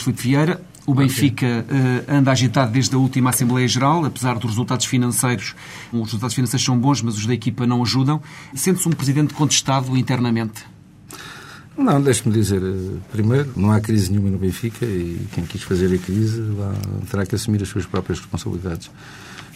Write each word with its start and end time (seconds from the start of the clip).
Luís 0.00 0.02
Filipe 0.02 0.22
Vieira. 0.22 0.60
O 0.86 0.94
Benfica 0.94 1.46
eh, 1.46 2.04
anda 2.08 2.32
agitado 2.32 2.72
desde 2.72 2.94
a 2.96 2.98
última 2.98 3.30
Assembleia 3.30 3.68
Geral, 3.68 4.04
apesar 4.04 4.34
dos 4.34 4.50
resultados 4.50 4.86
financeiros. 4.86 5.54
Os 5.92 6.00
resultados 6.00 6.34
financeiros 6.34 6.64
são 6.64 6.76
bons, 6.76 7.02
mas 7.02 7.16
os 7.16 7.26
da 7.26 7.34
equipa 7.34 7.66
não 7.66 7.82
ajudam. 7.82 8.20
Sente-se 8.54 8.88
um 8.88 8.92
presidente 8.92 9.34
contestado 9.34 9.96
internamente? 9.96 10.64
Não, 11.76 12.00
deixe-me 12.00 12.34
dizer, 12.34 12.60
eh, 12.62 12.98
primeiro, 13.12 13.52
não 13.56 13.70
há 13.70 13.80
crise 13.80 14.10
nenhuma 14.10 14.30
no 14.30 14.38
Benfica 14.38 14.84
e 14.84 15.26
quem 15.32 15.44
quis 15.44 15.62
fazer 15.62 15.94
a 15.94 15.98
crise 15.98 16.40
lá, 16.40 16.74
terá 17.08 17.24
que 17.24 17.34
assumir 17.34 17.62
as 17.62 17.68
suas 17.68 17.86
próprias 17.86 18.18
responsabilidades. 18.18 18.90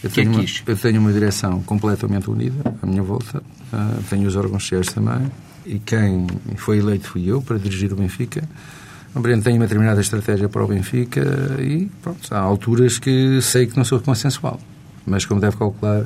Eu 0.03 0.09
tenho, 0.09 0.31
uma, 0.31 0.45
eu 0.67 0.77
tenho 0.77 1.01
uma 1.01 1.11
direção 1.11 1.61
completamente 1.63 2.29
unida 2.29 2.75
à 2.81 2.85
minha 2.85 3.03
volta, 3.03 3.43
ah, 3.73 3.97
tenho 4.09 4.27
os 4.27 4.35
órgãos 4.35 4.63
sociais 4.63 4.87
também 4.87 5.29
e 5.65 5.79
quem 5.79 6.27
foi 6.55 6.77
eleito 6.77 7.09
fui 7.09 7.25
eu 7.29 7.41
para 7.41 7.57
dirigir 7.57 7.91
o 7.91 7.95
Benfica. 7.95 8.47
Compreendo, 9.15 9.43
tenho 9.43 9.55
uma 9.55 9.63
determinada 9.65 10.01
estratégia 10.01 10.49
para 10.49 10.61
o 10.61 10.67
Benfica 10.67 11.21
e, 11.61 11.89
pronto, 12.03 12.19
há 12.31 12.37
alturas 12.39 12.99
que 12.99 13.39
sei 13.41 13.65
que 13.65 13.77
não 13.77 13.85
sou 13.85 13.97
consensual. 14.01 14.59
Mas, 15.07 15.25
como 15.25 15.39
deve 15.39 15.55
calcular, 15.55 16.03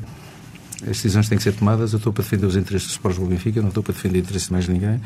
as 0.83 0.89
decisões 0.89 1.28
têm 1.28 1.36
que 1.36 1.44
ser 1.44 1.53
tomadas. 1.53 1.92
Eu 1.92 1.98
estou 1.98 2.14
para 2.14 2.22
defender 2.23 2.45
os 2.45 2.56
interesses 2.56 2.88
do 2.88 2.92
Sport 2.92 3.14
Lisboa 3.16 3.30
Benfica, 3.31 3.61
não 3.61 3.70
estou 3.70 3.81
para 3.81 3.94
defender 3.94 4.20
interesses 4.20 4.45
de 4.45 4.53
mais 4.53 4.67
ninguém. 4.67 5.02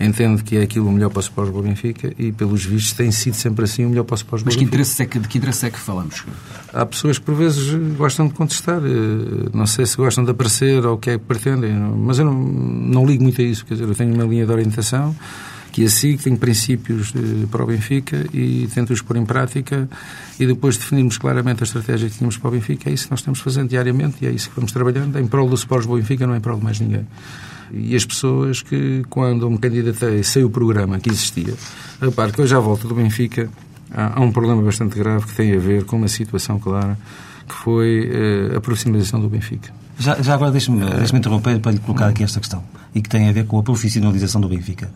Entendo 0.00 0.42
que 0.42 0.56
é 0.56 0.62
aquilo 0.62 0.88
o 0.88 0.92
melhor 0.92 1.10
para 1.10 1.18
o 1.18 1.20
Sport 1.20 1.46
Lisboa 1.46 1.62
Benfica 1.62 2.12
e, 2.18 2.32
pelos 2.32 2.64
vistos, 2.64 2.92
tem 2.94 3.12
sido 3.12 3.34
sempre 3.34 3.64
assim 3.64 3.84
o 3.84 3.88
melhor 3.88 4.02
para 4.02 4.14
o 4.14 4.16
Sport 4.16 4.42
Mas 4.44 4.56
que 4.56 4.64
Benfica. 4.64 4.74
interesse 4.74 5.02
é 5.02 5.06
que, 5.06 5.18
de 5.20 5.28
que 5.28 5.38
interesse 5.38 5.66
é 5.66 5.70
que 5.70 5.78
falamos? 5.78 6.24
Há 6.72 6.84
pessoas 6.84 7.18
que, 7.20 7.24
por 7.24 7.36
vezes, 7.36 7.72
gostam 7.96 8.26
de 8.26 8.34
contestar. 8.34 8.78
Eh, 8.84 9.50
Não 9.54 9.66
sei 9.68 9.86
se 9.86 9.96
gostam 9.96 10.24
de 10.24 10.32
aparecer 10.32 10.84
ou 10.84 10.94
o 10.94 10.98
que 10.98 11.10
é 11.10 11.18
que 11.18 11.24
pretendem, 11.24 11.72
mas 11.72 12.18
eu 12.18 12.24
não, 12.24 12.34
não 12.34 13.06
ligo 13.06 13.22
muito 13.22 13.40
a 13.40 13.44
isso. 13.44 13.64
Quer 13.64 13.74
dizer, 13.74 13.86
eu 13.88 13.94
tenho 13.94 14.12
uma 14.12 14.24
linha 14.24 14.44
de 14.44 14.50
orientação 14.50 15.14
que 15.74 15.82
é 15.82 15.86
assim, 15.86 16.16
tenho 16.16 16.36
princípios 16.36 17.12
para 17.50 17.64
o 17.64 17.66
Benfica 17.66 18.24
e 18.32 18.68
tento-os 18.72 19.02
pôr 19.02 19.16
em 19.16 19.26
prática 19.26 19.88
e 20.38 20.46
depois 20.46 20.76
definirmos 20.76 21.18
claramente 21.18 21.64
a 21.64 21.66
estratégia 21.66 22.08
que 22.08 22.16
tínhamos 22.16 22.38
para 22.38 22.46
o 22.46 22.52
Benfica. 22.52 22.88
É 22.88 22.92
isso 22.92 23.06
que 23.06 23.10
nós 23.10 23.18
estamos 23.18 23.40
fazendo 23.40 23.70
diariamente 23.70 24.18
e 24.24 24.28
é 24.28 24.30
isso 24.30 24.50
que 24.50 24.54
vamos 24.54 24.70
trabalhando 24.70 25.18
em 25.18 25.26
prol 25.26 25.48
do 25.48 25.56
Sport 25.56 25.80
Lisboa 25.80 25.98
Benfica, 25.98 26.28
não 26.28 26.36
em 26.36 26.40
prol 26.40 26.58
de 26.58 26.64
mais 26.64 26.78
ninguém. 26.78 27.04
E 27.72 27.96
as 27.96 28.04
pessoas 28.04 28.62
que, 28.62 29.02
quando 29.10 29.50
me 29.50 29.58
candidatei, 29.58 30.22
sei 30.22 30.44
o 30.44 30.50
programa 30.50 31.00
que 31.00 31.10
existia, 31.10 31.54
repare 32.00 32.30
que 32.30 32.40
eu 32.40 32.46
já 32.46 32.60
volto 32.60 32.86
do 32.86 32.94
Benfica, 32.94 33.50
há, 33.90 34.20
há 34.20 34.20
um 34.20 34.30
problema 34.30 34.62
bastante 34.62 34.96
grave 34.96 35.26
que 35.26 35.34
tem 35.34 35.56
a 35.56 35.58
ver 35.58 35.82
com 35.86 35.96
uma 35.96 36.06
situação 36.06 36.56
clara, 36.56 36.96
que 37.48 37.54
foi 37.54 38.12
eh, 38.12 38.56
a 38.56 38.60
profissionalização 38.60 39.20
do 39.20 39.28
Benfica. 39.28 39.72
Já, 39.98 40.22
já 40.22 40.34
agora 40.34 40.52
deixe-me 40.52 40.84
deixe 40.84 41.16
interromper 41.16 41.58
para 41.58 41.72
lhe 41.72 41.80
colocar 41.80 42.06
aqui 42.06 42.22
esta 42.22 42.38
questão 42.38 42.62
e 42.94 43.02
que 43.02 43.08
tem 43.08 43.28
a 43.28 43.32
ver 43.32 43.46
com 43.46 43.58
a 43.58 43.62
profissionalização 43.62 44.40
do 44.40 44.48
Benfica. 44.48 44.90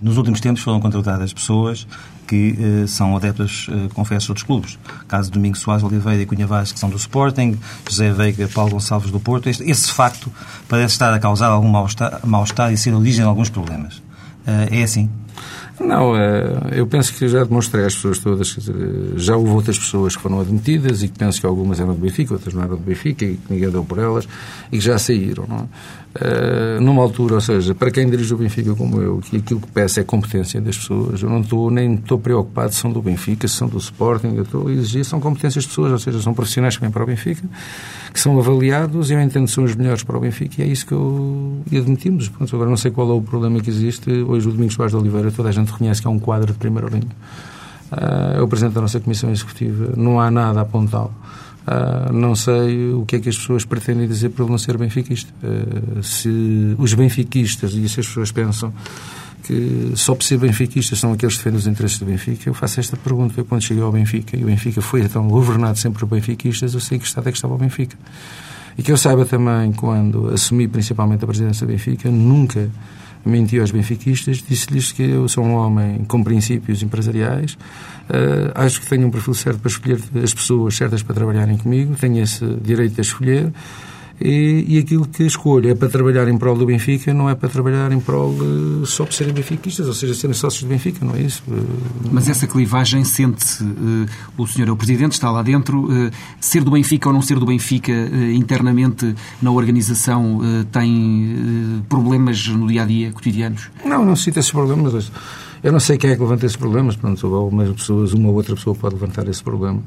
Nos 0.00 0.16
últimos 0.16 0.40
tempos 0.40 0.62
foram 0.62 0.80
contratadas 0.80 1.32
pessoas 1.32 1.86
que 2.26 2.56
eh, 2.58 2.86
são 2.86 3.16
adeptas, 3.16 3.66
eh, 3.68 3.88
confesso, 3.92 4.26
de 4.26 4.32
outros 4.32 4.46
clubes. 4.46 4.78
Caso 5.08 5.28
de 5.28 5.34
Domingos 5.34 5.58
Soares 5.58 5.82
Oliveira 5.82 6.22
e 6.22 6.26
Cunha 6.26 6.46
Vaz, 6.46 6.70
que 6.70 6.78
são 6.78 6.88
do 6.88 6.96
Sporting, 6.96 7.58
José 7.88 8.12
Veiga, 8.12 8.48
Paulo 8.48 8.70
Gonçalves 8.70 9.10
do 9.10 9.18
Porto. 9.18 9.48
Este, 9.48 9.68
esse 9.68 9.90
facto 9.90 10.32
parece 10.68 10.92
estar 10.92 11.12
a 11.12 11.18
causar 11.18 11.48
algum 11.48 11.68
mal-estar 11.68 12.20
mal 12.24 12.44
e 12.72 12.76
ser 12.76 12.94
origem 12.94 13.22
de 13.22 13.28
alguns 13.28 13.50
problemas. 13.50 14.00
Eh, 14.46 14.80
é 14.80 14.82
assim? 14.82 15.10
Não, 15.78 16.14
eh, 16.14 16.72
eu 16.72 16.86
penso 16.86 17.14
que 17.14 17.26
já 17.26 17.42
demonstrei 17.42 17.86
às 17.86 17.94
pessoas 17.94 18.18
todas, 18.18 18.56
eh, 18.68 18.72
já 19.16 19.36
houve 19.36 19.50
outras 19.52 19.78
pessoas 19.78 20.14
que 20.14 20.22
foram 20.22 20.40
admitidas 20.40 21.02
e 21.02 21.08
que 21.08 21.18
penso 21.18 21.40
que 21.40 21.46
algumas 21.46 21.80
eram 21.80 21.94
do 21.94 22.00
Benfica, 22.00 22.34
outras 22.34 22.52
não 22.52 22.62
eram 22.62 22.76
do 22.76 22.82
Benfica 22.82 23.24
e 23.24 23.36
que 23.36 23.52
ninguém 23.52 23.70
deu 23.70 23.82
por 23.84 23.98
elas 23.98 24.28
e 24.70 24.76
que 24.78 24.84
já 24.84 24.98
saíram, 24.98 25.46
não 25.48 25.58
é? 25.58 25.64
Eh, 26.14 26.80
Numa 26.80 27.02
altura, 27.02 27.36
ou 27.36 27.40
seja, 27.40 27.74
para 27.74 27.90
quem 27.90 28.10
dirige 28.10 28.34
o 28.34 28.36
Benfica 28.36 28.74
como 28.74 29.00
eu, 29.00 29.18
que 29.18 29.36
aquilo 29.36 29.60
que 29.60 29.68
peço 29.68 30.00
é 30.00 30.04
competência 30.04 30.60
das 30.60 30.76
pessoas, 30.76 31.22
eu 31.22 31.30
não 31.30 31.40
estou, 31.40 31.70
nem 31.70 31.94
estou 31.94 32.18
preocupado 32.18 32.74
se 32.74 32.80
são 32.80 32.92
do 32.92 33.00
Benfica, 33.00 33.46
se 33.46 33.54
são 33.54 33.68
do 33.68 33.78
Sporting, 33.78 34.34
eu 34.34 34.42
estou 34.42 34.68
a 34.68 34.72
exigir, 34.72 35.04
são 35.04 35.20
competências 35.20 35.64
de 35.64 35.68
pessoas, 35.68 35.92
ou 35.92 35.98
seja, 35.98 36.20
são 36.20 36.34
profissionais 36.34 36.76
que 36.76 36.82
vêm 36.82 36.90
para 36.90 37.04
o 37.04 37.06
Benfica, 37.06 37.42
que 38.12 38.20
são 38.20 38.38
avaliados, 38.38 39.10
eu 39.10 39.20
entendo 39.20 39.46
que 39.46 39.52
são 39.52 39.64
os 39.64 39.74
melhores 39.74 40.02
para 40.02 40.16
o 40.16 40.20
Benfica 40.20 40.60
e 40.60 40.64
é 40.64 40.66
isso 40.66 40.86
que 40.86 40.92
eu 40.92 41.62
e 41.70 41.78
admitimos. 41.78 42.28
Pronto, 42.28 42.54
agora 42.54 42.68
não 42.68 42.76
sei 42.76 42.90
qual 42.90 43.08
é 43.10 43.12
o 43.12 43.22
problema 43.22 43.60
que 43.60 43.70
existe. 43.70 44.10
Hoje 44.10 44.48
o 44.48 44.52
Domingos 44.52 44.74
Soares 44.74 44.92
de 44.92 44.98
Oliveira, 44.98 45.30
toda 45.30 45.48
a 45.48 45.52
gente 45.52 45.70
reconhece 45.70 46.00
que 46.00 46.06
é 46.06 46.10
um 46.10 46.18
quadro 46.18 46.52
de 46.52 46.58
primeira 46.58 46.88
linha. 46.88 47.08
Ah, 47.90 48.34
é 48.36 48.40
o 48.40 48.48
Presidente 48.48 48.74
da 48.74 48.80
nossa 48.80 49.00
Comissão 49.00 49.30
Executiva, 49.30 49.92
não 49.96 50.20
há 50.20 50.30
nada 50.30 50.60
a 50.60 50.62
apontá-lo. 50.62 51.12
Ah, 51.66 52.10
não 52.12 52.34
sei 52.34 52.92
o 52.92 53.04
que 53.04 53.16
é 53.16 53.20
que 53.20 53.28
as 53.28 53.36
pessoas 53.36 53.64
pretendem 53.64 54.06
dizer 54.08 54.30
por 54.30 54.48
não 54.48 54.58
ser 54.58 54.76
benfiquista. 54.76 55.32
Ah, 55.42 56.02
se 56.02 56.74
os 56.78 56.94
benfiquistas, 56.94 57.72
e 57.72 57.88
se 57.88 58.00
as 58.00 58.06
pessoas 58.06 58.32
pensam 58.32 58.72
que 59.42 59.92
só 59.94 60.14
por 60.14 60.24
ser 60.24 60.38
benfiquistas 60.38 60.98
são 60.98 61.12
aqueles 61.12 61.34
que 61.36 61.40
defendem 61.40 61.58
os 61.58 61.66
interesses 61.66 61.98
do 61.98 62.06
Benfica, 62.06 62.48
eu 62.48 62.54
faço 62.54 62.80
esta 62.80 62.96
pergunta. 62.96 63.34
Eu, 63.38 63.44
quando 63.44 63.62
cheguei 63.62 63.82
ao 63.82 63.92
Benfica, 63.92 64.36
e 64.36 64.42
o 64.42 64.46
Benfica 64.46 64.80
foi 64.80 65.02
então 65.02 65.26
governado 65.28 65.78
sempre 65.78 66.00
por 66.00 66.06
benfiquistas, 66.06 66.74
eu 66.74 66.80
sei 66.80 66.98
que 66.98 67.06
estado 67.06 67.28
é 67.28 67.32
que 67.32 67.38
estava 67.38 67.54
o 67.54 67.58
Benfica. 67.58 67.96
E 68.78 68.82
que 68.82 68.92
eu 68.92 68.96
saiba 68.96 69.24
também, 69.24 69.72
quando 69.72 70.28
assumi 70.28 70.68
principalmente 70.68 71.24
a 71.24 71.26
presidência 71.26 71.66
do 71.66 71.70
Benfica, 71.70 72.10
nunca 72.10 72.70
menti 73.24 73.58
aos 73.58 73.70
benfiquistas, 73.70 74.42
disse-lhes 74.46 74.92
que 74.92 75.02
eu 75.02 75.28
sou 75.28 75.44
um 75.44 75.54
homem 75.54 76.04
com 76.08 76.22
princípios 76.22 76.82
empresariais, 76.82 77.52
uh, 78.08 78.50
acho 78.54 78.80
que 78.80 78.88
tenho 78.88 79.06
um 79.06 79.10
perfil 79.10 79.34
certo 79.34 79.58
para 79.60 79.70
escolher 79.70 80.00
as 80.22 80.32
pessoas 80.32 80.74
certas 80.74 81.02
para 81.02 81.14
trabalharem 81.14 81.56
comigo, 81.58 81.94
tenho 81.96 82.22
esse 82.22 82.44
direito 82.62 82.98
a 82.98 83.02
escolher, 83.02 83.52
e, 84.20 84.64
e 84.68 84.78
aquilo 84.78 85.06
que 85.06 85.22
escolho 85.22 85.70
é 85.70 85.74
para 85.74 85.88
trabalhar 85.88 86.28
em 86.28 86.36
prol 86.36 86.56
do 86.56 86.66
Benfica, 86.66 87.14
não 87.14 87.28
é 87.28 87.34
para 87.34 87.48
trabalhar 87.48 87.90
em 87.90 87.98
prol 87.98 88.30
uh, 88.30 88.84
só 88.84 89.04
por 89.04 89.14
serem 89.14 89.32
benfiquistas, 89.32 89.86
ou 89.86 89.94
seja, 89.94 90.14
serem 90.14 90.34
sócios 90.34 90.62
do 90.62 90.68
Benfica, 90.68 91.04
não 91.04 91.14
é 91.14 91.22
isso? 91.22 91.42
Uh, 91.48 91.66
Mas 92.10 92.28
essa 92.28 92.46
clivagem 92.46 93.02
sente-se, 93.04 93.64
eh, 93.64 94.10
o 94.36 94.46
senhor 94.46 94.68
é 94.68 94.72
o 94.72 94.76
presidente, 94.76 95.12
está 95.12 95.30
lá 95.30 95.42
dentro, 95.42 95.88
ser 96.40 96.62
do 96.62 96.70
Benfica 96.72 97.08
ou 97.08 97.14
não 97.14 97.22
ser 97.22 97.38
do 97.38 97.46
Benfica 97.46 97.92
internamente 98.34 99.14
na 99.40 99.50
organização 99.50 100.40
tem 100.72 101.82
problemas 101.88 102.46
no 102.48 102.66
dia-a-dia, 102.66 103.12
cotidianos? 103.12 103.70
Não, 103.84 104.04
não 104.04 104.16
cito 104.16 104.38
esses 104.38 104.50
problemas. 104.50 104.92
mas 104.92 105.12
Eu 105.62 105.72
não 105.72 105.80
sei 105.80 105.96
quem 105.96 106.10
é 106.10 106.14
que 106.14 106.20
levanta 106.20 106.46
esses 106.46 106.56
problemas. 106.56 106.96
Pronto, 106.96 107.34
algumas 107.34 107.68
pessoas, 107.70 108.12
uma 108.12 108.28
ou 108.28 108.34
outra 108.34 108.54
pessoa 108.54 108.74
pode 108.74 108.94
levantar 108.94 109.28
esse 109.28 109.42
problema. 109.42 109.82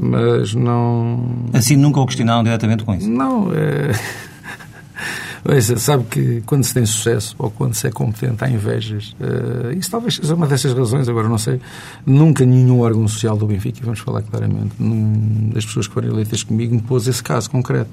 Mas 0.00 0.54
não. 0.54 1.28
Assim 1.52 1.76
nunca 1.76 2.00
o 2.00 2.06
questionaram 2.06 2.44
diretamente 2.44 2.84
com 2.84 2.94
isso? 2.94 3.10
Não. 3.10 3.52
É... 3.52 3.90
Veja, 5.44 5.76
sabe 5.78 6.04
que 6.04 6.42
quando 6.44 6.64
se 6.64 6.74
tem 6.74 6.84
sucesso 6.84 7.34
ou 7.38 7.50
quando 7.50 7.74
se 7.74 7.86
é 7.86 7.90
competente 7.90 8.44
há 8.44 8.50
invejas. 8.50 9.14
Uh, 9.20 9.72
isso 9.72 9.90
talvez 9.90 10.16
seja 10.16 10.34
uma 10.34 10.46
dessas 10.46 10.72
razões, 10.72 11.08
agora 11.08 11.28
não 11.28 11.38
sei. 11.38 11.60
Nunca 12.04 12.44
nenhum 12.44 12.80
órgão 12.80 13.06
social 13.08 13.36
do 13.36 13.46
Benfica, 13.46 13.78
e 13.80 13.84
vamos 13.84 14.00
falar 14.00 14.22
claramente, 14.22 14.74
num, 14.78 15.50
das 15.54 15.64
pessoas 15.64 15.86
que 15.86 15.94
foram 15.94 16.08
eleitas 16.08 16.42
comigo, 16.42 16.74
me 16.74 16.82
pôs 16.82 17.06
esse 17.06 17.22
caso 17.22 17.50
concreto. 17.50 17.90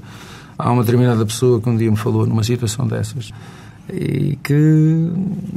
Há 0.57 0.71
uma 0.71 0.83
determinada 0.83 1.25
pessoa 1.25 1.61
que 1.61 1.69
um 1.69 1.77
dia 1.77 1.89
me 1.89 1.97
falou 1.97 2.25
numa 2.25 2.43
situação 2.43 2.87
dessas 2.87 3.31
e 3.93 4.37
que 4.43 5.11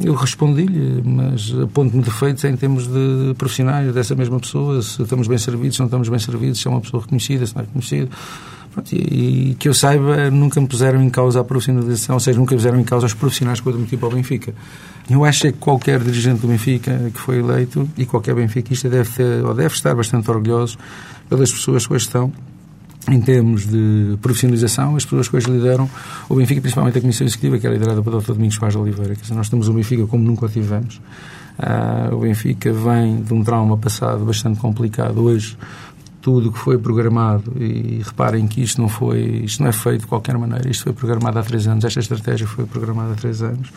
eu 0.04 0.14
respondi-lhe, 0.14 1.02
mas 1.02 1.54
aponto-me 1.62 2.02
defeitos 2.02 2.44
em 2.44 2.56
termos 2.56 2.86
de 2.86 3.34
profissionais 3.38 3.92
dessa 3.94 4.14
mesma 4.14 4.38
pessoa, 4.38 4.82
se 4.82 5.02
estamos 5.02 5.26
bem 5.26 5.38
servidos, 5.38 5.76
se 5.76 5.80
não 5.80 5.86
estamos 5.86 6.08
bem 6.08 6.18
servidos, 6.18 6.60
se 6.60 6.68
é 6.68 6.70
uma 6.70 6.80
pessoa 6.80 7.02
reconhecida, 7.02 7.46
se 7.46 7.54
não 7.54 7.62
é 7.62 7.64
reconhecida. 7.64 8.08
Pronto, 8.72 8.92
e, 8.94 9.50
e, 9.50 9.54
que 9.54 9.66
eu 9.68 9.72
saiba, 9.72 10.30
nunca 10.30 10.60
me 10.60 10.66
puseram 10.66 11.02
em 11.02 11.08
causa 11.08 11.40
a 11.40 11.44
profissionalização, 11.44 12.16
ou 12.16 12.20
seja, 12.20 12.38
nunca 12.38 12.54
puseram 12.54 12.78
em 12.78 12.84
causa 12.84 13.06
os 13.06 13.14
profissionais 13.14 13.60
que 13.60 13.66
eu 13.66 13.72
admiti 13.72 13.96
para 13.96 14.08
o 14.08 14.12
Benfica. 14.12 14.54
Eu 15.08 15.24
acho 15.24 15.46
é 15.46 15.52
que 15.52 15.58
qualquer 15.58 15.98
dirigente 16.00 16.42
do 16.42 16.48
Benfica 16.48 17.10
que 17.12 17.18
foi 17.18 17.38
eleito 17.38 17.88
e 17.96 18.04
qualquer 18.04 18.34
benfiquista 18.34 18.90
deve, 18.90 19.10
ter, 19.10 19.42
ou 19.42 19.54
deve 19.54 19.74
estar 19.74 19.94
bastante 19.94 20.30
orgulhoso 20.30 20.76
pelas 21.30 21.50
pessoas 21.50 21.86
que 21.86 21.94
hoje 21.94 22.04
estão 22.04 22.30
em 23.10 23.20
termos 23.20 23.66
de 23.66 24.18
profissionalização, 24.20 24.96
as 24.96 25.04
pessoas 25.04 25.28
que 25.28 25.36
hoje 25.36 25.50
lideram 25.50 25.88
o 26.28 26.34
Benfica, 26.34 26.60
principalmente 26.60 26.98
a 26.98 27.00
Comissão 27.00 27.26
Executiva, 27.26 27.58
que 27.58 27.66
é 27.66 27.70
liderada 27.70 28.02
pelo 28.02 28.20
Dr. 28.20 28.32
Domingos 28.32 28.58
Paz 28.58 28.72
de 28.74 28.78
Oliveira. 28.78 29.14
Quer 29.14 29.22
dizer, 29.22 29.34
nós 29.34 29.48
temos 29.48 29.68
o 29.68 29.72
Benfica 29.72 30.06
como 30.06 30.24
nunca 30.24 30.46
o 30.46 30.48
tivemos. 30.48 31.00
Uh, 31.58 32.14
o 32.14 32.20
Benfica 32.20 32.72
vem 32.72 33.22
de 33.22 33.34
um 33.34 33.42
trauma 33.42 33.76
passado 33.76 34.24
bastante 34.24 34.60
complicado. 34.60 35.22
Hoje, 35.22 35.56
tudo 36.20 36.52
que 36.52 36.58
foi 36.58 36.76
programado, 36.78 37.52
e 37.58 38.02
reparem 38.04 38.46
que 38.46 38.62
isto 38.62 38.80
não 38.80 38.88
foi, 38.88 39.42
isto 39.44 39.62
não 39.62 39.68
é 39.68 39.72
feito 39.72 40.02
de 40.02 40.06
qualquer 40.06 40.36
maneira, 40.36 40.68
isto 40.68 40.84
foi 40.84 40.92
programado 40.92 41.38
há 41.38 41.42
três 41.42 41.66
anos, 41.66 41.84
esta 41.84 42.00
estratégia 42.00 42.46
foi 42.46 42.66
programada 42.66 43.12
há 43.12 43.16
três 43.16 43.42
anos. 43.42 43.72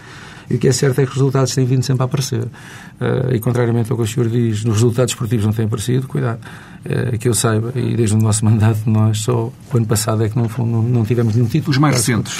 E 0.51 0.55
o 0.55 0.59
que 0.59 0.67
é 0.67 0.71
certo 0.71 0.99
é 0.99 1.05
que 1.05 1.11
os 1.11 1.15
resultados 1.15 1.55
têm 1.55 1.65
vindo 1.65 1.83
sempre 1.83 2.03
a 2.03 2.05
aparecer. 2.05 2.43
Uh, 2.43 3.33
e 3.33 3.39
contrariamente 3.39 3.91
ao 3.91 3.97
que 3.97 4.03
o 4.03 4.07
senhor 4.07 4.29
diz, 4.29 4.59
os 4.59 4.73
resultados 4.73 5.13
esportivos 5.13 5.45
não 5.45 5.53
têm 5.53 5.65
aparecido, 5.65 6.07
cuidado. 6.07 6.39
eh, 6.83 7.17
que 7.17 7.27
eu 7.27 7.33
saiba, 7.33 7.71
e 7.75 7.95
desde 7.95 8.15
o 8.15 8.19
nosso 8.19 8.43
mandato 8.45 8.81
nós 8.87 9.19
só 9.19 9.51
o 9.73 9.77
ano 9.77 9.85
passado 9.85 10.23
é 10.23 10.29
que 10.29 10.37
não, 10.37 10.49
não, 10.65 10.81
não 10.81 11.05
tivemos 11.05 11.35
nenhum 11.35 11.47
título. 11.47 11.71
Os 11.71 11.77
mais 11.77 11.95
recentes? 11.95 12.39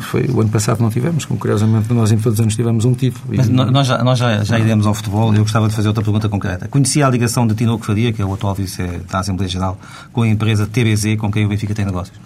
Foi, 0.00 0.24
o 0.28 0.40
ano 0.40 0.50
passado 0.50 0.80
não 0.80 0.90
tivemos, 0.90 1.24
como 1.24 1.40
curiosamente 1.40 1.92
nós 1.92 2.12
em 2.12 2.16
todos 2.16 2.38
os 2.38 2.40
anos 2.40 2.54
tivemos 2.54 2.84
um 2.84 2.94
título. 2.94 3.24
Mas 3.36 3.48
e... 3.48 3.52
nós, 3.52 3.86
já, 3.86 4.04
nós 4.04 4.18
já, 4.18 4.44
já 4.44 4.58
iremos 4.58 4.86
ao 4.86 4.94
futebol, 4.94 5.34
eu 5.34 5.42
gostava 5.42 5.68
de 5.68 5.74
fazer 5.74 5.88
outra 5.88 6.04
pergunta 6.04 6.28
concreta. 6.28 6.68
Conhecia 6.68 7.04
a 7.04 7.10
ligação 7.10 7.46
de 7.46 7.54
Tinoco 7.54 7.84
Faria, 7.84 8.12
que 8.12 8.22
é 8.22 8.24
o 8.24 8.32
atual 8.32 8.54
vice 8.54 8.82
da 9.10 9.18
Assembleia 9.18 9.48
Geral, 9.48 9.76
com 10.12 10.22
a 10.22 10.28
empresa 10.28 10.66
TBZ, 10.66 11.16
com 11.18 11.32
quem 11.32 11.44
o 11.44 11.48
Benfica 11.48 11.74
tem 11.74 11.84
negócios? 11.84 12.16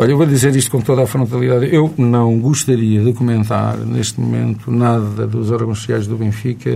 Olha, 0.00 0.12
eu 0.12 0.16
vou 0.16 0.26
dizer 0.26 0.54
isto 0.54 0.70
com 0.70 0.80
toda 0.80 1.02
a 1.02 1.08
frontalidade. 1.08 1.74
Eu 1.74 1.92
não 1.98 2.38
gostaria 2.38 3.02
de 3.02 3.12
comentar, 3.12 3.76
neste 3.78 4.20
momento, 4.20 4.70
nada 4.70 5.26
dos 5.26 5.50
órgãos 5.50 5.78
sociais 5.78 6.06
do 6.06 6.16
Benfica 6.16 6.70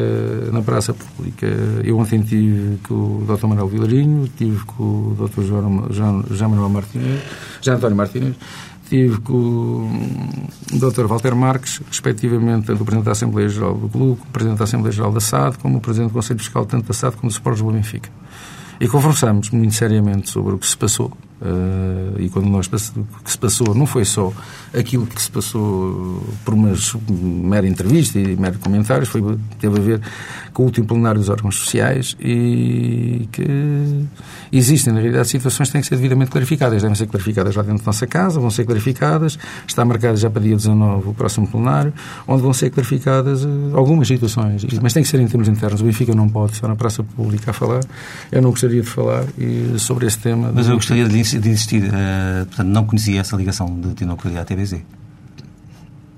na 0.51 0.61
praça 0.61 0.93
pública. 0.93 1.47
Eu 1.85 1.99
ontem 1.99 2.21
tive 2.21 2.79
com 2.79 2.95
o 2.95 3.25
Dr. 3.25 3.47
Manuel 3.47 3.69
Vilarinho, 3.69 4.29
tive 4.37 4.65
com 4.65 4.83
o 4.83 5.17
Dr. 5.17 5.43
João, 5.43 5.87
João 5.93 6.51
Manuel 6.51 6.69
Martínez, 6.69 7.23
Jean 7.61 7.77
António 7.77 7.97
Martínez, 7.97 8.35
tive 8.89 9.21
com 9.21 9.35
o 9.35 10.79
Dr. 10.81 11.07
Walter 11.07 11.37
Marques, 11.37 11.81
respectivamente, 11.87 12.67
tanto 12.67 12.83
o 12.83 12.85
Presidente 12.85 13.07
da 13.07 13.13
Assembleia 13.13 13.49
Geral 13.49 13.75
do 13.75 13.89
Clube, 13.89 14.21
o 14.21 14.33
Presidente 14.33 14.59
da 14.59 14.65
Assembleia 14.65 14.93
Geral 14.93 15.13
da 15.13 15.21
SAD, 15.21 15.59
como 15.59 15.79
o 15.79 15.81
Presidente 15.81 16.11
do 16.11 16.15
Conselho 16.15 16.41
Fiscal, 16.41 16.67
tanto 16.67 16.89
da 16.89 16.93
SAD 16.93 17.15
como 17.15 17.31
do 17.31 17.35
Sport 17.35 17.59
do 17.59 17.71
Benfica. 17.71 18.11
E 18.81 18.89
conversamos 18.89 19.49
muito 19.51 19.75
seriamente 19.75 20.29
sobre 20.29 20.55
o 20.55 20.59
que 20.59 20.67
se 20.67 20.77
passou 20.77 21.13
Uh, 21.45 22.21
e 22.21 22.31
quando 22.31 22.47
nós 22.47 22.69
que 22.69 22.79
se 23.33 23.37
passou 23.37 23.75
não 23.75 23.85
foi 23.85 24.05
só 24.05 24.33
aquilo 24.73 25.09
que 25.09 25.21
se 25.21 25.29
passou 25.29 26.23
por 26.45 26.55
uma 26.55 26.73
mera 27.11 27.67
entrevista 27.67 28.17
e 28.17 28.37
mero 28.37 28.61
comentários, 28.61 29.09
foi, 29.09 29.21
teve 29.59 29.77
a 29.77 29.83
ver 29.83 30.01
com 30.53 30.63
o 30.63 30.67
último 30.67 30.87
plenário 30.87 31.19
dos 31.19 31.29
órgãos 31.29 31.57
sociais 31.57 32.17
e 32.21 33.29
que 33.33 34.07
existem, 34.53 34.93
na 34.93 35.01
realidade, 35.01 35.29
situações 35.29 35.69
que 35.69 35.73
têm 35.73 35.81
que 35.81 35.89
ser 35.89 35.97
devidamente 35.97 36.31
clarificadas. 36.31 36.83
Devem 36.83 36.95
ser 36.95 37.07
clarificadas 37.07 37.57
lá 37.57 37.63
dentro 37.63 37.79
da 37.79 37.87
nossa 37.87 38.07
casa, 38.07 38.39
vão 38.39 38.51
ser 38.51 38.65
clarificadas, 38.65 39.39
está 39.67 39.85
marcado 39.85 40.17
já 40.17 40.29
para 40.29 40.43
dia 40.43 40.57
19 40.57 41.09
o 41.09 41.15
próximo 41.15 41.47
plenário, 41.47 41.93
onde 42.27 42.43
vão 42.43 42.53
ser 42.53 42.71
clarificadas 42.71 43.45
uh, 43.45 43.73
algumas 43.75 44.09
situações. 44.09 44.67
Mas 44.81 44.93
tem 44.93 45.03
que 45.03 45.09
ser 45.09 45.21
em 45.21 45.27
termos 45.27 45.49
internos. 45.49 45.81
O 45.81 45.85
Benfica 45.85 46.15
não 46.15 46.29
pode 46.29 46.53
estar 46.53 46.69
na 46.69 46.77
praça 46.77 47.03
pública 47.03 47.51
a 47.51 47.55
falar. 47.55 47.81
Eu 48.31 48.43
não 48.43 48.51
gostaria 48.51 48.83
de 48.83 48.89
falar 48.89 49.25
e, 49.39 49.79
sobre 49.79 50.07
esse 50.07 50.19
tema. 50.19 50.53
Mas 50.55 50.69
eu 50.69 50.75
gostaria 50.75 51.09
de 51.09 51.23
de 51.23 51.49
insistir. 51.49 51.85
Uh, 51.85 52.47
portanto, 52.47 52.69
não 52.69 52.85
conhecia 52.85 53.21
essa 53.21 53.37
ligação 53.37 53.67
de 53.81 53.95
Tinoco 53.95 54.29
à 54.29 54.45
TVZ? 54.45 54.83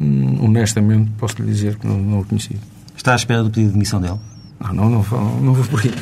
Hum, 0.00 0.38
honestamente, 0.40 1.10
posso 1.18 1.40
lhe 1.40 1.46
dizer 1.46 1.76
que 1.76 1.86
não, 1.86 1.98
não 1.98 2.20
o 2.20 2.24
conhecia. 2.24 2.58
Está 3.04 3.12
à 3.12 3.16
espera 3.16 3.42
do 3.42 3.50
pedido 3.50 3.66
de 3.66 3.72
demissão 3.74 4.00
dele? 4.00 4.18
Não, 4.58 4.72
não, 4.72 4.88
não, 4.88 5.04
não, 5.10 5.40
não 5.42 5.52
vou 5.52 5.62
por 5.66 5.78
aí. 5.78 5.92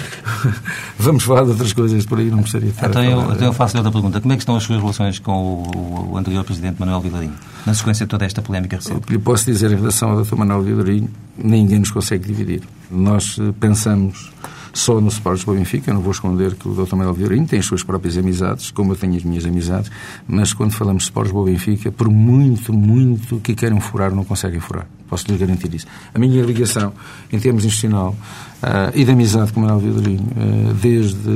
Vamos 0.96 1.24
falar 1.24 1.42
de 1.42 1.50
outras 1.50 1.72
coisas 1.72 2.06
por 2.06 2.20
aí, 2.20 2.30
não 2.30 2.42
gostaria 2.42 2.68
de 2.68 2.74
estar 2.76 2.90
então, 2.90 3.02
eu, 3.02 3.32
então 3.32 3.48
eu 3.48 3.52
faço 3.52 3.76
outra 3.76 3.90
pergunta. 3.90 4.20
Como 4.20 4.32
é 4.32 4.36
que 4.36 4.42
estão 4.42 4.54
as 4.54 4.62
suas 4.62 4.80
relações 4.80 5.18
com 5.18 5.32
o, 5.32 6.10
o 6.12 6.16
anterior 6.16 6.44
Presidente 6.44 6.78
Manuel 6.78 7.00
Vilarinho, 7.00 7.34
na 7.66 7.74
sequência 7.74 8.06
de 8.06 8.10
toda 8.10 8.24
esta 8.24 8.40
polémica 8.40 8.76
recente? 8.76 8.98
O 8.98 9.00
que 9.00 9.14
lhe 9.14 9.18
posso 9.18 9.44
dizer 9.46 9.72
em 9.72 9.74
relação 9.74 10.10
ao 10.10 10.22
Dr. 10.22 10.36
Manuel 10.36 10.62
Vilarinho, 10.62 11.10
ninguém 11.36 11.80
nos 11.80 11.90
consegue 11.90 12.24
dividir. 12.24 12.62
Nós 12.88 13.36
eh, 13.40 13.52
pensamos 13.58 14.30
só 14.72 15.00
no 15.00 15.08
Sporting 15.08 15.44
do 15.44 15.54
Benfica. 15.54 15.90
Eu 15.90 15.94
não 15.94 16.00
vou 16.00 16.12
esconder 16.12 16.54
que 16.54 16.68
o 16.68 16.74
Dr. 16.74 16.96
Manuel 16.96 17.14
Vilarinho 17.14 17.46
tem 17.46 17.58
as 17.58 17.66
suas 17.66 17.82
próprias 17.82 18.16
amizades, 18.16 18.70
como 18.70 18.92
eu 18.92 18.96
tenho 18.96 19.16
as 19.16 19.24
minhas 19.24 19.44
amizades, 19.44 19.90
mas 20.26 20.52
quando 20.52 20.72
falamos 20.72 21.02
de 21.02 21.08
Sporting 21.08 21.32
do 21.32 21.44
Benfica, 21.44 21.92
por 21.92 22.08
muito, 22.08 22.72
muito 22.72 23.38
que 23.40 23.54
queiram 23.54 23.80
furar, 23.80 24.14
não 24.14 24.24
conseguem 24.24 24.60
furar. 24.60 24.86
Posso 25.08 25.30
lhe 25.30 25.36
garantir 25.36 25.74
isso. 25.74 25.86
A 26.14 26.18
minha 26.18 26.42
ligação, 26.42 26.90
em 27.30 27.38
termos 27.38 27.66
institucional, 27.66 28.16
uh, 28.62 28.90
e 28.94 29.04
de 29.04 29.10
amizade 29.10 29.52
com 29.52 29.60
o 29.60 29.62
Manuel 29.62 29.80
Vilarinho, 29.80 30.22
uh, 30.22 30.72
desde 30.72 31.28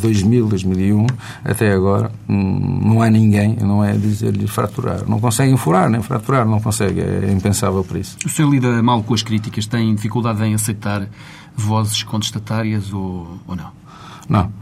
2000, 0.00 0.48
2001 0.48 1.06
até 1.44 1.72
agora, 1.72 2.10
um, 2.28 2.80
não 2.88 3.00
há 3.00 3.08
ninguém, 3.08 3.56
não 3.62 3.84
é 3.84 3.92
dizer-lhe 3.92 4.48
fraturar. 4.48 5.08
Não 5.08 5.20
conseguem 5.20 5.56
furar, 5.56 5.88
nem 5.88 6.02
fraturar, 6.02 6.44
não 6.44 6.60
consegue. 6.60 7.00
É 7.00 7.30
impensável 7.30 7.84
por 7.84 7.98
isso. 7.98 8.16
O 8.26 8.28
senhor 8.28 8.50
lida 8.50 8.82
mal 8.82 9.00
com 9.04 9.14
as 9.14 9.22
críticas? 9.22 9.64
Tem 9.64 9.94
dificuldade 9.94 10.42
em 10.42 10.54
aceitar 10.54 11.06
vozes 11.60 12.02
contestatárias 12.02 12.92
ou, 12.92 13.38
ou 13.46 13.56
não? 13.56 13.70
Não. 14.28 14.52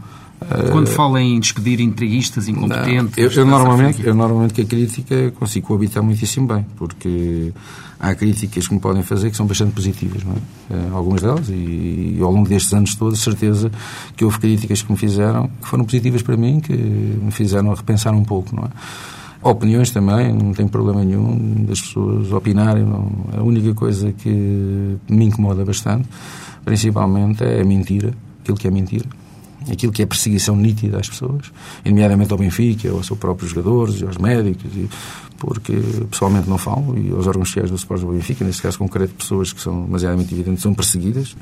Quando 0.71 0.87
uh, 0.87 0.91
fala 0.91 1.21
em 1.21 1.37
despedir 1.39 1.81
entreguistas 1.81 2.47
incompetentes... 2.47 3.17
Eu, 3.17 3.29
eu 3.29 3.45
normalmente, 3.45 4.05
eu 4.05 4.15
normalmente 4.15 4.53
que 4.53 4.61
a 4.61 4.65
crítica 4.65 5.31
consigo 5.31 5.67
coabitar 5.67 6.01
muitíssimo 6.01 6.47
bem, 6.47 6.65
porque 6.77 7.51
há 7.99 8.15
críticas 8.15 8.67
que 8.67 8.73
me 8.73 8.79
podem 8.79 9.03
fazer 9.03 9.29
que 9.29 9.35
são 9.35 9.45
bastante 9.45 9.73
positivas, 9.73 10.23
não 10.23 10.33
é? 10.33 10.73
Uh, 10.73 10.95
algumas 10.95 11.21
delas, 11.21 11.49
e, 11.49 12.15
e, 12.17 12.19
ao 12.21 12.31
longo 12.31 12.47
destes 12.47 12.73
anos 12.73 12.95
todos, 12.95 13.19
certeza 13.19 13.69
que 14.15 14.23
houve 14.23 14.39
críticas 14.39 14.81
que 14.81 14.89
me 14.89 14.97
fizeram, 14.97 15.49
que 15.61 15.67
foram 15.67 15.83
positivas 15.83 16.21
para 16.21 16.37
mim, 16.37 16.61
que 16.61 16.73
me 16.73 17.31
fizeram 17.31 17.73
repensar 17.73 18.13
um 18.13 18.23
pouco, 18.23 18.55
não 18.55 18.63
é? 18.63 18.69
Opiniões 19.41 19.91
também, 19.91 20.33
não 20.33 20.53
tem 20.53 20.67
problema 20.67 21.03
nenhum 21.03 21.63
das 21.65 21.79
pessoas 21.79 22.31
opinarem. 22.33 22.83
Não. 22.83 23.09
A 23.37 23.41
única 23.41 23.73
coisa 23.73 24.11
que 24.11 24.29
me 24.29 25.25
incomoda 25.25 25.63
bastante 25.63 26.09
principalmente 26.69 27.43
é 27.43 27.61
a 27.61 27.65
mentira, 27.65 28.13
aquilo 28.41 28.55
que 28.55 28.67
é 28.67 28.69
mentira, 28.71 29.05
aquilo 29.71 29.91
que 29.91 30.03
é 30.03 30.05
perseguição 30.05 30.55
nítida 30.55 30.99
às 30.99 31.09
pessoas, 31.09 31.51
nomeadamente 31.83 32.31
ao 32.31 32.37
Benfica, 32.37 32.91
aos 32.91 33.07
seus 33.07 33.17
próprios 33.17 33.49
jogadores, 33.49 34.03
aos 34.03 34.17
médicos, 34.17 34.71
e, 34.75 34.87
porque 35.39 35.73
pessoalmente 36.11 36.47
não 36.47 36.59
falo, 36.59 36.95
e 36.95 37.09
aos 37.09 37.25
órgãos 37.25 37.47
sociais 37.47 37.71
do 37.71 37.75
Sport 37.75 38.01
do 38.01 38.11
Benfica, 38.11 38.45
neste 38.45 38.61
caso 38.61 38.77
concreto, 38.77 39.15
pessoas 39.15 39.51
que 39.51 39.59
são 39.59 39.85
demasiadamente 39.85 40.31
evidentes, 40.31 40.61
são 40.61 40.75
perseguidas. 40.75 41.35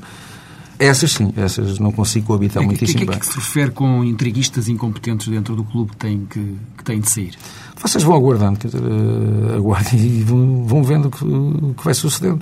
Essas 0.78 1.12
sim, 1.12 1.30
essas 1.36 1.78
não 1.78 1.92
consigo 1.92 2.28
coabitar 2.28 2.62
é, 2.62 2.66
muitíssimo 2.66 3.00
bem. 3.00 3.08
O 3.08 3.10
que 3.10 3.16
é 3.16 3.20
que 3.20 3.26
se 3.26 3.34
refere 3.34 3.70
com 3.72 4.02
intriguistas 4.02 4.66
incompetentes 4.68 5.28
dentro 5.28 5.54
do 5.54 5.64
clube 5.64 5.90
que 5.90 5.96
têm, 5.98 6.24
que, 6.24 6.56
que 6.76 6.84
têm 6.84 7.00
de 7.00 7.10
sair? 7.10 7.34
Vocês 7.80 8.02
vão 8.02 8.16
aguardando, 8.16 8.58
quer 8.58 8.68
dizer, 8.68 8.82
eh, 8.82 9.56
aguardem 9.56 10.00
e 10.00 10.22
vão, 10.24 10.64
vão 10.64 10.82
vendo 10.82 11.06
o 11.06 11.10
que, 11.10 11.74
que 11.78 11.84
vai 11.84 11.94
sucedendo. 11.94 12.40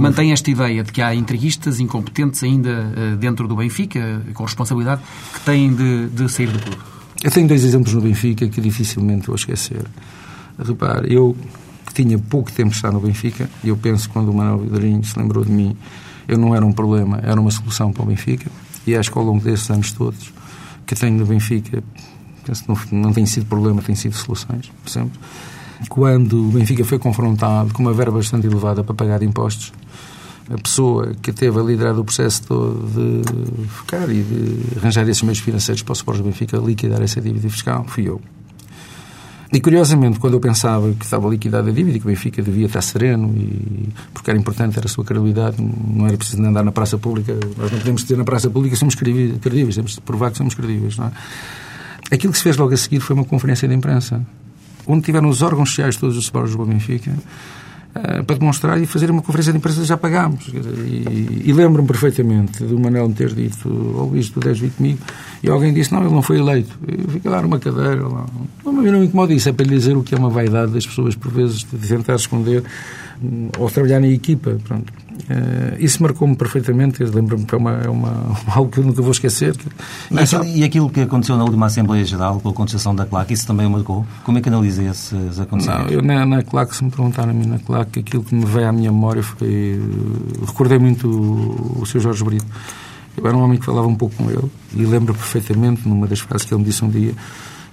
Mantém 0.00 0.32
esta 0.32 0.48
ideia 0.50 0.84
de 0.84 0.92
que 0.92 1.02
há 1.02 1.14
intriguistas 1.14 1.80
incompetentes 1.80 2.42
ainda 2.44 2.92
eh, 2.96 3.16
dentro 3.16 3.48
do 3.48 3.56
Benfica, 3.56 4.22
com 4.32 4.44
responsabilidade, 4.44 5.02
que 5.34 5.40
têm 5.40 5.74
de, 5.74 6.08
de 6.08 6.28
sair 6.28 6.48
do 6.48 6.58
clube? 6.60 6.78
Eu 7.22 7.30
tenho 7.30 7.48
dois 7.48 7.64
exemplos 7.64 7.92
no 7.94 8.00
Benfica 8.00 8.48
que 8.48 8.60
dificilmente 8.60 9.26
vou 9.26 9.34
esquecer. 9.34 9.84
Repare, 10.58 11.12
eu 11.12 11.36
que 11.86 11.94
tinha 11.94 12.18
pouco 12.18 12.52
tempo 12.52 12.70
de 12.70 12.76
estar 12.76 12.92
no 12.92 13.00
Benfica, 13.00 13.48
e 13.64 13.68
eu 13.68 13.76
penso 13.76 14.08
que 14.08 14.12
quando 14.12 14.28
o 14.28 14.34
Manuel 14.34 14.58
Vidrinho 14.58 15.02
se 15.04 15.18
lembrou 15.18 15.44
de 15.44 15.50
mim, 15.50 15.76
eu 16.28 16.38
não 16.38 16.54
era 16.54 16.64
um 16.64 16.72
problema, 16.72 17.20
era 17.22 17.40
uma 17.40 17.50
solução 17.50 17.92
para 17.92 18.02
o 18.02 18.06
Benfica. 18.06 18.50
E 18.86 18.94
acho 18.94 19.10
que 19.10 19.18
ao 19.18 19.24
longo 19.24 19.42
desses 19.42 19.68
anos 19.70 19.92
todos 19.92 20.32
que 20.86 20.94
tenho 20.94 21.18
no 21.18 21.26
Benfica, 21.26 21.82
não, 22.68 22.76
não 22.92 23.12
tem 23.12 23.26
sido 23.26 23.46
problema, 23.46 23.82
tem 23.82 23.94
sido 23.94 24.14
soluções, 24.14 24.70
sempre. 24.86 25.18
Quando 25.88 26.48
o 26.48 26.50
Benfica 26.50 26.84
foi 26.84 26.98
confrontado 26.98 27.72
com 27.74 27.82
uma 27.82 27.92
verba 27.92 28.16
bastante 28.16 28.46
elevada 28.46 28.82
para 28.82 28.94
pagar 28.94 29.22
impostos, 29.22 29.72
a 30.50 30.56
pessoa 30.56 31.12
que 31.20 31.32
teve 31.32 31.58
a 31.58 31.62
liderar 31.62 31.98
o 31.98 32.04
processo 32.04 32.42
todo 32.44 32.86
de 32.86 33.68
ficar 33.68 34.08
e 34.08 34.22
de 34.22 34.78
arranjar 34.78 35.08
esses 35.08 35.22
meios 35.22 35.40
financeiros 35.40 35.82
para 35.82 35.92
o 35.92 35.96
suporte 35.96 36.22
do 36.22 36.24
Benfica 36.24 36.56
liquidar 36.58 37.02
essa 37.02 37.20
dívida 37.20 37.48
fiscal 37.50 37.84
fui 37.88 38.08
eu. 38.08 38.20
E 39.52 39.60
curiosamente, 39.60 40.18
quando 40.18 40.34
eu 40.34 40.40
pensava 40.40 40.92
que 40.92 41.04
estava 41.04 41.28
liquidada 41.28 41.70
a 41.70 41.72
dívida 41.72 41.98
que 41.98 42.04
o 42.04 42.08
Benfica 42.08 42.42
devia 42.42 42.66
estar 42.66 42.82
sereno, 42.82 43.32
e, 43.36 43.88
porque 44.12 44.30
era 44.30 44.38
importante, 44.38 44.76
era 44.76 44.86
a 44.86 44.88
sua 44.88 45.04
credibilidade, 45.04 45.56
não 45.62 46.06
era 46.06 46.16
preciso 46.16 46.42
andar 46.42 46.64
na 46.64 46.72
praça 46.72 46.98
pública, 46.98 47.32
nós 47.56 47.70
não 47.70 47.78
podemos 47.78 48.02
dizer 48.02 48.16
na 48.16 48.24
praça 48.24 48.50
pública 48.50 48.74
que 48.74 48.78
somos 48.78 48.94
credíveis, 48.94 49.74
temos 49.76 49.92
de 49.94 50.00
provar 50.00 50.32
que 50.32 50.38
somos 50.38 50.54
credíveis. 50.54 50.96
Não 50.96 51.06
é? 51.06 51.12
Aquilo 52.10 52.32
que 52.32 52.38
se 52.38 52.44
fez 52.44 52.56
logo 52.56 52.72
a 52.72 52.76
seguir 52.76 53.00
foi 53.00 53.14
uma 53.14 53.24
conferência 53.24 53.66
de 53.66 53.74
imprensa, 53.74 54.24
onde 54.86 55.02
tiveram 55.02 55.28
os 55.28 55.42
órgãos 55.42 55.70
sociais 55.70 55.96
todos 55.96 56.16
os 56.16 56.26
separos 56.26 56.54
do 56.54 56.64
Benfica, 56.64 57.12
eh, 57.94 58.22
para 58.22 58.36
demonstrar 58.36 58.80
e 58.80 58.86
fazer 58.86 59.10
uma 59.10 59.22
conferência 59.22 59.52
de 59.52 59.58
imprensa 59.58 59.84
já 59.84 59.96
pagámos. 59.96 60.48
E, 60.48 61.42
e 61.46 61.52
lembro-me 61.52 61.88
perfeitamente 61.88 62.62
do 62.62 62.78
Manel 62.78 63.08
me 63.08 63.14
ter 63.14 63.32
dito, 63.32 63.68
ao 63.68 64.04
oh, 64.04 64.08
Luís, 64.10 64.28
tu 64.28 64.38
deves 64.38 64.58
vir 64.58 64.70
comigo, 64.70 64.98
e 65.42 65.48
alguém 65.48 65.72
disse, 65.72 65.92
não, 65.92 66.02
ele 66.02 66.12
não 66.12 66.22
foi 66.22 66.38
eleito. 66.38 66.78
Eu 66.86 67.08
fiquei 67.08 67.30
lá 67.30 67.40
numa 67.40 67.58
cadeira, 67.58 68.06
lá. 68.06 68.26
Não, 68.64 68.72
não 68.72 68.82
me 68.82 69.06
incomoda 69.06 69.32
isso, 69.32 69.48
é 69.48 69.52
para 69.52 69.64
lhe 69.64 69.74
dizer 69.74 69.96
o 69.96 70.02
que 70.02 70.14
é 70.14 70.18
uma 70.18 70.28
vaidade 70.28 70.72
das 70.72 70.86
pessoas, 70.86 71.14
por 71.14 71.32
vezes, 71.32 71.60
de 71.60 71.88
tentar 71.88 72.16
esconder 72.16 72.62
hum, 73.22 73.48
ou 73.58 73.70
trabalhar 73.70 74.00
na 74.00 74.08
equipa. 74.08 74.58
Pronto. 74.64 74.92
Uh, 75.28 75.76
isso 75.78 76.02
marcou-me 76.02 76.36
perfeitamente, 76.36 77.02
lembro-me 77.02 77.44
que 77.44 77.54
é, 77.54 77.58
uma, 77.58 77.72
é 77.72 77.88
uma, 77.88 78.36
algo 78.54 78.70
que 78.70 78.78
eu 78.78 78.84
nunca 78.84 79.02
vou 79.02 79.10
esquecer. 79.10 79.56
E, 80.10 80.18
aquilo, 80.18 80.44
e 80.44 80.64
aquilo 80.64 80.90
que 80.90 81.00
aconteceu 81.00 81.36
na 81.36 81.44
última 81.44 81.66
Assembleia 81.66 82.04
Geral, 82.04 82.38
com 82.40 82.48
a 82.48 82.52
concessão 82.52 82.94
da 82.94 83.06
CLAC, 83.06 83.32
isso 83.32 83.46
também 83.46 83.66
o 83.66 83.70
marcou? 83.70 84.06
Como 84.24 84.38
é 84.38 84.40
que 84.40 84.48
analisa 84.48 84.82
esses 84.84 85.40
acontecimentos? 85.40 85.86
Não, 85.86 85.92
eu 85.92 86.02
na, 86.02 86.24
na 86.24 86.42
CLAC, 86.42 86.76
se 86.76 86.84
me 86.84 86.92
a 86.96 87.26
mim 87.26 87.46
na 87.46 87.58
CLAC, 87.58 88.00
aquilo 88.00 88.22
que 88.22 88.34
me 88.34 88.44
veio 88.44 88.68
à 88.68 88.72
minha 88.72 88.92
memória 88.92 89.22
foi... 89.22 89.80
Recordei 90.46 90.78
muito 90.78 91.08
o, 91.08 91.82
o 91.82 91.86
Sr. 91.86 92.00
Jorge 92.00 92.24
Brito. 92.24 92.46
Eu 93.16 93.26
era 93.26 93.36
um 93.36 93.42
homem 93.42 93.58
que 93.58 93.64
falava 93.64 93.88
um 93.88 93.94
pouco 93.94 94.14
com 94.14 94.30
ele 94.30 94.50
e 94.74 94.84
lembro 94.84 95.14
perfeitamente, 95.14 95.88
numa 95.88 96.06
das 96.06 96.20
frases 96.20 96.46
que 96.46 96.52
ele 96.52 96.62
me 96.62 96.68
disse 96.68 96.84
um 96.84 96.90
dia, 96.90 97.14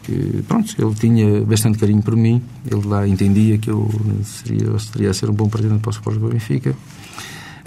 que, 0.02 0.44
pronto, 0.48 0.74
ele 0.78 0.96
tinha 0.96 1.42
bastante 1.42 1.78
carinho 1.78 2.02
por 2.02 2.16
mim, 2.16 2.42
ele 2.70 2.88
lá 2.88 3.08
entendia 3.08 3.58
que 3.58 3.70
eu 3.70 3.90
seria, 4.24 4.80
seria 4.80 5.10
a 5.10 5.14
ser 5.14 5.30
um 5.30 5.34
bom 5.34 5.50
presidente 5.50 5.82
para 5.82 5.90
o 5.90 5.92
Sport 5.92 6.18
do 6.18 6.30
Benfica 6.30 6.76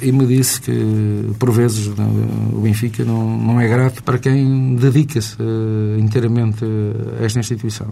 e 0.00 0.12
me 0.12 0.26
disse 0.26 0.60
que, 0.60 1.30
por 1.38 1.50
vezes, 1.50 1.86
o 1.86 2.60
Benfica 2.60 3.04
não, 3.04 3.38
não 3.38 3.60
é 3.60 3.66
grato 3.66 4.02
para 4.02 4.18
quem 4.18 4.76
dedica-se 4.76 5.36
uh, 5.40 5.98
inteiramente 5.98 6.64
a 7.18 7.24
esta 7.24 7.38
instituição. 7.38 7.88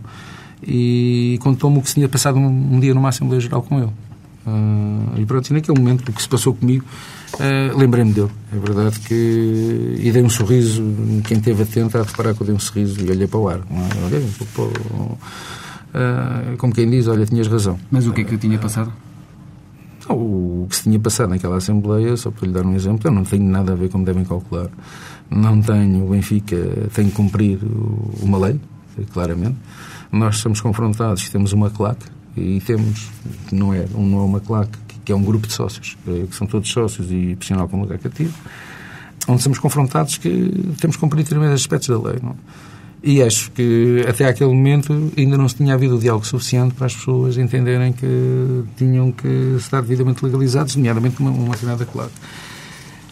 E 0.63 1.39
contou-me 1.43 1.79
o 1.79 1.83
que 1.83 1.89
se 1.89 1.95
tinha 1.95 2.09
passado 2.09 2.39
um, 2.39 2.75
um, 2.75 2.81
dia 2.81 2.93
numa 2.93 3.09
Assembleia 3.09 3.41
Geral 3.41 3.63
com 3.63 3.79
ele. 3.79 3.91
Uh, 4.47 5.19
e 5.19 5.25
pronto, 5.25 5.49
e 5.49 5.55
naquele 5.55 5.79
momento, 5.79 6.07
o 6.07 6.13
que 6.13 6.21
se 6.21 6.29
passou 6.29 6.55
comigo, 6.55 6.85
uh, 7.35 7.79
lembrei-me 7.79 8.13
dele. 8.13 8.31
É 8.53 8.59
verdade 8.59 9.01
que. 9.01 9.97
E 9.99 10.13
dei 10.13 10.23
um 10.23 10.29
sorriso, 10.29 10.83
quem 11.25 11.39
esteve 11.39 11.63
atento 11.63 11.97
a 11.97 12.03
reparar 12.03 12.35
que 12.35 12.43
eu 12.43 12.47
dei 12.47 12.55
um 12.55 12.61
sorriso 12.61 13.01
e 13.03 13.11
olhei 13.11 13.27
para 13.27 13.41
o 13.41 13.49
ar. 13.49 13.61
Olhei 14.05 14.21
um 14.21 14.33
pouco 14.33 14.79
para, 15.91 16.57
como 16.59 16.75
quem 16.75 16.91
diz, 16.91 17.07
olha, 17.07 17.25
tinhas 17.25 17.47
razão. 17.47 17.79
Mas 17.91 18.07
o 18.07 18.13
que 18.13 18.21
é 18.21 18.25
que 18.25 18.37
tinha 18.37 18.59
passado? 18.59 18.93
O 20.09 20.67
que 20.69 20.77
se 20.77 20.83
tinha 20.85 20.99
passado 20.99 21.31
naquela 21.31 21.57
Assembleia, 21.57 22.17
só 22.17 22.31
para 22.31 22.47
lhe 22.47 22.53
dar 22.53 22.65
um 22.65 22.75
exemplo, 22.75 23.09
eu 23.09 23.13
não 23.13 23.25
tenho 23.25 23.45
nada 23.45 23.73
a 23.73 23.75
ver 23.75 23.89
como 23.89 24.05
devem 24.05 24.25
calcular. 24.25 24.69
Não 25.31 25.61
tenho, 25.61 26.05
o 26.05 26.11
Benfica 26.11 26.57
tem 26.93 27.09
que 27.09 27.13
cumprir 27.13 27.59
uma 28.21 28.39
lei, 28.39 28.61
claramente. 29.13 29.57
Nós 30.13 30.39
somos 30.39 30.61
confrontados, 30.61 31.29
temos 31.29 31.53
uma 31.53 31.71
claque, 31.71 32.07
e 32.37 32.61
temos, 32.61 33.11
não 33.51 33.73
é, 33.73 33.87
não 33.95 34.19
é 34.19 34.23
uma 34.23 34.41
claque, 34.41 34.77
que 35.05 35.13
é 35.13 35.15
um 35.15 35.23
grupo 35.23 35.47
de 35.47 35.53
sócios, 35.53 35.97
que 36.05 36.35
são 36.37 36.47
todos 36.47 36.71
sócios 36.71 37.11
e 37.11 37.35
profissional 37.37 37.69
como 37.69 37.83
lugar 37.83 37.99
cativo, 37.99 38.35
onde 39.27 39.43
somos 39.43 39.59
confrontados 39.59 40.19
que 40.19 40.75
temos 40.81 40.97
que 40.97 41.01
cumprir 41.01 41.23
determinados 41.23 41.61
aspectos 41.61 41.89
da 41.89 41.99
lei. 41.99 42.19
Não 42.23 42.31
é? 42.31 42.35
E 43.07 43.23
acho 43.23 43.51
que 43.51 44.03
até 44.09 44.27
aquele 44.27 44.49
momento 44.49 45.13
ainda 45.15 45.37
não 45.37 45.47
se 45.47 45.57
tinha 45.57 45.75
havido 45.75 45.97
o 45.97 45.99
diálogo 45.99 46.27
suficiente 46.27 46.75
para 46.75 46.87
as 46.87 46.95
pessoas 46.95 47.37
entenderem 47.37 47.93
que 47.93 48.65
tinham 48.79 49.13
que 49.13 49.29
estar 49.59 49.83
devidamente 49.83 50.25
legalizados, 50.25 50.75
nomeadamente 50.75 51.21
uma, 51.21 51.31
uma 51.31 51.51
determinada 51.51 51.85
claque. 51.85 52.15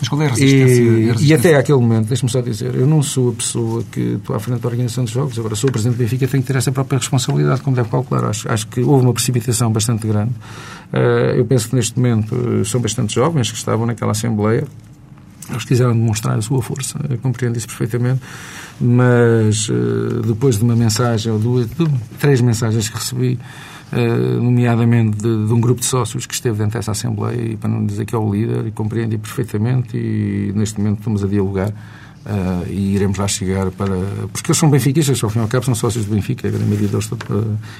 Mas 0.00 0.08
qual 0.08 0.22
é 0.22 0.26
a 0.26 0.28
resistência? 0.30 0.82
E, 0.82 0.88
a 0.88 1.12
resistência? 1.12 1.26
e 1.26 1.34
até 1.34 1.54
aquele 1.56 1.78
momento, 1.78 2.08
deixe-me 2.08 2.30
só 2.30 2.40
dizer, 2.40 2.74
eu 2.74 2.86
não 2.86 3.02
sou 3.02 3.28
a 3.28 3.32
pessoa 3.34 3.84
que 3.92 4.00
estou 4.00 4.34
à 4.34 4.40
frente 4.40 4.62
da 4.62 4.68
organização 4.68 5.04
dos 5.04 5.12
jogos, 5.12 5.38
agora 5.38 5.54
sou 5.54 5.68
o 5.68 5.72
Presidente 5.72 5.96
do 5.96 5.98
Benfica 5.98 6.26
tenho 6.26 6.42
que 6.42 6.46
ter 6.50 6.56
essa 6.56 6.72
própria 6.72 6.98
responsabilidade, 6.98 7.60
como 7.60 7.76
deve 7.76 7.90
calcular. 7.90 8.24
Acho, 8.24 8.50
acho 8.50 8.66
que 8.68 8.80
houve 8.80 9.04
uma 9.04 9.12
precipitação 9.12 9.70
bastante 9.70 10.06
grande. 10.06 10.32
Uh, 10.90 11.36
eu 11.36 11.44
penso 11.44 11.68
que 11.68 11.76
neste 11.76 11.98
momento 11.98 12.64
são 12.64 12.80
bastante 12.80 13.14
jovens 13.14 13.50
que 13.50 13.58
estavam 13.58 13.84
naquela 13.84 14.12
Assembleia, 14.12 14.64
eles 15.54 15.64
quiseram 15.64 15.92
demonstrar 15.92 16.36
a 16.38 16.42
sua 16.42 16.62
força, 16.62 16.98
eu 17.08 17.18
compreendo 17.18 17.56
isso 17.56 17.66
perfeitamente, 17.66 18.20
mas 18.80 19.68
uh, 19.68 20.22
depois 20.26 20.56
de 20.56 20.64
uma 20.64 20.76
mensagem, 20.76 21.32
ou 21.32 21.38
duas, 21.38 21.68
três 22.18 22.40
mensagens 22.40 22.88
que 22.88 22.96
recebi, 22.96 23.38
uh, 23.92 24.42
nomeadamente 24.42 25.18
de, 25.18 25.46
de, 25.46 25.52
um 25.52 25.60
grupo 25.60 25.80
de 25.80 25.86
sócios 25.86 26.26
que 26.26 26.34
esteve 26.34 26.58
dentro 26.58 26.78
dessa 26.78 26.92
Assembleia, 26.92 27.52
e 27.52 27.56
para 27.56 27.68
não 27.68 27.84
dizer 27.84 28.04
que 28.04 28.14
é 28.14 28.18
o 28.18 28.32
líder, 28.32 28.66
e 28.66 28.70
compreendi 28.70 29.18
perfeitamente, 29.18 29.96
e 29.96 30.52
neste 30.54 30.80
momento 30.80 30.98
estamos 30.98 31.24
a 31.24 31.26
dialogar. 31.26 31.72
Uh, 32.24 32.70
e 32.70 32.94
iremos 32.94 33.18
lá 33.18 33.26
chegar 33.26 33.72
para. 33.72 33.96
Porque 34.32 34.52
eles 34.52 34.56
são 34.56 34.70
benfiquistas, 34.70 35.20
ao 35.24 35.28
fim 35.28 35.40
e 35.40 35.42
ao 35.42 35.48
cabo, 35.48 35.64
são 35.64 35.74
sócios 35.74 36.04
do 36.04 36.14
Benfica, 36.14 36.46
a 36.46 36.52
grande 36.52 36.66
maioria 36.66 36.86
deles, 36.86 37.10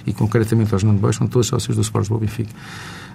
e 0.04 0.12
concretamente 0.12 0.74
aos 0.74 0.82
Nuno 0.82 1.12
são 1.12 1.28
todos 1.28 1.46
sócios 1.46 1.76
do 1.76 1.82
Sport 1.82 2.08
do 2.08 2.18
Benfica. 2.18 2.50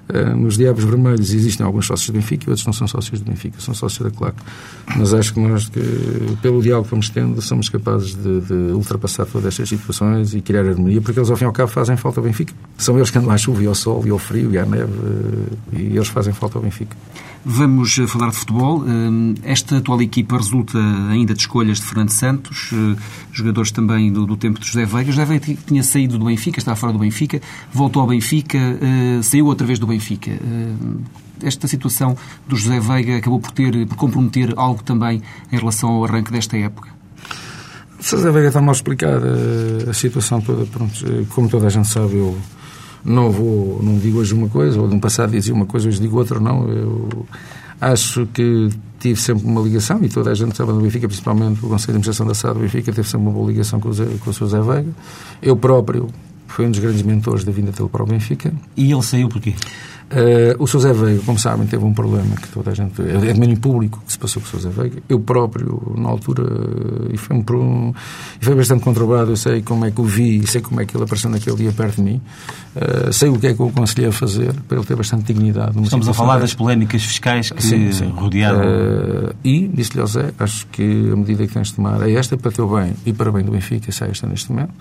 Uh, 0.10 0.38
nos 0.38 0.58
Diabos 0.58 0.86
Vermelhos 0.86 1.34
existem 1.34 1.66
alguns 1.66 1.86
sócios 1.86 2.10
do 2.10 2.14
Benfica 2.14 2.46
e 2.48 2.50
outros 2.50 2.66
não 2.66 2.72
são 2.72 2.88
sócios 2.88 3.20
do 3.20 3.26
Benfica, 3.30 3.60
são 3.60 3.74
sócios 3.74 4.10
da 4.10 4.18
Claque. 4.18 4.38
Mas 4.96 5.14
acho 5.14 5.34
que 5.34 5.40
nós, 5.40 5.68
que, 5.68 5.82
pelo 6.42 6.62
diálogo 6.62 6.86
que 6.86 6.92
vamos 6.92 7.10
tendo, 7.10 7.42
somos 7.42 7.68
capazes 7.68 8.16
de, 8.16 8.40
de, 8.40 8.54
ultrapassar 8.72 9.26
todas 9.26 9.48
estas 9.48 9.68
situações 9.68 10.34
e 10.34 10.40
criar 10.40 10.66
harmonia, 10.66 11.02
porque 11.02 11.20
eles, 11.20 11.30
ao 11.30 11.36
fim 11.36 11.44
e 11.44 11.48
ao 11.48 11.52
cabo, 11.52 11.70
fazem 11.70 11.98
falta 11.98 12.22
ao 12.22 12.24
Benfica. 12.24 12.54
São 12.78 12.96
eles 12.96 13.12
que 13.12 13.18
andam 13.18 13.32
à 13.32 13.38
chuva 13.38 13.62
e 13.62 13.68
ao 13.68 13.76
sol 13.76 14.02
e 14.06 14.10
ao 14.10 14.18
frio 14.18 14.50
e 14.54 14.58
à 14.58 14.66
neve, 14.66 14.86
uh, 14.86 15.58
e 15.74 15.98
eles 15.98 16.08
fazem 16.08 16.32
falta 16.32 16.58
ao 16.58 16.64
Benfica. 16.64 16.96
Vamos 17.50 17.98
eh, 17.98 18.06
falar 18.08 18.30
de 18.32 18.36
futebol. 18.36 18.84
Esta 19.42 19.78
atual 19.78 20.02
equipa 20.02 20.36
resulta 20.36 20.78
ainda 21.10 21.34
de 21.34 21.40
escolhas 21.40 21.78
de 21.78 21.86
Fernando 21.86 22.10
Santos, 22.10 22.72
jogadores 23.32 23.72
também 23.72 24.12
do, 24.12 24.26
do 24.26 24.36
tempo 24.36 24.60
de 24.60 24.68
José 24.68 24.84
Veiga. 24.84 25.12
José 25.12 25.24
Veiga 25.24 25.58
tinha 25.66 25.82
saído 25.82 26.18
do 26.18 26.26
Benfica, 26.26 26.60
estava 26.60 26.76
fora 26.76 26.92
do 26.92 27.00
Benfica, 27.00 27.42
voltou 27.72 28.02
ao 28.02 28.08
Benfica, 28.08 28.60
saiu 29.24 29.46
outra 29.46 29.66
vez 29.66 29.80
do 29.80 29.88
Benfica. 29.88 29.97
Esta 31.44 31.68
situação 31.68 32.18
do 32.48 32.56
José 32.56 32.80
Veiga 32.80 33.18
acabou 33.18 33.40
por, 33.40 33.52
ter, 33.52 33.86
por 33.86 33.96
comprometer 33.96 34.54
algo 34.58 34.82
também 34.84 35.22
em 35.52 35.58
relação 35.58 35.90
ao 35.90 36.06
arranque 36.06 36.32
desta 36.32 36.58
época? 36.58 36.90
José 38.00 38.32
Veiga 38.32 38.48
está 38.48 38.62
mal 38.62 38.74
explicada 38.74 39.28
a 39.90 39.94
situação 39.94 40.42
toda. 40.42 40.66
Pronto, 40.66 40.94
como 41.30 41.50
toda 41.50 41.68
a 41.68 41.70
gente 41.70 41.88
sabe, 41.88 42.16
eu 42.16 42.38
não 43.04 43.32
vou, 43.32 43.82
não 43.82 43.98
digo 43.98 44.20
hoje 44.20 44.34
uma 44.34 44.50
coisa, 44.50 44.80
ou 44.80 44.88
no 44.88 45.00
passado 45.00 45.32
dizia 45.32 45.54
uma 45.54 45.66
coisa, 45.66 45.88
hoje 45.88 46.00
digo 46.00 46.18
outra, 46.18 46.40
não. 46.40 46.68
Eu 46.70 47.26
acho 47.80 48.28
que 48.28 48.70
tive 49.00 49.20
sempre 49.20 49.46
uma 49.46 49.62
ligação, 49.62 50.04
e 50.04 50.10
toda 50.10 50.32
a 50.32 50.34
gente 50.36 50.56
sabe 50.56 50.72
do 50.74 50.80
Benfica, 50.80 51.08
principalmente 51.08 51.60
o 51.64 51.70
Conselho 51.70 52.00
de 52.00 52.10
Administração 52.10 52.28
da 52.28 52.34
SAD 52.34 52.54
do 52.56 52.60
Benfica, 52.62 52.92
teve 52.92 53.08
sempre 53.08 53.28
uma 53.28 53.32
boa 53.32 53.50
ligação 53.50 53.80
com 53.80 53.90
o, 53.90 53.92
o 53.92 54.34
Sr. 54.34 54.64
Veiga. 54.64 54.92
Eu 55.42 55.56
próprio 55.56 56.10
foi 56.48 56.66
um 56.66 56.72
dos 56.72 56.80
grandes 56.80 57.02
mentores 57.02 57.44
da 57.44 57.52
vinda 57.52 57.72
dele 57.72 57.90
para 57.90 58.04
o 58.04 58.06
Benfica. 58.06 58.54
E 58.76 58.92
ele 58.92 59.04
saiu 59.04 59.30
porquê? 59.30 59.54
Uh, 60.08 60.64
o 60.64 60.66
Sr. 60.66 60.80
Zé 60.80 60.94
Veiga, 60.94 61.22
como 61.26 61.38
sabem, 61.38 61.68
teve 61.68 61.84
um 61.84 61.94
problema 61.94 62.34
que 62.38 62.48
toda 62.48 62.72
a 62.72 62.74
gente. 62.74 63.02
É 63.02 63.34
domínio 63.34 63.60
público 63.60 64.02
que 64.06 64.14
se 64.14 64.18
passou 64.18 64.42
com 64.42 64.48
o 64.48 64.52
Sr. 64.52 64.70
Zé 64.70 64.70
Veiga. 64.70 65.04
Eu 65.10 65.20
próprio, 65.20 65.94
na 65.98 66.08
altura, 66.08 66.46
e 67.12 67.18
foi, 67.18 67.36
um, 67.36 67.94
e 68.42 68.46
foi 68.46 68.56
bastante 68.56 68.86
conturbado. 68.86 69.32
Eu 69.32 69.36
sei 69.36 69.62
como 69.62 69.86
é 69.86 69.92
que 69.92 70.00
o 70.00 70.06
vi 70.06 70.40
e 70.40 70.48
sei 70.48 70.62
como 70.62 70.80
é 70.80 70.86
que 70.86 70.96
ele 70.96 71.04
apareceu 71.04 71.30
naquele 71.30 71.58
dia 71.58 71.74
perto 71.74 71.98
de 71.98 72.04
mim. 72.04 72.22
Uh, 72.74 73.12
sei 73.12 73.28
o 73.28 73.38
que 73.38 73.48
é 73.48 73.54
que 73.54 73.60
eu 73.60 73.68
aconselhei 73.68 74.08
a 74.08 74.14
fazer 74.14 74.54
para 74.66 74.78
ele 74.78 74.86
ter 74.86 74.96
bastante 74.96 75.26
dignidade. 75.26 75.78
Estamos 75.84 76.08
a 76.08 76.14
falar 76.14 76.40
das 76.40 76.54
polémicas 76.54 77.04
fiscais 77.04 77.52
que 77.52 77.62
sim, 77.62 77.92
sim. 77.92 78.08
rodearam. 78.08 78.62
Uh, 78.62 79.36
e 79.44 79.68
disse-lhe 79.68 80.00
ao 80.00 80.08
Zé: 80.08 80.32
acho 80.40 80.68
que 80.68 80.84
a 81.12 81.16
medida 81.18 81.46
que 81.46 81.54
tens 81.54 81.68
de 81.68 81.74
tomar 81.74 82.02
é 82.08 82.14
esta 82.14 82.38
para 82.38 82.50
teu 82.50 82.70
bem 82.70 82.94
e 83.06 83.12
para 83.12 83.30
o 83.30 83.34
bem 83.34 83.44
do 83.44 83.52
Benfica, 83.52 83.92
é 83.92 84.10
esta 84.10 84.26
neste 84.26 84.50
momento 84.54 84.72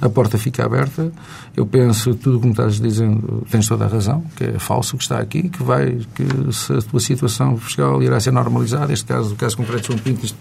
a 0.00 0.08
porta 0.08 0.38
fica 0.38 0.64
aberta. 0.64 1.12
Eu 1.56 1.66
penso, 1.66 2.14
tudo 2.14 2.40
como 2.40 2.52
estás 2.52 2.80
dizendo, 2.80 3.46
tens 3.50 3.66
toda 3.66 3.84
a 3.84 3.88
razão, 3.88 4.24
que 4.36 4.44
é 4.44 4.58
falso 4.58 4.96
o 4.96 4.98
que 4.98 5.04
está 5.04 5.18
aqui, 5.18 5.48
que 5.48 5.62
vai, 5.62 5.98
que 6.14 6.52
se 6.52 6.72
a 6.72 6.82
tua 6.82 7.00
situação 7.00 7.56
fiscal 7.56 8.02
irá 8.02 8.18
ser 8.20 8.32
normalizada, 8.32 8.92
este 8.92 9.06
caso, 9.06 9.34
o 9.34 9.36
caso 9.36 9.56
concreto 9.56 9.82
de 9.82 9.86
João 9.88 9.98
Pinto, 9.98 10.24
isto 10.24 10.38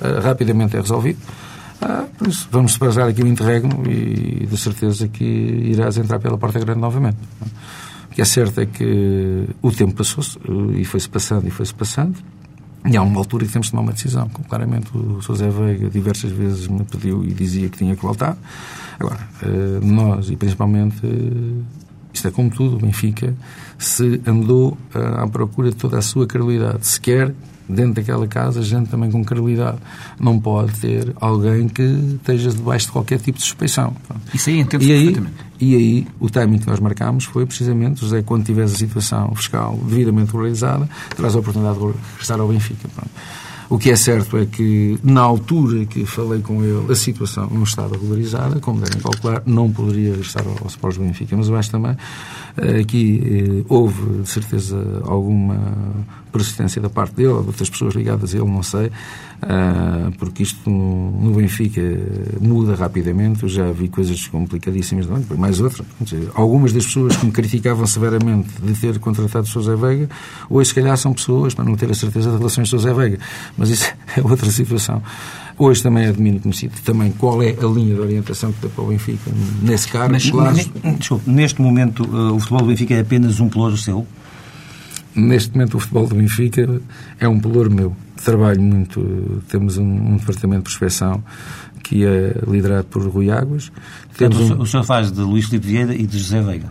uh, 0.00 0.20
rapidamente 0.22 0.76
é 0.76 0.80
resolvido. 0.80 1.18
Ah, 1.80 2.06
por 2.16 2.28
isso, 2.28 2.48
vamos 2.50 2.72
separar 2.72 3.08
aqui 3.08 3.22
o 3.22 3.26
interregno 3.26 3.82
e 3.86 4.46
de 4.46 4.56
certeza 4.56 5.08
que 5.08 5.24
irás 5.24 5.98
entrar 5.98 6.18
pela 6.18 6.38
porta 6.38 6.58
grande 6.58 6.80
novamente. 6.80 7.18
O 8.10 8.14
que 8.16 8.22
é 8.22 8.24
certo 8.24 8.60
é 8.62 8.66
que 8.66 9.46
o 9.60 9.70
tempo 9.70 9.94
passou-se 9.94 10.38
e 10.74 10.84
foi-se 10.86 11.08
passando 11.08 11.46
e 11.46 11.50
foi-se 11.50 11.74
passando. 11.74 12.16
E 12.84 12.96
há 12.96 13.02
uma 13.02 13.18
altura 13.18 13.46
que 13.46 13.52
temos 13.52 13.66
de 13.66 13.72
tomar 13.72 13.82
uma 13.82 13.92
decisão. 13.92 14.28
Como 14.28 14.46
claramente 14.48 14.96
o 14.96 15.20
José 15.20 15.48
Veiga 15.48 15.88
diversas 15.90 16.30
vezes 16.30 16.68
me 16.68 16.84
pediu 16.84 17.24
e 17.24 17.32
dizia 17.32 17.68
que 17.68 17.78
tinha 17.78 17.96
que 17.96 18.02
voltar. 18.02 18.36
Agora, 18.98 19.20
eh, 19.42 19.80
nós, 19.82 20.30
e 20.30 20.36
principalmente, 20.36 20.96
eh, 21.04 21.62
isto 22.12 22.28
é 22.28 22.30
como 22.30 22.48
tudo, 22.48 22.76
o 22.76 22.78
Benfica, 22.78 23.34
se 23.78 24.20
andou 24.26 24.78
eh, 24.94 24.98
à 25.16 25.26
procura 25.26 25.70
de 25.70 25.76
toda 25.76 25.98
a 25.98 26.02
sua 26.02 26.26
credibilidade. 26.26 26.86
Se 26.86 27.00
quer, 27.00 27.34
dentro 27.68 27.94
daquela 27.94 28.26
casa, 28.26 28.62
gente 28.62 28.88
também 28.88 29.10
com 29.10 29.24
credibilidade. 29.24 29.78
Não 30.18 30.38
pode 30.38 30.72
ter 30.80 31.12
alguém 31.20 31.68
que 31.68 31.82
esteja 31.82 32.50
debaixo 32.50 32.86
de 32.86 32.92
qualquer 32.92 33.18
tipo 33.18 33.38
de 33.38 33.44
suspeição. 33.44 33.94
Isso 34.32 34.48
aí 34.48 34.60
entende 34.60 34.86
perfeitamente. 34.86 35.45
E 35.60 35.74
aí, 35.74 36.06
o 36.20 36.28
timing 36.28 36.58
que 36.58 36.66
nós 36.66 36.80
marcámos 36.80 37.24
foi 37.24 37.46
precisamente, 37.46 38.00
José, 38.00 38.22
quando 38.22 38.44
tiveres 38.44 38.74
a 38.74 38.76
situação 38.76 39.34
fiscal 39.34 39.78
devidamente 39.88 40.26
regularizada, 40.26 40.88
terás 41.14 41.34
a 41.34 41.38
oportunidade 41.38 41.78
de 41.78 41.86
regressar 41.86 42.40
ao 42.40 42.48
Benfica. 42.48 42.88
Pronto. 42.94 43.10
O 43.68 43.78
que 43.78 43.90
é 43.90 43.96
certo 43.96 44.36
é 44.36 44.46
que, 44.46 44.98
na 45.02 45.22
altura 45.22 45.84
que 45.86 46.06
falei 46.06 46.40
com 46.40 46.62
ele, 46.62 46.92
a 46.92 46.94
situação 46.94 47.48
não 47.50 47.64
estava 47.64 47.96
regularizada, 47.96 48.60
como 48.60 48.80
devem 48.80 49.00
calcular, 49.00 49.42
não 49.44 49.70
poderia 49.72 50.14
estar 50.14 50.44
ao, 50.46 50.66
Sport 50.68 50.98
Benfica. 50.98 51.36
Mas 51.36 51.48
eu 51.48 51.56
acho 51.56 51.70
também 51.70 51.96
eh, 52.56 52.80
aqui 52.80 53.20
eh, 53.24 53.64
houve, 53.68 54.22
de 54.22 54.28
certeza, 54.28 54.76
alguma 55.04 55.58
persistência 56.36 56.80
da 56.80 56.88
parte 56.88 57.14
dele, 57.14 57.28
ou 57.28 57.42
de 57.42 57.48
outras 57.48 57.68
pessoas 57.68 57.94
ligadas 57.94 58.34
a 58.34 58.38
ele, 58.38 58.46
não 58.46 58.62
sei, 58.62 58.86
uh, 58.86 60.12
porque 60.18 60.42
isto 60.42 60.68
no, 60.70 61.34
Benfica 61.34 61.82
muda 62.40 62.74
rapidamente. 62.74 63.42
Eu 63.42 63.48
já 63.48 63.70
vi 63.70 63.88
coisas 63.88 64.26
complicadíssimas, 64.28 65.06
não, 65.06 65.16
é? 65.16 65.34
mais 65.36 65.60
outra. 65.60 65.84
Dizer, 66.00 66.30
algumas 66.34 66.72
das 66.72 66.86
pessoas 66.86 67.16
que 67.16 67.26
me 67.26 67.32
criticavam 67.32 67.86
severamente 67.86 68.48
de 68.62 68.74
ter 68.74 68.98
contratado 68.98 69.46
o 69.46 69.50
José 69.50 69.76
Veiga, 69.76 70.08
hoje, 70.48 70.68
se 70.68 70.74
calhar, 70.74 70.96
são 70.96 71.12
pessoas, 71.12 71.54
para 71.54 71.64
não 71.64 71.76
ter 71.76 71.90
a 71.90 71.94
certeza 71.94 72.30
das 72.30 72.38
relações 72.38 72.70
com 72.70 72.76
o 72.76 72.78
José 72.78 72.94
Veiga, 72.94 73.18
mas 73.56 73.70
isso 73.70 73.86
é 74.16 74.20
outra 74.22 74.50
situação. 74.50 75.02
Hoje 75.58 75.82
também 75.82 76.04
é 76.04 76.12
de 76.12 76.20
mínimo 76.20 76.42
conhecido 76.42 76.74
também 76.84 77.10
qual 77.12 77.42
é 77.42 77.50
a 77.50 77.66
linha 77.66 77.94
de 77.94 78.00
orientação 78.00 78.52
que 78.52 78.60
dá 78.60 78.68
para 78.68 78.84
o 78.84 78.88
Benfica 78.88 79.30
nesse 79.62 79.88
caso. 79.88 80.10
Mas, 80.12 80.28
claro... 80.28 80.54
desculpe, 80.98 81.30
neste 81.30 81.62
momento 81.62 82.04
uh, 82.04 82.34
o 82.34 82.38
futebol 82.38 82.60
do 82.60 82.66
Benfica 82.66 82.94
é 82.94 83.00
apenas 83.00 83.40
um 83.40 83.48
pelouro 83.48 83.76
seu? 83.76 84.06
Neste 85.16 85.52
momento 85.54 85.78
o 85.78 85.80
futebol 85.80 86.06
do 86.06 86.14
Benfica 86.14 86.80
é 87.18 87.26
um 87.26 87.40
pelouro 87.40 87.70
meu. 87.70 87.96
Trabalho 88.22 88.60
muito, 88.60 89.42
temos 89.48 89.78
um, 89.78 89.84
um 89.84 90.16
departamento 90.16 90.58
de 90.58 90.64
prospeção 90.64 91.24
que 91.82 92.04
é 92.04 92.34
liderado 92.46 92.84
por 92.84 93.02
Rui 93.08 93.30
Águas. 93.30 93.70
Portanto, 94.08 94.36
um... 94.38 94.60
o 94.60 94.66
senhor 94.66 94.84
faz 94.84 95.10
de 95.10 95.20
Luís 95.20 95.46
Filipe 95.46 95.66
Vieira 95.66 95.94
e 95.94 96.06
de 96.06 96.18
José 96.18 96.42
Veiga? 96.42 96.70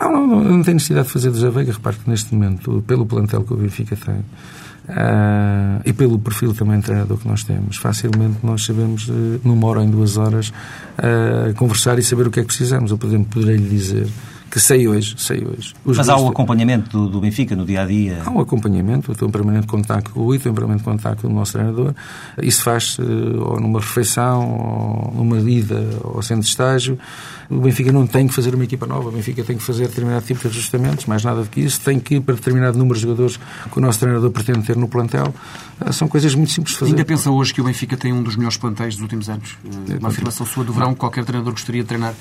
Não, 0.00 0.12
não, 0.12 0.26
não, 0.26 0.44
não 0.44 0.62
tem 0.62 0.74
necessidade 0.74 1.06
de 1.08 1.12
fazer 1.12 1.30
do 1.30 1.52
Veiga. 1.52 1.72
Repare 1.72 1.96
que 1.96 2.08
neste 2.08 2.34
momento, 2.34 2.82
pelo 2.86 3.04
plantel 3.04 3.42
que 3.42 3.52
o 3.52 3.56
Benfica 3.56 3.96
tem 3.96 4.14
uh, 4.16 5.82
e 5.84 5.92
pelo 5.92 6.18
perfil 6.18 6.54
também 6.54 6.78
de 6.78 6.84
treinador 6.86 7.18
que 7.18 7.28
nós 7.28 7.44
temos, 7.44 7.76
facilmente 7.76 8.38
nós 8.42 8.64
sabemos, 8.64 9.08
uh, 9.08 9.40
numa 9.44 9.66
hora 9.66 9.80
ou 9.80 9.84
em 9.84 9.90
duas 9.90 10.16
horas, 10.16 10.52
uh, 10.98 11.54
conversar 11.56 11.98
e 11.98 12.02
saber 12.02 12.26
o 12.26 12.30
que 12.30 12.40
é 12.40 12.42
que 12.42 12.48
precisamos. 12.48 12.90
Eu, 12.90 12.98
por 12.98 13.08
exemplo, 13.08 13.26
poderei 13.30 13.56
lhe 13.56 13.68
dizer 13.68 14.06
que 14.50 14.58
sei 14.58 14.88
hoje, 14.88 15.14
sei 15.16 15.44
hoje. 15.46 15.72
Os 15.84 15.96
Mas 15.96 16.08
há 16.08 16.16
o 16.16 16.28
acompanhamento 16.28 16.90
do, 16.90 17.08
do, 17.08 17.20
Benfica 17.20 17.54
no 17.54 17.64
dia 17.64 17.82
a 17.82 17.86
dia? 17.86 18.22
Há 18.24 18.30
um 18.30 18.40
acompanhamento, 18.40 19.10
eu 19.10 19.12
estou 19.12 19.28
em 19.28 19.30
permanente 19.30 19.66
contato 19.66 20.10
com 20.10 20.20
o 20.20 20.24
Rui, 20.24 20.38
estou 20.38 20.50
em 20.50 20.54
permanente 20.54 20.82
contato 20.82 21.22
com 21.22 21.28
o 21.28 21.32
nosso 21.32 21.52
treinador. 21.52 21.94
Isso 22.42 22.62
faz-se 22.62 23.00
ou 23.00 23.60
numa 23.60 23.78
refeição, 23.78 25.12
ou 25.14 25.14
numa 25.14 25.38
ida 25.38 25.88
ao 26.02 26.20
centro 26.20 26.42
de 26.42 26.48
estágio. 26.48 26.98
O 27.50 27.60
Benfica 27.60 27.90
não 27.90 28.06
tem 28.06 28.28
que 28.28 28.34
fazer 28.34 28.54
uma 28.54 28.62
equipa 28.62 28.86
nova, 28.86 29.08
o 29.08 29.12
Benfica 29.12 29.42
tem 29.42 29.56
que 29.56 29.62
fazer 29.62 29.88
determinado 29.88 30.24
tipo 30.24 30.40
de 30.40 30.46
ajustamentos, 30.46 31.06
mais 31.06 31.24
nada 31.24 31.42
do 31.42 31.48
que 31.48 31.60
isso. 31.60 31.80
Tem 31.80 31.98
que 31.98 32.16
ir 32.16 32.20
para 32.20 32.36
determinado 32.36 32.78
número 32.78 32.94
de 32.94 33.02
jogadores 33.02 33.38
que 33.70 33.78
o 33.78 33.80
nosso 33.80 33.98
treinador 33.98 34.30
pretende 34.30 34.62
ter 34.62 34.76
no 34.76 34.86
plantel. 34.86 35.34
Ah, 35.80 35.92
são 35.92 36.06
coisas 36.06 36.34
muito 36.34 36.52
simples 36.52 36.74
de 36.74 36.78
fazer. 36.78 36.92
Ainda 36.92 37.04
pensa 37.04 37.30
hoje 37.30 37.52
que 37.52 37.60
o 37.60 37.64
Benfica 37.64 37.96
tem 37.96 38.12
um 38.12 38.22
dos 38.22 38.36
melhores 38.36 38.56
plantéis 38.56 38.94
dos 38.94 39.02
últimos 39.02 39.28
anos? 39.28 39.56
É, 39.88 39.98
uma 39.98 40.08
afirmação 40.08 40.46
sua 40.46 40.62
do 40.62 40.72
verão, 40.72 40.94
qualquer 40.94 41.24
treinador 41.24 41.52
gostaria 41.52 41.82
de 41.82 41.88
treinar 41.88 42.14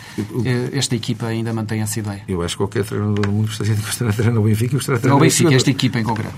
eh, 0.46 0.70
esta 0.74 0.96
equipa 0.96 1.28
ainda 1.28 1.54
mantém 1.54 1.82
essa 1.82 2.00
ideia? 2.00 2.24
Eu 2.28 2.42
acho 2.42 2.56
que 2.56 2.58
qualquer 2.58 2.84
treinador 2.84 3.20
do 3.20 3.32
mundo 3.32 3.48
gostaria 3.48 3.76
de 3.76 4.16
treinar 4.16 4.42
o 4.42 4.44
Benfica 4.46 4.74
e 4.74 4.78
gostaria 4.78 4.98
de 4.98 5.02
treinar 5.02 5.18
o 5.18 5.22
Benfica, 5.22 5.54
esta 5.54 5.70
equipa 5.70 6.00
em 6.00 6.04
concreto. 6.04 6.34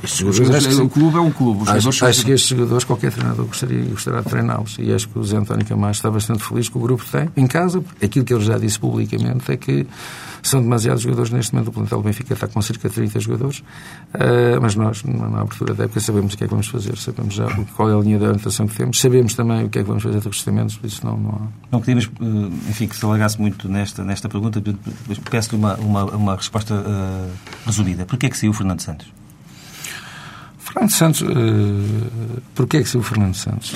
o 0.84 0.90
clube 0.90 1.18
é 1.18 1.22
um 1.22 1.32
clube. 1.32 1.64
acho, 1.70 2.06
acho 2.06 2.26
que 2.26 2.32
estes 2.32 2.50
jogadores, 2.50 2.84
qualquer 2.84 3.12
treinador 3.12 3.46
gostaria, 3.46 3.84
gostaria 3.86 4.22
de 4.22 4.30
treiná-los. 4.30 4.78
E 4.80 4.92
acho 4.92 5.08
que 5.08 5.18
o 5.18 5.24
Zé 5.24 5.38
António 5.38 5.66
Camacho 5.66 6.00
está 6.00 6.12
bastante 6.12 6.44
feliz 6.44 6.68
que 6.68 6.78
o 6.78 6.82
grupo 6.82 7.06
tem 7.10 7.30
em 7.38 7.48
casa. 7.48 7.84
Aquilo 8.02 8.26
que 8.26 8.34
ele 8.34 8.44
já 8.44 8.58
disse 8.58 8.81
publicamente 8.82 9.52
é 9.52 9.58
que 9.58 9.88
são 10.44 10.62
demasiados 10.62 11.04
jogadores 11.04 11.32
neste 11.32 11.54
momento. 11.54 11.70
O 11.70 11.72
plantel 11.72 12.00
do 12.00 12.04
Benfica 12.04 12.34
está 12.34 12.48
com 12.48 12.62
cerca 12.62 12.90
de 12.90 12.96
30 12.96 13.20
jogadores, 13.20 13.60
uh, 13.60 14.60
mas 14.62 14.76
nós, 14.76 15.04
na 15.04 15.42
abertura 15.42 15.74
da 15.74 15.86
época, 15.86 16.00
sabemos 16.00 16.34
o 16.34 16.38
que 16.38 16.44
é 16.44 16.48
que 16.48 16.52
vamos 16.52 16.68
fazer, 16.68 16.98
sabemos 16.98 17.36
já 17.36 17.46
qual 17.76 17.90
é 17.90 17.94
a 17.94 18.00
linha 18.00 18.18
de 18.18 18.26
orientação 18.26 18.68
que 18.68 18.76
temos, 18.76 19.00
sabemos 19.00 19.34
também 19.36 19.66
o 19.66 19.70
que 19.70 19.80
é 19.80 19.84
que 19.84 19.88
vamos 19.88 20.04
fazer 20.04 20.20
de 20.20 20.28
ajustamentos, 20.28 20.76
por 20.78 20.88
isso 20.88 21.06
não, 21.06 21.18
não 21.18 21.30
há. 21.30 21.48
Não 21.72 21.80
queríamos, 21.80 22.06
eh, 22.06 22.70
enfim, 22.70 22.88
que 22.88 22.96
se 22.96 23.06
alargasse 23.06 23.40
muito 23.40 23.70
nesta, 23.70 24.04
nesta 24.04 24.28
pergunta, 24.28 24.62
peço-lhe 25.30 25.58
uma, 25.58 25.76
uma, 25.76 26.04
uma, 26.06 26.36
resposta 26.36 26.74
uh, 26.74 27.32
resumida. 27.66 28.06
Porquê 28.06 28.26
é 28.26 28.30
que 28.30 28.38
saiu 28.38 28.52
o 28.52 28.54
Fernando 28.54 28.82
Santos? 28.82 29.08
Fernando 30.58 30.90
Santos, 30.90 31.22
uh, 31.22 32.42
porquê 32.56 32.78
é 32.78 32.84
que 32.84 32.90
saiu 32.90 33.02
o 33.02 33.04
Fernando 33.04 33.36
Santos? 33.36 33.74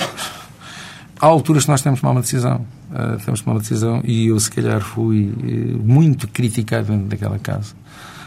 Há 1.20 1.26
alturas 1.26 1.64
que 1.64 1.70
nós 1.70 1.80
temos 1.80 1.98
de 1.98 2.02
tomar 2.02 2.12
uma 2.12 2.20
decisão. 2.20 2.66
Uh, 2.90 3.18
temos 3.24 3.40
tomar 3.40 3.54
uma 3.54 3.60
decisão 3.60 4.00
e 4.04 4.26
eu, 4.26 4.38
se 4.38 4.50
calhar, 4.50 4.80
fui 4.80 5.30
uh, 5.30 5.82
muito 5.82 6.28
criticado 6.28 6.88
dentro 6.92 7.06
daquela 7.06 7.38
casa. 7.38 7.74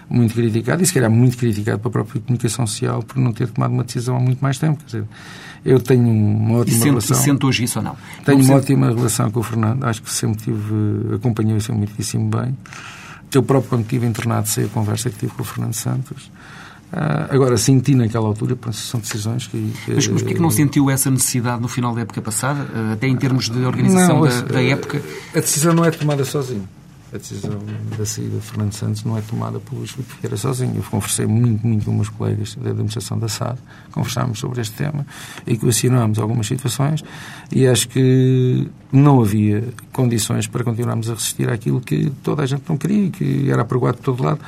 Muito 0.10 0.34
criticado 0.34 0.82
e, 0.82 0.86
se 0.86 0.94
calhar, 0.94 1.10
muito 1.10 1.38
criticado 1.38 1.80
pela 1.80 1.92
própria 1.92 2.20
comunicação 2.20 2.66
social 2.66 3.04
por 3.04 3.18
não 3.18 3.32
ter 3.32 3.48
tomado 3.48 3.72
uma 3.72 3.84
decisão 3.84 4.18
há 4.18 4.20
muito 4.20 4.40
mais 4.40 4.58
tempo. 4.58 4.80
Quer 4.80 4.86
dizer, 4.86 5.04
eu 5.64 5.80
tenho 5.80 6.10
uma 6.10 6.58
ótima 6.58 6.76
e 6.76 6.80
sente, 6.80 6.90
relação. 6.90 7.18
E 7.18 7.20
sente 7.20 7.46
hoje 7.46 7.64
isso 7.64 7.80
ou 7.80 7.86
não? 7.86 7.96
Tenho 8.26 8.40
não 8.40 8.46
uma 8.46 8.56
ótima 8.56 8.88
relação 8.88 9.30
com 9.30 9.40
o 9.40 9.44
Fernando. 9.44 9.84
Acho 9.84 10.02
que 10.02 10.12
sempre 10.12 10.44
tive, 10.44 11.16
acompanhei-o 11.16 11.76
muitíssimo 11.76 12.30
bem. 12.30 12.58
Eu 13.32 13.44
próprio, 13.44 13.70
quando 13.70 13.82
estive 13.84 14.08
internado, 14.08 14.48
sei 14.48 14.66
a 14.66 14.70
conversa 14.70 15.12
que 15.12 15.20
tive 15.20 15.32
com 15.34 15.44
o 15.44 15.46
Fernando 15.46 15.74
Santos. 15.74 16.32
Uh, 16.92 17.30
agora, 17.30 17.56
senti 17.56 17.94
naquela 17.94 18.26
altura, 18.26 18.58
são 18.72 19.00
decisões 19.00 19.46
que. 19.46 19.74
Mas, 19.88 20.08
mas 20.08 20.08
porquê 20.08 20.34
que 20.34 20.42
não 20.42 20.50
sentiu 20.50 20.90
essa 20.90 21.12
necessidade 21.12 21.62
no 21.62 21.68
final 21.68 21.94
da 21.94 22.02
época 22.02 22.22
passada, 22.22 22.68
até 22.94 23.08
em 23.08 23.16
termos 23.16 23.48
de 23.48 23.64
organização 23.64 24.22
não, 24.22 24.28
da, 24.28 24.42
da, 24.42 24.64
época? 24.64 25.02
A 25.36 25.40
decisão 25.40 25.74
não 25.74 25.86
é 25.86 25.92
tomada 25.92 26.26
sozinho. 26.26 26.68
A 27.12 27.18
decisão 27.18 27.58
da 27.98 28.06
saída 28.06 28.38
de 28.38 28.46
Fernando 28.46 28.74
Santos 28.74 29.04
não 29.04 29.18
é 29.18 29.22
tomada 29.22 29.60
pelo 29.60 29.86
Filipe 29.88 30.14
Vieira 30.22 30.38
sozinho. 30.38 30.76
Eu 30.76 30.84
conversei 30.84 31.26
muito, 31.26 31.66
muito 31.66 31.86
com 31.86 31.92
meus 31.92 32.10
colegas 32.10 32.56
da 32.56 32.70
administração 32.70 33.18
da 33.18 33.28
SAD, 33.28 33.58
conversámos 33.92 34.38
sobre 34.38 34.62
este 34.62 34.76
tema 34.76 35.06
e 35.48 35.54
equacionámos 35.54 36.20
algumas 36.20 36.46
situações 36.46 37.04
e 37.52 37.66
acho 37.66 37.90
que 37.90 38.68
não 38.92 39.22
havia 39.22 39.70
condições 39.92 40.46
para 40.46 40.64
continuarmos 40.64 41.10
a 41.10 41.14
resistir 41.14 41.50
àquilo 41.50 41.82
que 41.82 42.12
toda 42.24 42.44
a 42.44 42.46
gente 42.46 42.64
não 42.70 42.78
queria, 42.78 43.10
que 43.10 43.50
era 43.50 43.64
apregoado 43.64 43.98
de 43.98 44.04
todo 44.04 44.24
lado 44.24 44.42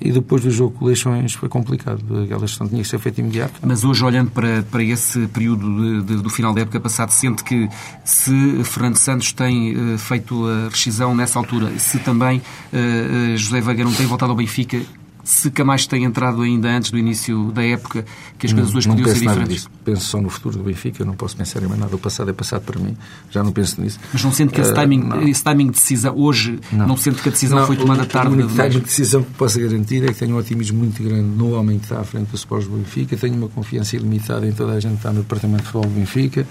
e 0.00 0.12
depois 0.12 0.42
do 0.42 0.50
jogo 0.50 0.78
com 0.78 0.84
Leixões 0.84 1.32
foi 1.32 1.48
complicado. 1.48 2.02
Aquela 2.24 2.40
gestão 2.46 2.68
tinha 2.68 2.82
que 2.82 2.88
ser 2.88 2.98
feita 2.98 3.20
imediato. 3.20 3.54
Mas 3.62 3.82
hoje, 3.82 4.04
olhando 4.04 4.30
para, 4.30 4.62
para 4.70 4.82
esse 4.82 5.26
período 5.28 6.02
de, 6.02 6.16
de, 6.16 6.22
do 6.22 6.28
final 6.28 6.52
da 6.52 6.60
época 6.60 6.78
passada, 6.78 7.10
sente 7.10 7.42
que 7.42 7.68
se 8.04 8.62
Fernando 8.64 8.96
Santos 8.96 9.32
tem 9.32 9.74
uh, 9.74 9.98
feito 9.98 10.46
a 10.46 10.68
rescisão 10.68 11.14
nessa 11.14 11.38
altura, 11.38 11.78
se 11.78 11.98
também 12.06 12.40
uh, 12.72 13.36
José 13.36 13.60
Veiga 13.60 13.84
não 13.84 13.92
tem 13.92 14.06
voltado 14.06 14.30
ao 14.30 14.36
Benfica, 14.36 14.80
se 15.26 15.50
Camacho 15.50 15.88
tem 15.88 16.04
entrado 16.04 16.40
ainda 16.42 16.68
antes 16.68 16.92
do 16.92 16.96
início 16.96 17.50
da 17.50 17.64
época, 17.64 18.04
que 18.38 18.46
as 18.46 18.52
coisas 18.52 18.72
hoje 18.72 18.88
podiam 18.88 19.08
ser 19.08 19.18
diferentes? 19.18 19.68
Penso 19.84 20.02
só 20.02 20.20
no 20.20 20.30
futuro 20.30 20.58
do 20.58 20.62
Benfica, 20.62 21.02
eu 21.02 21.06
não 21.06 21.14
posso 21.14 21.36
pensar 21.36 21.60
em 21.64 21.66
mais 21.66 21.80
nada. 21.80 21.96
O 21.96 21.98
passado 21.98 22.30
é 22.30 22.32
passado 22.32 22.62
para 22.62 22.78
mim, 22.78 22.96
já 23.28 23.42
não 23.42 23.50
penso 23.50 23.80
nisso. 23.80 23.98
Mas 24.12 24.22
não 24.22 24.30
sente 24.30 24.52
que 24.52 24.60
esse 24.60 24.70
ah, 24.70 24.74
timing, 24.74 25.00
uh, 25.00 25.28
esse 25.28 25.42
timing 25.42 25.66
de 25.66 25.72
decisão 25.72 26.16
hoje, 26.16 26.60
não, 26.70 26.86
não 26.86 26.96
sente 26.96 27.20
que 27.20 27.28
a 27.28 27.32
decisão 27.32 27.58
não, 27.58 27.66
foi 27.66 27.76
tomada 27.76 28.06
tarde? 28.06 28.28
A 28.28 28.30
única 28.30 28.70
de 28.70 28.78
decisão 28.78 29.24
que 29.24 29.32
posso 29.32 29.58
garantir 29.58 30.04
é 30.04 30.12
que 30.12 30.14
tenho 30.14 30.36
um 30.36 30.38
otimismo 30.38 30.78
muito 30.78 31.02
grande 31.02 31.28
no 31.36 31.58
homem 31.58 31.80
que 31.80 31.86
está 31.86 32.00
à 32.00 32.04
frente 32.04 32.28
do 32.28 32.36
Sport 32.36 32.66
do 32.66 32.76
Benfica, 32.76 33.16
tenho 33.16 33.34
uma 33.34 33.48
confiança 33.48 33.96
ilimitada 33.96 34.46
em 34.46 34.52
toda 34.52 34.74
a 34.74 34.80
gente 34.80 34.92
que 34.92 34.98
está 34.98 35.12
no 35.12 35.22
departamento 35.22 35.64
de 35.64 35.66
futebol 35.66 35.90
do 35.90 35.98
Benfica 35.98 36.46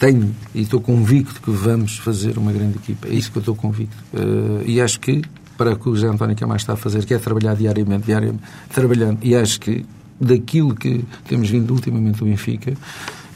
tenho 0.00 0.34
e 0.54 0.62
estou 0.62 0.80
convicto 0.80 1.40
que 1.42 1.50
vamos 1.50 1.98
fazer 1.98 2.38
uma 2.38 2.50
grande 2.50 2.78
equipa. 2.78 3.06
É 3.06 3.12
isso 3.12 3.30
que 3.30 3.36
eu 3.36 3.40
estou 3.40 3.54
convicto. 3.54 3.96
Uh, 4.14 4.62
e 4.64 4.80
acho 4.80 4.98
que 4.98 5.22
para 5.58 5.72
o 5.72 5.78
que 5.78 5.90
o 5.90 5.94
José 5.94 6.08
António 6.08 6.34
Camacho 6.34 6.62
está 6.62 6.72
a 6.72 6.76
fazer, 6.76 7.04
que 7.04 7.12
é 7.12 7.18
trabalhar 7.18 7.54
diariamente, 7.54 8.06
diariamente, 8.06 8.42
trabalhando. 8.72 9.18
E 9.22 9.36
acho 9.36 9.60
que 9.60 9.84
daquilo 10.18 10.74
que 10.74 11.04
temos 11.28 11.50
vindo 11.50 11.70
ultimamente 11.74 12.18
do 12.18 12.24
Benfica, 12.24 12.72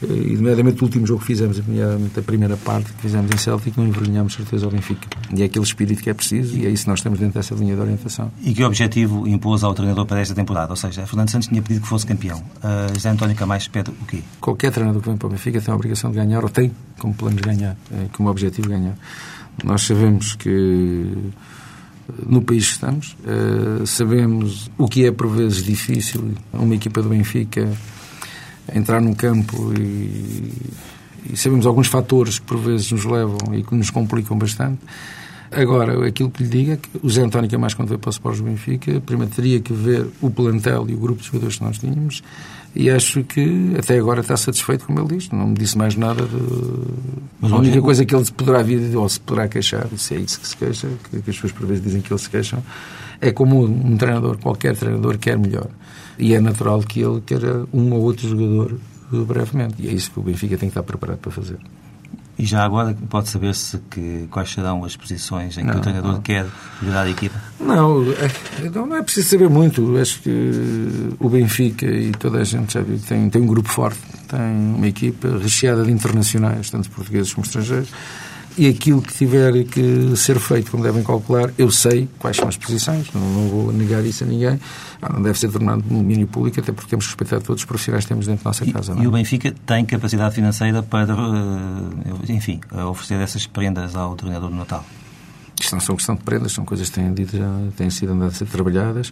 e 0.01 0.35
nomeadamente 0.35 0.81
o 0.81 0.85
último 0.85 1.07
jogo 1.07 1.21
que 1.21 1.27
fizemos, 1.27 1.57
nomeadamente 1.65 2.19
a 2.19 2.23
primeira 2.23 2.57
parte 2.57 2.91
que 2.91 3.01
fizemos 3.01 3.31
em 3.31 3.37
Celtic, 3.37 3.77
não 3.77 3.87
envergonhamos 3.87 4.33
certeza 4.33 4.65
ao 4.65 4.71
Benfica. 4.71 5.07
E 5.33 5.41
é 5.41 5.45
aquele 5.45 5.63
espírito 5.63 6.03
que 6.03 6.09
é 6.09 6.13
preciso 6.13 6.57
e 6.57 6.65
é 6.65 6.69
isso 6.69 6.83
que 6.83 6.89
nós 6.89 7.01
temos 7.01 7.19
dentro 7.19 7.35
dessa 7.35 7.55
linha 7.55 7.75
de 7.75 7.81
orientação. 7.81 8.31
E 8.43 8.53
que 8.53 8.63
objetivo 8.63 9.27
impôs 9.27 9.63
ao 9.63 9.73
treinador 9.73 10.05
para 10.05 10.19
esta 10.19 10.35
temporada? 10.35 10.71
Ou 10.71 10.75
seja, 10.75 11.05
Fernando 11.05 11.29
Santos 11.29 11.47
tinha 11.47 11.61
pedido 11.61 11.83
que 11.83 11.87
fosse 11.87 12.05
campeão. 12.05 12.39
Uh, 12.39 12.93
José 12.93 13.09
António 13.09 13.35
Camacho 13.35 13.69
pede 13.71 13.91
o 13.91 14.05
quê? 14.05 14.21
Qualquer 14.41 14.71
treinador 14.71 15.01
que 15.01 15.07
vem 15.07 15.17
para 15.17 15.27
o 15.27 15.29
Benfica 15.29 15.61
tem 15.61 15.71
a 15.71 15.75
obrigação 15.75 16.11
de 16.11 16.17
ganhar, 16.17 16.43
ou 16.43 16.49
tem 16.49 16.71
como 16.99 17.13
plano 17.13 17.37
de 17.37 17.43
ganhar, 17.43 17.77
é, 17.91 18.07
como 18.11 18.29
objetivo 18.29 18.67
ganhar. 18.67 18.97
Nós 19.63 19.83
sabemos 19.83 20.35
que 20.35 21.05
no 22.27 22.41
país 22.41 22.67
que 22.67 22.73
estamos. 22.73 23.15
Uh, 23.23 23.85
sabemos 23.87 24.69
o 24.77 24.87
que 24.87 25.05
é, 25.05 25.11
por 25.11 25.27
vezes, 25.27 25.63
difícil 25.63 26.33
uma 26.53 26.75
equipa 26.75 27.01
do 27.01 27.09
Benfica 27.09 27.71
entrar 28.73 29.01
num 29.01 29.13
campo 29.13 29.73
e, 29.77 30.51
e, 31.31 31.37
sabemos 31.37 31.65
alguns 31.65 31.87
fatores 31.87 32.39
que, 32.39 32.45
por 32.45 32.57
vezes, 32.57 32.91
nos 32.91 33.05
levam 33.05 33.53
e 33.53 33.63
que 33.63 33.75
nos 33.75 33.89
complicam 33.89 34.37
bastante. 34.37 34.79
Agora, 35.51 36.07
aquilo 36.07 36.29
que 36.29 36.43
lhe 36.43 36.49
digo 36.49 36.71
é 36.71 36.77
que 36.77 36.89
o 37.01 37.09
Zé 37.09 37.21
António, 37.21 37.47
que 37.49 37.55
é 37.55 37.57
mais 37.57 37.73
quando 37.73 37.89
veio 37.89 37.99
para 37.99 38.09
o 38.09 38.11
Sport 38.11 38.41
Benfica, 38.41 38.99
primeiro 39.01 39.31
teria 39.33 39.59
que 39.59 39.71
ver 39.71 40.07
o 40.21 40.29
plantel 40.29 40.85
e 40.89 40.93
o 40.93 40.97
grupo 40.97 41.21
de 41.21 41.27
jogadores 41.27 41.57
que 41.57 41.63
nós 41.63 41.77
tínhamos 41.77 42.23
e 42.75 42.89
acho 42.89 43.23
que 43.23 43.73
até 43.79 43.97
agora 43.97 44.19
está 44.19 44.35
satisfeito, 44.35 44.85
como 44.85 44.99
ele 44.99 45.15
diz. 45.15 45.29
Não 45.29 45.47
me 45.47 45.55
disse 45.55 45.77
mais 45.77 45.95
nada. 45.95 46.25
De... 46.25 46.37
Mas 47.39 47.51
a 47.53 47.55
única 47.55 47.81
coisa 47.81 48.03
que 48.03 48.13
ele 48.13 48.25
poderá 48.31 48.61
vir 48.61 48.95
ou 48.97 49.07
se 49.07 49.19
poderá 49.19 49.47
queixar, 49.47 49.87
se 49.95 50.15
é 50.15 50.19
isso 50.19 50.41
que 50.41 50.47
se 50.47 50.57
queixa, 50.57 50.89
que, 51.09 51.21
que 51.21 51.29
as 51.29 51.35
pessoas 51.37 51.53
por 51.53 51.65
vezes 51.65 51.81
dizem 51.81 52.01
que 52.01 52.11
ele 52.11 52.19
se 52.19 52.29
queixam, 52.29 52.61
é 53.21 53.31
como 53.31 53.63
um 53.63 53.95
treinador, 53.95 54.37
qualquer 54.37 54.75
treinador 54.75 55.17
quer 55.17 55.37
melhor. 55.37 55.69
E 56.17 56.33
é 56.33 56.39
natural 56.39 56.81
que 56.81 57.01
ele 57.01 57.21
queira 57.21 57.65
um 57.73 57.93
ou 57.93 58.01
outro 58.01 58.27
jogador 58.27 58.77
brevemente. 59.11 59.75
E 59.79 59.87
é 59.87 59.91
isso 59.91 60.11
que 60.11 60.19
o 60.19 60.23
Benfica 60.23 60.57
tem 60.57 60.69
que 60.69 60.71
estar 60.71 60.83
preparado 60.83 61.17
para 61.19 61.31
fazer. 61.31 61.57
E 62.37 62.45
já 62.45 62.65
agora 62.65 62.95
pode 63.09 63.29
saber-se 63.29 63.79
que, 63.89 64.27
quais 64.29 64.51
serão 64.51 64.83
as 64.83 64.95
posições 64.97 65.57
em 65.57 65.61
que 65.61 65.71
não, 65.71 65.77
o 65.77 65.81
treinador 65.81 66.11
não. 66.13 66.21
quer 66.21 66.45
melhorar 66.81 67.03
a 67.03 67.09
equipa? 67.09 67.41
Não, 67.61 68.03
é, 68.11 68.69
não, 68.73 68.85
não 68.85 68.95
é 68.97 69.01
preciso 69.01 69.29
saber 69.29 69.49
muito. 69.49 69.97
Acho 69.97 70.21
que 70.21 71.15
o 71.17 71.29
Benfica 71.29 71.85
e 71.85 72.11
toda 72.11 72.39
a 72.39 72.43
gente 72.43 72.73
já 72.73 72.81
viu, 72.81 72.99
tem, 72.99 73.29
tem 73.29 73.41
um 73.41 73.47
grupo 73.47 73.69
forte, 73.69 73.99
tem 74.27 74.39
uma 74.39 74.87
equipa 74.87 75.29
recheada 75.37 75.83
de 75.85 75.91
internacionais, 75.91 76.69
tanto 76.69 76.89
portugueses 76.89 77.33
como 77.33 77.45
estrangeiros 77.45 77.89
e 78.57 78.67
aquilo 78.67 79.01
que 79.01 79.13
tiver 79.13 79.63
que 79.65 80.15
ser 80.15 80.39
feito, 80.39 80.71
como 80.71 80.83
devem 80.83 81.03
calcular, 81.03 81.51
eu 81.57 81.69
sei 81.69 82.07
quais 82.19 82.37
são 82.37 82.47
as 82.47 82.57
posições, 82.57 83.11
não, 83.13 83.21
não 83.21 83.49
vou 83.49 83.73
negar 83.73 84.03
isso 84.05 84.23
a 84.23 84.27
ninguém, 84.27 84.59
ah, 85.01 85.13
não 85.13 85.21
deve 85.21 85.37
ser 85.37 85.49
tornado 85.51 85.81
domínio 85.81 86.27
público, 86.27 86.59
até 86.59 86.71
porque 86.71 86.89
temos 86.89 87.05
que 87.05 87.11
respeitar 87.11 87.41
todos 87.41 87.61
os 87.61 87.65
profissionais 87.65 88.05
que 88.05 88.09
temos 88.09 88.27
dentro 88.27 88.43
da 88.43 88.49
nossa 88.49 88.65
casa. 88.65 88.95
E, 88.97 89.03
e 89.03 89.07
o 89.07 89.11
Benfica 89.11 89.53
tem 89.65 89.85
capacidade 89.85 90.35
financeira 90.35 90.81
para, 90.81 91.13
eh, 91.13 92.33
enfim, 92.33 92.59
oferecer 92.89 93.15
essas 93.15 93.45
prendas 93.45 93.95
ao 93.95 94.15
treinador 94.15 94.49
do 94.49 94.55
Natal? 94.55 94.85
Isto 95.65 95.73
não 95.73 95.79
são 95.79 95.95
questão 95.95 96.15
de 96.15 96.21
prendas, 96.21 96.51
são 96.51 96.63
coisas 96.63 96.89
que 96.89 96.95
têm, 96.95 97.13
dito, 97.13 97.37
têm 97.75 97.89
sido 97.89 98.13
andadas 98.13 98.35
a 98.35 98.37
ser 98.37 98.45
trabalhadas. 98.45 99.09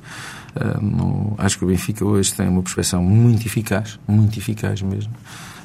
Uh, 0.55 0.81
no, 0.81 1.35
acho 1.37 1.57
que 1.57 1.65
o 1.65 1.67
Benfica 1.67 2.05
hoje 2.05 2.33
tem 2.33 2.47
uma 2.47 2.61
prospeção 2.61 3.03
muito 3.03 3.45
eficaz, 3.45 3.99
muito 4.07 4.37
eficaz 4.37 4.81
mesmo. 4.81 5.11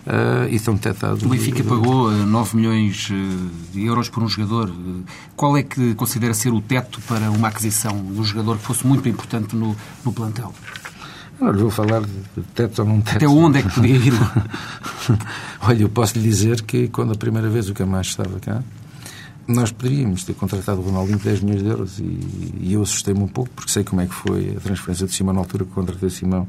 Uh, 0.07 0.49
e 0.49 0.57
estão 0.57 0.75
detectados. 0.75 1.23
O 1.23 1.29
Benfica 1.29 1.63
pagou 1.63 2.11
9 2.11 2.57
milhões 2.57 3.11
de 3.73 3.85
euros 3.85 4.09
por 4.09 4.23
um 4.23 4.29
jogador. 4.29 4.73
Qual 5.37 5.57
é 5.57 5.63
que 5.63 5.95
considera 5.95 6.33
ser 6.33 6.51
o 6.51 6.63
teto 6.63 7.01
para 7.03 7.31
uma 7.31 7.49
aquisição 7.49 7.95
de 8.03 8.19
um 8.19 8.25
jogador 8.25 8.57
que 8.57 8.65
fosse 8.65 8.87
muito 8.87 9.07
importante 9.07 9.55
no, 9.55 9.77
no 10.03 10.13
plantel? 10.13 10.55
Não 11.39 11.53
vou 11.53 11.71
falar 11.71 12.01
de 12.01 12.43
teto 12.55 12.81
ou 12.81 12.89
não 12.89 13.01
teto. 13.03 13.17
Até 13.17 13.29
onde 13.29 13.59
é 13.59 13.63
que 13.63 13.71
podia 13.71 13.97
ir? 13.97 14.13
Olha, 15.61 15.83
eu 15.83 15.89
posso 15.91 16.19
lhe 16.19 16.25
dizer 16.25 16.63
que 16.63 16.89
quando 16.89 17.13
a 17.13 17.17
primeira 17.17 17.51
vez 17.51 17.69
o 17.69 17.75
Camacho 17.75 18.11
estava 18.11 18.41
cá, 18.41 18.63
nós 19.49 19.73
poderíamos 19.73 20.25
ter 20.25 20.35
contratado 20.35 20.81
o 20.81 20.85
Ronaldinho 20.85 21.19
por 21.19 21.25
10 21.25 21.41
milhões 21.41 21.63
de 21.63 21.69
euros 21.69 21.99
e, 21.99 22.59
e 22.61 22.73
eu 22.75 22.83
assustei-me 22.83 23.23
um 23.23 23.27
pouco 23.27 23.51
porque 23.57 23.73
sei 23.73 23.83
como 23.83 24.03
é 24.03 24.07
que 24.07 24.15
foi 24.15 24.55
a 24.55 24.61
transferência 24.61 25.07
de 25.07 25.15
Simão 25.15 25.33
na 25.33 25.41
altura 25.41 25.65
que 25.65 25.71
contratei 25.71 26.11
Simão 26.11 26.47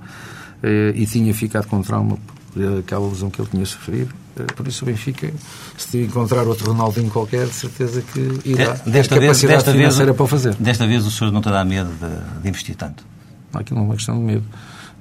eh, 0.62 0.91
e 0.93 1.05
tinha 1.05 1.33
ficado 1.33 1.67
com 1.67 1.81
trauma 1.81 2.17
por 2.53 2.79
aquela 2.79 3.07
lesão 3.07 3.29
que 3.29 3.39
ele 3.41 3.47
tinha 3.49 3.65
sofrido. 3.65 4.13
Eh, 4.38 4.43
por 4.53 4.67
isso 4.67 4.83
o 4.83 4.88
Benfica, 4.88 5.31
se 5.77 6.03
encontrar 6.03 6.45
outro 6.45 6.71
Ronaldinho 6.71 7.09
qualquer, 7.09 7.47
de 7.47 7.53
certeza 7.53 8.01
que 8.01 8.41
irá 8.43 8.73
desta 8.85 9.15
ter 9.15 9.21
vez, 9.21 9.41
desta 9.41 9.71
financeira 9.71 10.05
vez, 10.05 10.17
para 10.17 10.23
o 10.23 10.27
fazer. 10.27 10.55
Desta 10.55 10.85
vez 10.85 11.05
o 11.05 11.12
senhor 11.12 11.31
não 11.31 11.41
terá 11.41 11.63
medo 11.63 11.89
de, 11.89 12.41
de 12.41 12.49
investir 12.49 12.75
tanto? 12.75 13.05
Aquilo 13.53 13.79
não 13.79 13.85
é 13.85 13.89
uma 13.89 13.95
questão 13.95 14.15
de 14.15 14.21
medo. 14.21 14.43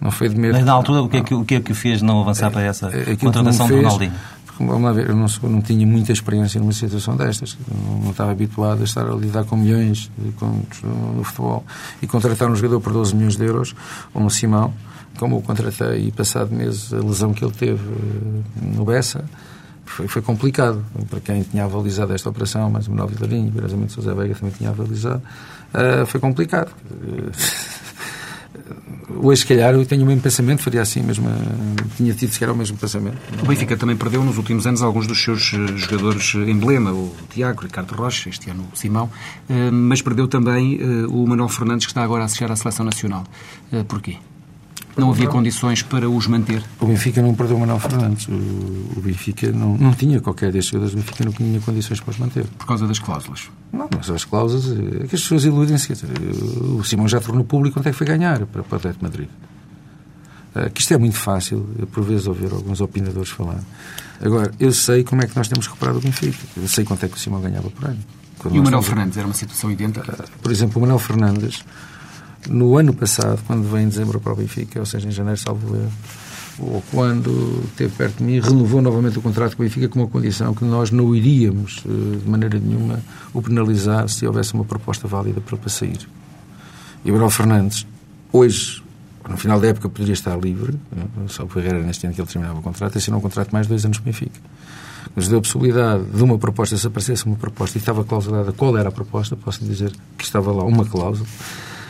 Não 0.00 0.12
foi 0.12 0.28
de 0.28 0.36
medo. 0.36 0.54
Mas 0.54 0.64
na 0.64 0.72
altura, 0.72 1.02
o 1.02 1.08
que 1.08 1.16
é 1.16 1.22
que 1.22 1.34
o, 1.34 1.44
que, 1.44 1.54
é 1.56 1.60
que 1.60 1.74
fez 1.74 2.00
não 2.00 2.20
avançar 2.20 2.50
para 2.52 2.62
essa 2.62 2.88
contratação 3.20 3.66
fez, 3.66 3.82
Ronaldinho? 3.82 4.12
Vamos 4.58 4.96
ver, 4.96 5.08
eu 5.08 5.16
não, 5.16 5.28
sou, 5.28 5.48
não 5.48 5.60
tinha 5.60 5.86
muita 5.86 6.12
experiência 6.12 6.60
numa 6.60 6.72
situação 6.72 7.16
destas. 7.16 7.56
Não, 7.70 7.98
não 8.00 8.10
estava 8.10 8.32
habituado 8.32 8.80
a 8.80 8.84
estar 8.84 9.06
a 9.06 9.14
lidar 9.14 9.44
com 9.44 9.56
milhões 9.56 10.10
contos 10.36 10.82
no 10.82 11.22
futebol. 11.22 11.64
E 12.02 12.06
contratar 12.06 12.50
um 12.50 12.56
jogador 12.56 12.80
por 12.80 12.92
12 12.92 13.14
milhões 13.14 13.36
de 13.36 13.44
euros, 13.44 13.74
como 14.12 14.30
Simão, 14.30 14.72
como 15.18 15.36
o 15.36 15.42
contratei 15.42 16.08
e 16.08 16.12
passado 16.12 16.54
meses 16.54 16.92
a 16.92 16.98
lesão 16.98 17.32
que 17.32 17.44
ele 17.44 17.52
teve 17.52 17.82
eh, 17.82 18.76
no 18.76 18.84
Bessa, 18.84 19.24
foi, 19.84 20.06
foi 20.06 20.22
complicado. 20.22 20.84
Para 21.10 21.20
quem 21.20 21.42
tinha 21.42 21.64
avalizado 21.64 22.12
esta 22.12 22.28
operação, 22.28 22.70
mais 22.70 22.86
o 22.86 22.90
Manuel 22.90 23.08
Vilarinho, 23.08 23.50
curiosamente 23.50 23.94
José 23.94 24.14
Veiga 24.14 24.34
também 24.34 24.54
tinha 24.56 24.70
avalizado, 24.70 25.22
uh, 25.74 26.06
foi 26.06 26.20
complicado. 26.20 26.70
Hoje, 29.22 29.42
se 29.42 29.46
calhar, 29.46 29.74
eu 29.74 29.84
tenho 29.84 30.02
o 30.02 30.06
mesmo 30.06 30.22
pensamento, 30.22 30.62
faria 30.62 30.82
assim 30.82 31.02
mesmo, 31.02 31.28
tinha 31.96 32.12
tido 32.14 32.32
sequer 32.32 32.50
o 32.50 32.56
mesmo 32.56 32.76
pensamento. 32.76 33.16
O 33.42 33.46
Benfica 33.46 33.76
também 33.76 33.96
perdeu 33.96 34.24
nos 34.24 34.36
últimos 34.38 34.66
anos 34.66 34.82
alguns 34.82 35.06
dos 35.06 35.22
seus 35.22 35.52
eh, 35.54 35.76
jogadores 35.76 36.34
eh, 36.34 36.50
emblema, 36.50 36.92
o 36.92 37.14
Tiago, 37.30 37.60
o 37.60 37.64
Ricardo 37.64 37.94
Rocha, 37.94 38.28
este 38.28 38.50
ano 38.50 38.66
o 38.72 38.76
Simão, 38.76 39.10
eh, 39.48 39.70
mas 39.70 40.02
perdeu 40.02 40.28
também 40.28 40.78
o 41.08 41.26
Manuel 41.26 41.48
Fernandes, 41.48 41.86
que 41.86 41.92
está 41.92 42.02
agora 42.02 42.22
a 42.22 42.26
associar 42.26 42.50
à 42.50 42.56
Seleção 42.56 42.84
Nacional. 42.84 43.24
Porquê? 43.86 44.16
Não 44.98 45.10
havia 45.10 45.28
condições 45.28 45.82
para 45.82 46.10
os 46.10 46.26
manter? 46.26 46.62
O 46.80 46.86
Benfica 46.86 47.22
não 47.22 47.32
perdeu 47.32 47.56
o 47.56 47.60
Manuel 47.60 47.78
Fernandes. 47.78 48.26
O 48.28 49.00
Benfica 49.00 49.52
não, 49.52 49.76
não 49.76 49.92
tinha 49.92 50.20
qualquer 50.20 50.50
destes 50.50 50.72
jogadores. 50.72 50.94
O 50.94 50.96
Benfica 50.96 51.24
não 51.24 51.32
tinha 51.32 51.60
condições 51.60 52.00
para 52.00 52.10
os 52.10 52.18
manter. 52.18 52.44
Por 52.58 52.66
causa 52.66 52.86
das 52.86 52.98
cláusulas? 52.98 53.48
Não, 53.72 53.88
mas 53.96 54.10
as 54.10 54.24
cláusulas... 54.24 54.66
É 54.66 55.06
que 55.06 55.14
as 55.14 55.22
pessoas 55.22 55.44
iludem-se. 55.44 55.92
O 56.78 56.82
Simão 56.82 57.06
já 57.06 57.20
tornou 57.20 57.44
público 57.44 57.74
quanto 57.74 57.88
é 57.88 57.92
que 57.92 57.96
foi 57.96 58.06
ganhar 58.06 58.44
para, 58.46 58.62
para 58.64 58.74
o 58.74 58.76
Atlético 58.76 59.04
Madrid. 59.04 59.28
Uh, 60.56 60.70
que 60.70 60.80
isto 60.80 60.92
é 60.92 60.98
muito 60.98 61.16
fácil, 61.16 61.68
por 61.92 62.02
vezes, 62.02 62.26
ouvir 62.26 62.50
alguns 62.52 62.80
opinadores 62.80 63.30
falar. 63.30 63.60
Agora, 64.20 64.50
eu 64.58 64.72
sei 64.72 65.04
como 65.04 65.22
é 65.22 65.26
que 65.26 65.36
nós 65.36 65.46
temos 65.46 65.66
recuperado 65.66 65.98
o 65.98 66.00
Benfica. 66.00 66.38
Eu 66.56 66.66
sei 66.66 66.84
quanto 66.84 67.06
é 67.06 67.08
que 67.08 67.16
o 67.16 67.20
Simão 67.20 67.40
ganhava 67.40 67.70
por 67.70 67.84
ano. 67.84 67.98
Quando 68.38 68.56
e 68.56 68.58
o 68.58 68.64
Manuel 68.64 68.82
Fernandes 68.82 69.16
era 69.16 69.26
uma 69.26 69.34
situação 69.34 69.70
idêntica? 69.70 70.12
Uh, 70.12 70.38
por 70.42 70.50
exemplo, 70.50 70.78
o 70.78 70.80
Manuel 70.80 70.98
Fernandes 70.98 71.64
no 72.48 72.76
ano 72.76 72.94
passado, 72.94 73.40
quando 73.46 73.68
veio 73.68 73.84
em 73.84 73.88
dezembro 73.88 74.20
para 74.20 74.32
o 74.32 74.36
Benfica, 74.36 74.78
ou 74.78 74.86
seja, 74.86 75.08
em 75.08 75.10
janeiro, 75.10 75.38
salvo 75.38 75.74
erro, 75.74 75.92
ou 76.60 76.82
quando 76.90 77.62
esteve 77.66 77.94
perto 77.94 78.18
de 78.18 78.24
mim, 78.24 78.40
renovou 78.40 78.82
novamente 78.82 79.18
o 79.18 79.22
contrato 79.22 79.56
com 79.56 79.62
o 79.62 79.66
Benfica 79.66 79.88
com 79.88 80.00
uma 80.00 80.08
condição 80.08 80.52
que 80.54 80.64
nós 80.64 80.90
não 80.90 81.14
iríamos, 81.14 81.82
eh, 81.86 82.16
de 82.18 82.28
maneira 82.28 82.58
nenhuma, 82.58 83.00
o 83.32 83.40
penalizar 83.40 84.08
se 84.08 84.26
houvesse 84.26 84.54
uma 84.54 84.64
proposta 84.64 85.06
válida 85.06 85.40
para, 85.40 85.56
para 85.56 85.68
sair. 85.68 85.98
E 87.04 87.12
Manuel 87.12 87.30
Fernandes, 87.30 87.86
hoje, 88.32 88.82
no 89.28 89.36
final 89.36 89.60
da 89.60 89.68
época, 89.68 89.88
poderia 89.88 90.14
estar 90.14 90.36
livre, 90.36 90.74
eh, 90.96 91.04
só 91.28 91.44
o 91.44 91.48
Ferreira, 91.48 91.80
neste 91.80 92.06
ano 92.06 92.14
que 92.14 92.20
ele 92.20 92.28
terminava 92.28 92.58
o 92.58 92.62
contrato, 92.62 92.98
assinou 92.98 93.20
um 93.20 93.22
contrato 93.22 93.52
mais 93.52 93.66
dois 93.66 93.84
anos 93.84 93.98
com 93.98 94.02
o 94.02 94.06
Benfica. 94.06 94.40
Nos 95.14 95.28
deu 95.28 95.38
a 95.38 95.40
possibilidade 95.40 96.04
de 96.04 96.22
uma 96.22 96.38
proposta, 96.38 96.76
se 96.76 96.86
aparecesse 96.86 97.24
uma 97.24 97.36
proposta 97.36 97.78
e 97.78 97.80
estava 97.80 98.04
clausulada 98.04 98.52
qual 98.52 98.76
era 98.76 98.88
a 98.88 98.92
proposta, 98.92 99.36
posso 99.36 99.64
dizer 99.64 99.92
que 100.16 100.24
estava 100.24 100.50
lá 100.52 100.64
uma 100.64 100.84
cláusula, 100.84 101.26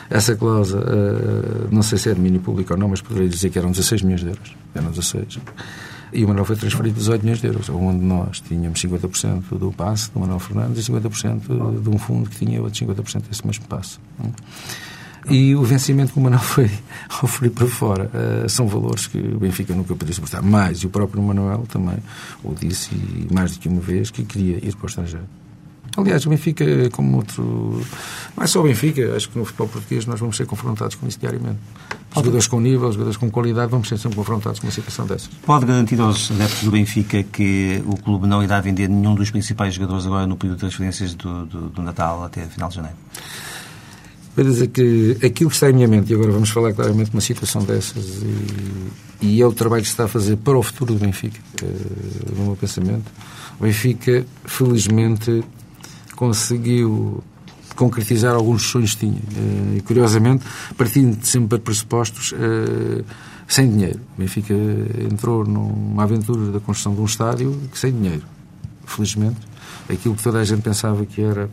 essa 0.09 0.35
cláusula, 0.35 0.83
uh, 0.83 1.67
não 1.71 1.83
sei 1.83 1.97
se 1.97 2.09
é 2.09 2.15
domínio 2.15 2.39
público 2.39 2.73
ou 2.73 2.79
não, 2.79 2.89
mas 2.89 3.01
poderia 3.01 3.29
dizer 3.29 3.49
que 3.49 3.59
eram 3.59 3.71
16 3.71 4.01
milhões 4.01 4.21
de 4.21 4.27
euros. 4.27 4.55
Eram 4.73 4.89
16. 4.89 5.39
E 6.11 6.25
o 6.25 6.27
Manuel 6.27 6.45
foi 6.45 6.55
transferido 6.55 6.97
18 6.97 7.21
milhões 7.21 7.39
de 7.39 7.47
euros, 7.47 7.69
onde 7.69 8.03
nós 8.03 8.39
tínhamos 8.39 8.81
50% 8.81 9.57
do 9.57 9.71
passe 9.71 10.11
do 10.11 10.19
Manuel 10.19 10.39
Fernandes 10.39 10.87
e 10.87 10.91
50% 10.91 11.81
de 11.81 11.89
um 11.89 11.99
fundo 11.99 12.29
que 12.29 12.43
tinha 12.43 12.59
outros 12.61 12.81
50% 12.81 13.27
desse 13.29 13.45
mesmo 13.45 13.65
passe. 13.65 13.99
E 15.29 15.55
o 15.55 15.61
vencimento 15.61 16.11
que 16.11 16.19
o 16.19 16.21
Manuel 16.21 16.41
foi 16.41 16.71
oferir 17.21 17.51
para 17.51 17.67
fora 17.67 18.09
uh, 18.45 18.49
são 18.49 18.67
valores 18.67 19.05
que 19.05 19.19
o 19.19 19.37
Benfica 19.37 19.75
nunca 19.75 19.89
poderia 19.89 20.15
suportar. 20.15 20.41
Mais, 20.41 20.79
e 20.79 20.87
o 20.87 20.89
próprio 20.89 21.21
Manuel 21.21 21.65
também 21.67 21.97
o 22.43 22.55
disse, 22.55 22.89
mais 23.31 23.51
do 23.51 23.59
que 23.59 23.67
uma 23.69 23.81
vez, 23.81 24.09
que 24.09 24.23
queria 24.23 24.57
ir 24.57 24.75
para 24.75 24.85
o 24.85 24.89
estrangeiro. 24.89 25.25
Aliás, 25.99 26.25
o 26.25 26.29
Benfica, 26.29 26.65
como 26.91 27.17
outro. 27.17 27.81
Não 28.35 28.43
é 28.43 28.47
só 28.47 28.61
o 28.61 28.63
Benfica, 28.63 29.15
acho 29.15 29.29
que 29.29 29.37
no 29.37 29.45
futebol 29.45 29.67
português 29.67 30.05
nós 30.05 30.19
vamos 30.19 30.37
ser 30.37 30.45
confrontados 30.45 30.95
com 30.95 31.07
isso 31.07 31.19
diariamente. 31.19 31.59
Os 32.11 32.15
jogadores 32.15 32.47
com 32.47 32.59
nível, 32.59 32.87
os 32.87 32.95
jogadores 32.95 33.17
com 33.17 33.29
qualidade, 33.29 33.69
vamos 33.69 33.87
ser 33.87 33.97
sempre 33.97 34.15
confrontados 34.15 34.59
com 34.59 34.67
uma 34.67 34.71
situação 34.71 35.05
dessas. 35.05 35.29
Pode 35.45 35.65
garantir 35.65 35.99
aos 35.99 36.31
adeptos 36.31 36.63
do 36.63 36.71
Benfica 36.71 37.21
que 37.23 37.83
o 37.85 37.95
clube 37.97 38.27
não 38.27 38.43
irá 38.43 38.59
vender 38.61 38.87
nenhum 38.89 39.13
dos 39.13 39.29
principais 39.29 39.73
jogadores 39.73 40.05
agora 40.05 40.25
no 40.25 40.35
período 40.35 40.55
de 40.55 40.61
transferências 40.61 41.13
do, 41.13 41.45
do, 41.45 41.69
do 41.69 41.81
Natal 41.81 42.23
até 42.23 42.45
final 42.45 42.69
de 42.69 42.75
janeiro? 42.75 42.97
Para 44.33 44.43
dizer 44.43 44.67
que 44.67 45.17
aquilo 45.23 45.49
que 45.49 45.55
está 45.55 45.69
em 45.69 45.73
minha 45.73 45.87
mente, 45.87 46.11
e 46.11 46.15
agora 46.15 46.31
vamos 46.31 46.49
falar 46.49 46.73
claramente 46.73 47.09
de 47.09 47.15
uma 47.15 47.21
situação 47.21 47.63
dessas, 47.63 48.23
e, 49.21 49.25
e 49.25 49.41
é 49.41 49.45
o 49.45 49.51
trabalho 49.51 49.81
que 49.81 49.87
se 49.87 49.93
está 49.93 50.05
a 50.05 50.07
fazer 50.07 50.37
para 50.37 50.57
o 50.57 50.63
futuro 50.63 50.93
do 50.93 50.99
Benfica, 50.99 51.39
uh, 51.61 52.35
no 52.37 52.45
meu 52.45 52.55
pensamento. 52.55 53.11
O 53.59 53.63
Benfica, 53.63 54.25
felizmente, 54.45 55.43
conseguiu 56.19 57.23
concretizar 57.77 58.35
alguns 58.35 58.63
sonhos 58.63 58.93
que 58.93 59.07
tinha. 59.07 59.21
Eh, 59.37 59.77
e, 59.77 59.81
curiosamente, 59.81 60.43
partindo 60.77 61.25
sempre 61.25 61.57
de 61.57 61.63
pressupostos 61.63 62.33
uh, 62.33 63.05
sem 63.47 63.69
dinheiro. 63.71 64.01
O 64.17 64.19
Benfica 64.19 64.53
entrou 65.09 65.45
numa 65.45 66.03
aventura 66.03 66.51
da 66.51 66.59
construção 66.59 66.93
de 66.93 66.99
um 66.99 67.05
estádio 67.05 67.57
sem 67.73 67.93
dinheiro. 67.93 68.23
Felizmente. 68.85 69.37
Aquilo 69.87 70.13
que 70.13 70.21
toda 70.21 70.39
a 70.39 70.43
gente 70.43 70.61
pensava 70.61 71.05
que 71.05 71.21
era, 71.21 71.49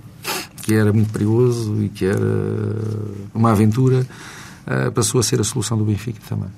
que 0.63 0.75
era 0.75 0.93
muito 0.93 1.13
perigoso 1.13 1.81
e 1.81 1.89
que 1.89 2.05
era 2.05 2.27
uma 3.33 3.53
aventura, 3.53 4.05
uh, 4.67 4.91
passou 4.91 5.21
a 5.21 5.23
ser 5.23 5.41
a 5.41 5.45
solução 5.45 5.79
do 5.79 5.85
Benfica 5.85 6.19
também. 6.29 6.51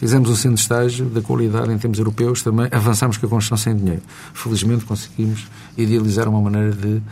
Fizemos 0.00 0.30
um 0.30 0.34
centro 0.34 0.54
de 0.54 0.62
estágio 0.62 1.04
da 1.10 1.20
qualidade 1.20 1.70
em 1.70 1.76
termos 1.76 1.98
europeus, 1.98 2.42
também 2.42 2.66
avançámos 2.72 3.18
com 3.18 3.26
a 3.26 3.28
construção 3.28 3.58
sem 3.58 3.76
dinheiro. 3.76 4.00
Felizmente 4.32 4.86
conseguimos 4.86 5.46
idealizar 5.76 6.26
uma 6.26 6.40
maneira 6.40 6.72
de 6.72 6.88
uh, 6.88 7.02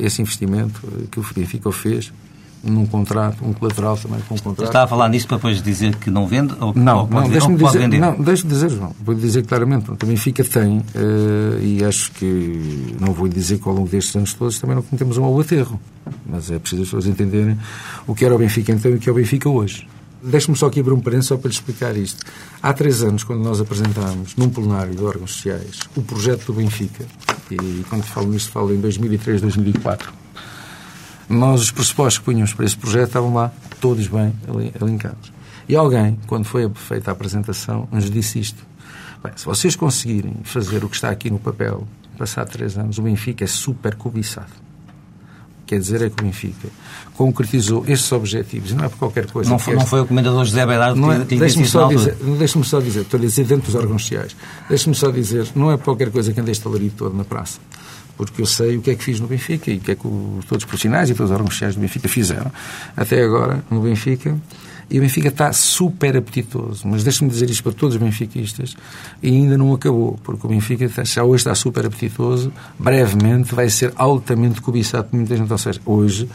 esse 0.00 0.20
investimento 0.20 0.80
que 1.12 1.20
o 1.20 1.24
Benfica 1.32 1.70
fez 1.70 2.12
num 2.60 2.86
contrato, 2.86 3.44
um 3.44 3.52
colateral 3.52 3.96
também 3.96 4.18
com 4.28 4.34
um 4.34 4.38
contrato. 4.38 4.66
Está 4.66 4.82
a 4.82 4.86
falar 4.88 5.08
nisso 5.08 5.28
para 5.28 5.36
depois 5.36 5.62
dizer 5.62 5.94
que 5.94 6.10
não 6.10 6.26
vende 6.26 6.54
ou, 6.58 6.74
não, 6.74 7.02
ou 7.02 7.06
pode, 7.06 7.22
não, 7.22 7.30
deixe-me 7.30 7.56
dizer, 7.56 7.78
vender? 7.78 8.00
Não, 8.00 8.14
deixe-me 8.20 8.50
dizer, 8.50 8.70
João. 8.70 8.92
Vou 9.00 9.14
dizer 9.14 9.46
claramente. 9.46 9.84
Pronto, 9.84 10.04
a 10.04 10.08
Benfica 10.08 10.42
tem, 10.42 10.78
uh, 10.78 10.82
e 11.62 11.84
acho 11.84 12.10
que 12.10 12.96
não 12.98 13.12
vou 13.12 13.28
dizer 13.28 13.58
que 13.58 13.68
ao 13.68 13.74
longo 13.76 13.88
destes 13.88 14.16
anos 14.16 14.34
todos 14.34 14.58
também 14.58 14.74
não 14.74 14.82
cometemos 14.82 15.18
um 15.18 15.22
ou 15.22 15.34
outro 15.34 15.54
erro. 15.54 15.80
Mas 16.26 16.50
é 16.50 16.58
preciso 16.58 16.82
as 16.82 16.88
pessoas 16.88 17.06
entenderem 17.06 17.56
o 18.08 18.14
que 18.14 18.24
era 18.24 18.34
o 18.34 18.38
Benfica 18.38 18.72
então 18.72 18.90
e 18.90 18.94
o 18.94 18.98
que 18.98 19.08
é 19.08 19.12
o 19.12 19.14
Benfica 19.14 19.48
hoje. 19.48 19.86
Deixe-me 20.22 20.56
só 20.56 20.66
aqui 20.66 20.78
abrir 20.78 20.92
um 20.92 21.00
parênteses 21.00 21.28
só 21.28 21.36
para 21.36 21.48
lhe 21.48 21.54
explicar 21.54 21.96
isto. 21.96 22.24
Há 22.62 22.72
três 22.72 23.02
anos, 23.02 23.24
quando 23.24 23.42
nós 23.42 23.60
apresentámos 23.60 24.36
num 24.36 24.48
plenário 24.48 24.94
de 24.94 25.02
órgãos 25.02 25.32
sociais 25.32 25.80
o 25.96 26.02
projeto 26.02 26.46
do 26.46 26.52
Benfica, 26.52 27.04
e 27.50 27.84
quando 27.88 28.04
falo 28.04 28.30
nisto 28.30 28.52
falo 28.52 28.72
em 28.72 28.80
2003, 28.80 29.40
2004, 29.40 30.12
nós 31.28 31.62
os 31.62 31.70
pressupostos 31.72 32.18
que 32.18 32.24
punhamos 32.24 32.54
para 32.54 32.64
esse 32.64 32.76
projeto 32.76 33.08
estavam 33.08 33.34
lá 33.34 33.52
todos 33.80 34.06
bem 34.06 34.32
alinhados. 34.80 35.32
E 35.68 35.74
alguém, 35.74 36.16
quando 36.28 36.44
foi 36.44 36.70
feita 36.72 37.10
a 37.10 37.12
apresentação, 37.12 37.88
nos 37.90 38.08
disse 38.08 38.38
isto. 38.38 38.64
Bem, 39.24 39.32
se 39.34 39.44
vocês 39.44 39.74
conseguirem 39.74 40.36
fazer 40.44 40.84
o 40.84 40.88
que 40.88 40.94
está 40.94 41.10
aqui 41.10 41.30
no 41.30 41.40
papel, 41.40 41.86
passado 42.16 42.48
três 42.48 42.78
anos, 42.78 42.98
o 42.98 43.02
Benfica 43.02 43.42
é 43.42 43.48
super 43.48 43.96
cobiçado 43.96 44.61
quer 45.66 45.78
dizer 45.78 46.02
é 46.02 46.10
que 46.10 46.22
o 46.22 46.26
Benfica 46.26 46.68
concretizou 47.16 47.84
estes 47.86 48.10
objetivos, 48.12 48.72
não 48.72 48.84
é 48.84 48.88
por 48.88 48.98
qualquer 48.98 49.26
coisa. 49.26 49.48
Não 49.48 49.58
foi, 49.58 49.74
não 49.74 49.86
foi 49.86 50.00
o 50.00 50.06
comendador 50.06 50.44
José 50.44 50.66
Beirado 50.66 50.98
não 50.98 51.12
é, 51.12 51.24
que 51.24 51.36
Deixe-me 51.36 51.66
só, 51.66 51.88
dizer, 51.88 52.14
deixe 52.38 52.62
só 52.64 52.80
dizer, 52.80 53.00
estou 53.02 53.18
a 53.18 53.20
dizer 53.20 53.44
dentro 53.44 53.66
dos 53.66 53.74
órgãos 53.74 54.02
sociais, 54.02 54.36
deixe-me 54.68 54.94
só 54.94 55.10
dizer, 55.10 55.48
não 55.54 55.70
é 55.70 55.76
por 55.76 55.84
qualquer 55.84 56.10
coisa 56.10 56.32
que 56.32 56.40
ande 56.40 56.50
este 56.50 56.66
alarido 56.66 56.94
todo 56.96 57.16
na 57.16 57.24
praça. 57.24 57.58
porque 58.16 58.42
eu 58.42 58.46
sei 58.46 58.76
o 58.76 58.82
que 58.82 58.90
é 58.90 58.94
que 58.94 59.04
fiz 59.04 59.20
no 59.20 59.26
Benfica 59.26 59.70
e 59.70 59.76
o 59.76 59.80
que 59.80 59.92
é 59.92 59.94
que 59.94 60.02
todos 60.02 60.58
os 60.58 60.64
profissionais 60.64 61.10
e 61.10 61.14
todos 61.14 61.30
os 61.30 61.34
órgãos 61.34 61.54
sociais 61.54 61.74
do 61.74 61.80
Benfica 61.80 62.08
fizeram 62.08 62.50
até 62.96 63.22
agora 63.22 63.64
no 63.70 63.80
Benfica. 63.80 64.36
E 64.90 64.98
o 64.98 65.00
Benfica 65.02 65.28
está 65.28 65.52
super 65.52 66.16
apetitoso. 66.16 66.86
Mas 66.86 67.02
deixe-me 67.02 67.30
dizer 67.30 67.48
isto 67.50 67.62
para 67.62 67.72
todos 67.72 67.96
os 67.96 68.02
benfiquistas. 68.02 68.76
E 69.22 69.28
ainda 69.28 69.56
não 69.56 69.72
acabou, 69.72 70.18
porque 70.22 70.46
o 70.46 70.50
Benfica 70.50 70.88
já 71.04 71.24
hoje 71.24 71.40
está 71.40 71.54
super 71.54 71.86
apetitoso. 71.86 72.52
Brevemente 72.78 73.54
vai 73.54 73.68
ser 73.68 73.92
altamente 73.96 74.60
cobiçado 74.60 75.08
por 75.08 75.16
muita 75.16 75.36
gente. 75.36 75.50
Ou 75.50 75.58
seja, 75.58 75.80
hoje 75.84 76.28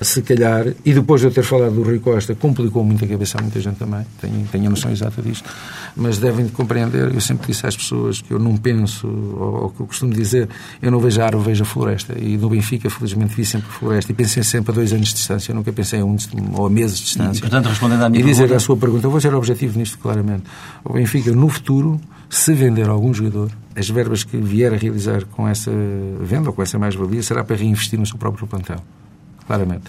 se 0.00 0.22
calhar, 0.22 0.66
e 0.84 0.92
depois 0.92 1.20
de 1.20 1.26
eu 1.26 1.32
ter 1.32 1.42
falado 1.42 1.74
do 1.74 1.82
Rui 1.82 1.98
Costa, 1.98 2.34
complicou 2.34 2.84
muito 2.84 3.04
a 3.04 3.08
cabeça 3.08 3.38
a 3.38 3.42
muita 3.42 3.60
gente 3.60 3.76
também, 3.76 4.06
tenho, 4.20 4.46
tenho 4.50 4.66
a 4.66 4.70
noção 4.70 4.90
exata 4.90 5.20
disto, 5.20 5.48
mas 5.96 6.18
devem 6.18 6.46
de 6.46 6.52
compreender, 6.52 7.12
eu 7.12 7.20
sempre 7.20 7.48
disse 7.48 7.66
às 7.66 7.76
pessoas 7.76 8.20
que 8.20 8.32
eu 8.32 8.38
não 8.38 8.56
penso, 8.56 9.06
ou, 9.06 9.62
ou 9.62 9.70
que 9.70 9.80
eu 9.80 9.86
costumo 9.86 10.12
dizer, 10.12 10.48
eu 10.80 10.90
não 10.90 11.00
vejo 11.00 11.20
a 11.20 11.24
árvore, 11.26 11.44
vejo 11.44 11.62
a 11.62 11.66
floresta, 11.66 12.18
e 12.18 12.36
no 12.36 12.48
Benfica, 12.48 12.88
felizmente, 12.90 13.34
vi 13.34 13.44
sempre 13.44 13.68
a 13.68 13.72
floresta, 13.72 14.12
e 14.12 14.14
pensei 14.14 14.42
sempre 14.42 14.72
a 14.72 14.74
dois 14.74 14.92
anos 14.92 15.08
de 15.08 15.14
distância, 15.14 15.52
eu 15.52 15.56
nunca 15.56 15.72
pensei 15.72 16.00
a 16.00 16.04
um 16.04 16.16
ou 16.54 16.66
a 16.66 16.70
meses 16.70 16.98
de 16.98 17.04
distância. 17.04 17.38
E, 17.38 17.40
portanto, 17.42 17.66
respondendo 17.68 18.02
à 18.02 18.08
minha 18.08 18.22
E 18.22 18.24
dizer 18.24 18.42
pergunta... 18.42 18.56
à 18.56 18.60
sua 18.60 18.76
pergunta, 18.76 19.06
eu 19.06 19.10
vou 19.10 19.20
ser 19.20 19.34
objetivo 19.34 19.78
nisto 19.78 19.98
claramente, 19.98 20.44
o 20.84 20.92
Benfica, 20.92 21.32
no 21.32 21.48
futuro, 21.48 22.00
se 22.28 22.54
vender 22.54 22.88
algum 22.88 23.12
jogador, 23.12 23.50
as 23.74 23.88
verbas 23.88 24.22
que 24.22 24.36
vier 24.36 24.72
a 24.72 24.76
realizar 24.76 25.24
com 25.24 25.48
essa 25.48 25.70
venda 26.20 26.48
ou 26.48 26.52
com 26.52 26.62
essa 26.62 26.78
mais-valia 26.78 27.22
será 27.22 27.42
para 27.42 27.56
reinvestir 27.56 27.98
no 27.98 28.06
seu 28.06 28.16
próprio 28.16 28.46
plantel. 28.46 28.78
Claramente. 29.46 29.84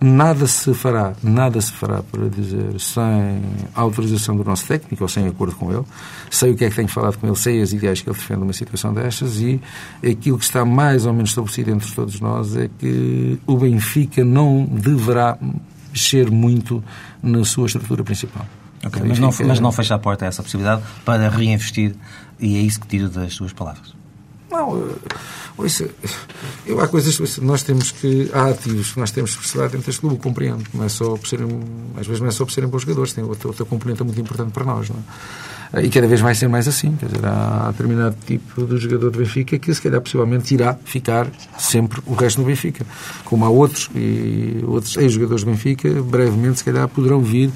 Nada 0.00 0.46
se 0.46 0.74
fará, 0.74 1.14
nada 1.22 1.60
se 1.60 1.72
fará, 1.72 2.02
para 2.02 2.28
dizer, 2.28 2.78
sem 2.78 3.42
autorização 3.74 4.36
do 4.36 4.44
nosso 4.44 4.66
técnico 4.66 5.02
ou 5.02 5.08
sem 5.08 5.26
acordo 5.26 5.54
com 5.56 5.72
ele. 5.72 5.84
Sei 6.30 6.52
o 6.52 6.56
que 6.56 6.64
é 6.64 6.70
que 6.70 6.76
tenho 6.76 6.88
falado 6.88 7.16
com 7.16 7.26
ele, 7.26 7.36
sei 7.36 7.62
as 7.62 7.72
ideias 7.72 8.00
que 8.00 8.08
ele 8.08 8.16
defende 8.16 8.40
numa 8.40 8.52
situação 8.52 8.92
destas 8.92 9.40
e 9.40 9.60
aquilo 9.98 10.38
que 10.38 10.44
está 10.44 10.64
mais 10.64 11.06
ou 11.06 11.12
menos 11.12 11.30
estabelecido 11.30 11.70
entre 11.70 11.90
todos 11.92 12.20
nós 12.20 12.56
é 12.56 12.68
que 12.78 13.38
o 13.46 13.56
Benfica 13.56 14.24
não 14.24 14.64
deverá 14.64 15.38
mexer 15.90 16.30
muito 16.30 16.84
na 17.22 17.44
sua 17.44 17.66
estrutura 17.66 18.04
principal. 18.04 18.46
Okay, 18.84 19.02
mas, 19.02 19.18
não, 19.18 19.30
mas 19.46 19.60
não 19.60 19.72
fecha 19.72 19.94
a 19.94 19.98
porta 19.98 20.26
a 20.26 20.28
essa 20.28 20.42
possibilidade 20.42 20.82
para 21.04 21.28
reinvestir 21.28 21.94
e 22.38 22.56
é 22.56 22.60
isso 22.60 22.78
que 22.80 22.86
tiro 22.86 23.08
das 23.08 23.32
suas 23.32 23.52
palavras. 23.52 23.94
Não, 24.50 24.78
eh, 24.78 24.94
ouça, 25.58 25.88
eu 26.66 26.80
há 26.80 26.86
coisas, 26.86 27.38
nós 27.38 27.62
temos 27.62 27.90
que, 27.90 28.30
há 28.32 28.50
ativos 28.50 28.92
que 28.92 29.00
nós 29.00 29.10
temos 29.10 29.32
que 29.34 29.38
perceber 29.38 29.68
dentro 29.70 29.86
deste 29.86 30.00
clube, 30.00 30.18
compreendo, 30.18 30.64
não 30.72 30.84
é 30.84 30.88
só 30.88 31.16
por 31.16 31.26
serem, 31.26 31.48
às 31.96 32.06
vezes 32.06 32.20
não 32.20 32.28
é 32.28 32.30
só 32.30 32.44
por 32.44 32.52
serem 32.52 32.68
bons 32.68 32.82
jogadores, 32.82 33.12
tem 33.12 33.24
outra, 33.24 33.48
outra 33.48 33.64
componente 33.64 34.04
muito 34.04 34.20
importante 34.20 34.52
para 34.52 34.64
nós, 34.64 34.88
não 34.88 34.96
é? 34.96 35.02
E 35.82 35.90
cada 35.90 36.06
vez 36.06 36.20
vai 36.20 36.34
ser 36.34 36.48
mais 36.48 36.68
assim, 36.68 36.94
quer 36.94 37.06
dizer, 37.06 37.26
há 37.26 37.70
determinado 37.72 38.16
tipo 38.24 38.64
de 38.64 38.76
jogador 38.78 39.10
do 39.10 39.18
Benfica 39.18 39.58
que 39.58 39.74
se 39.74 39.82
calhar 39.82 40.00
possivelmente 40.00 40.54
irá 40.54 40.74
ficar 40.84 41.26
sempre 41.58 42.00
o 42.06 42.14
resto 42.14 42.40
no 42.40 42.46
Benfica, 42.46 42.86
como 43.24 43.44
há 43.44 43.50
outros, 43.50 43.90
e 43.94 44.62
outros 44.64 44.96
ex-jogadores 44.96 45.42
do 45.42 45.50
Benfica, 45.50 45.90
brevemente 46.02 46.58
se 46.58 46.64
calhar 46.64 46.86
poderão 46.88 47.20
vir 47.20 47.50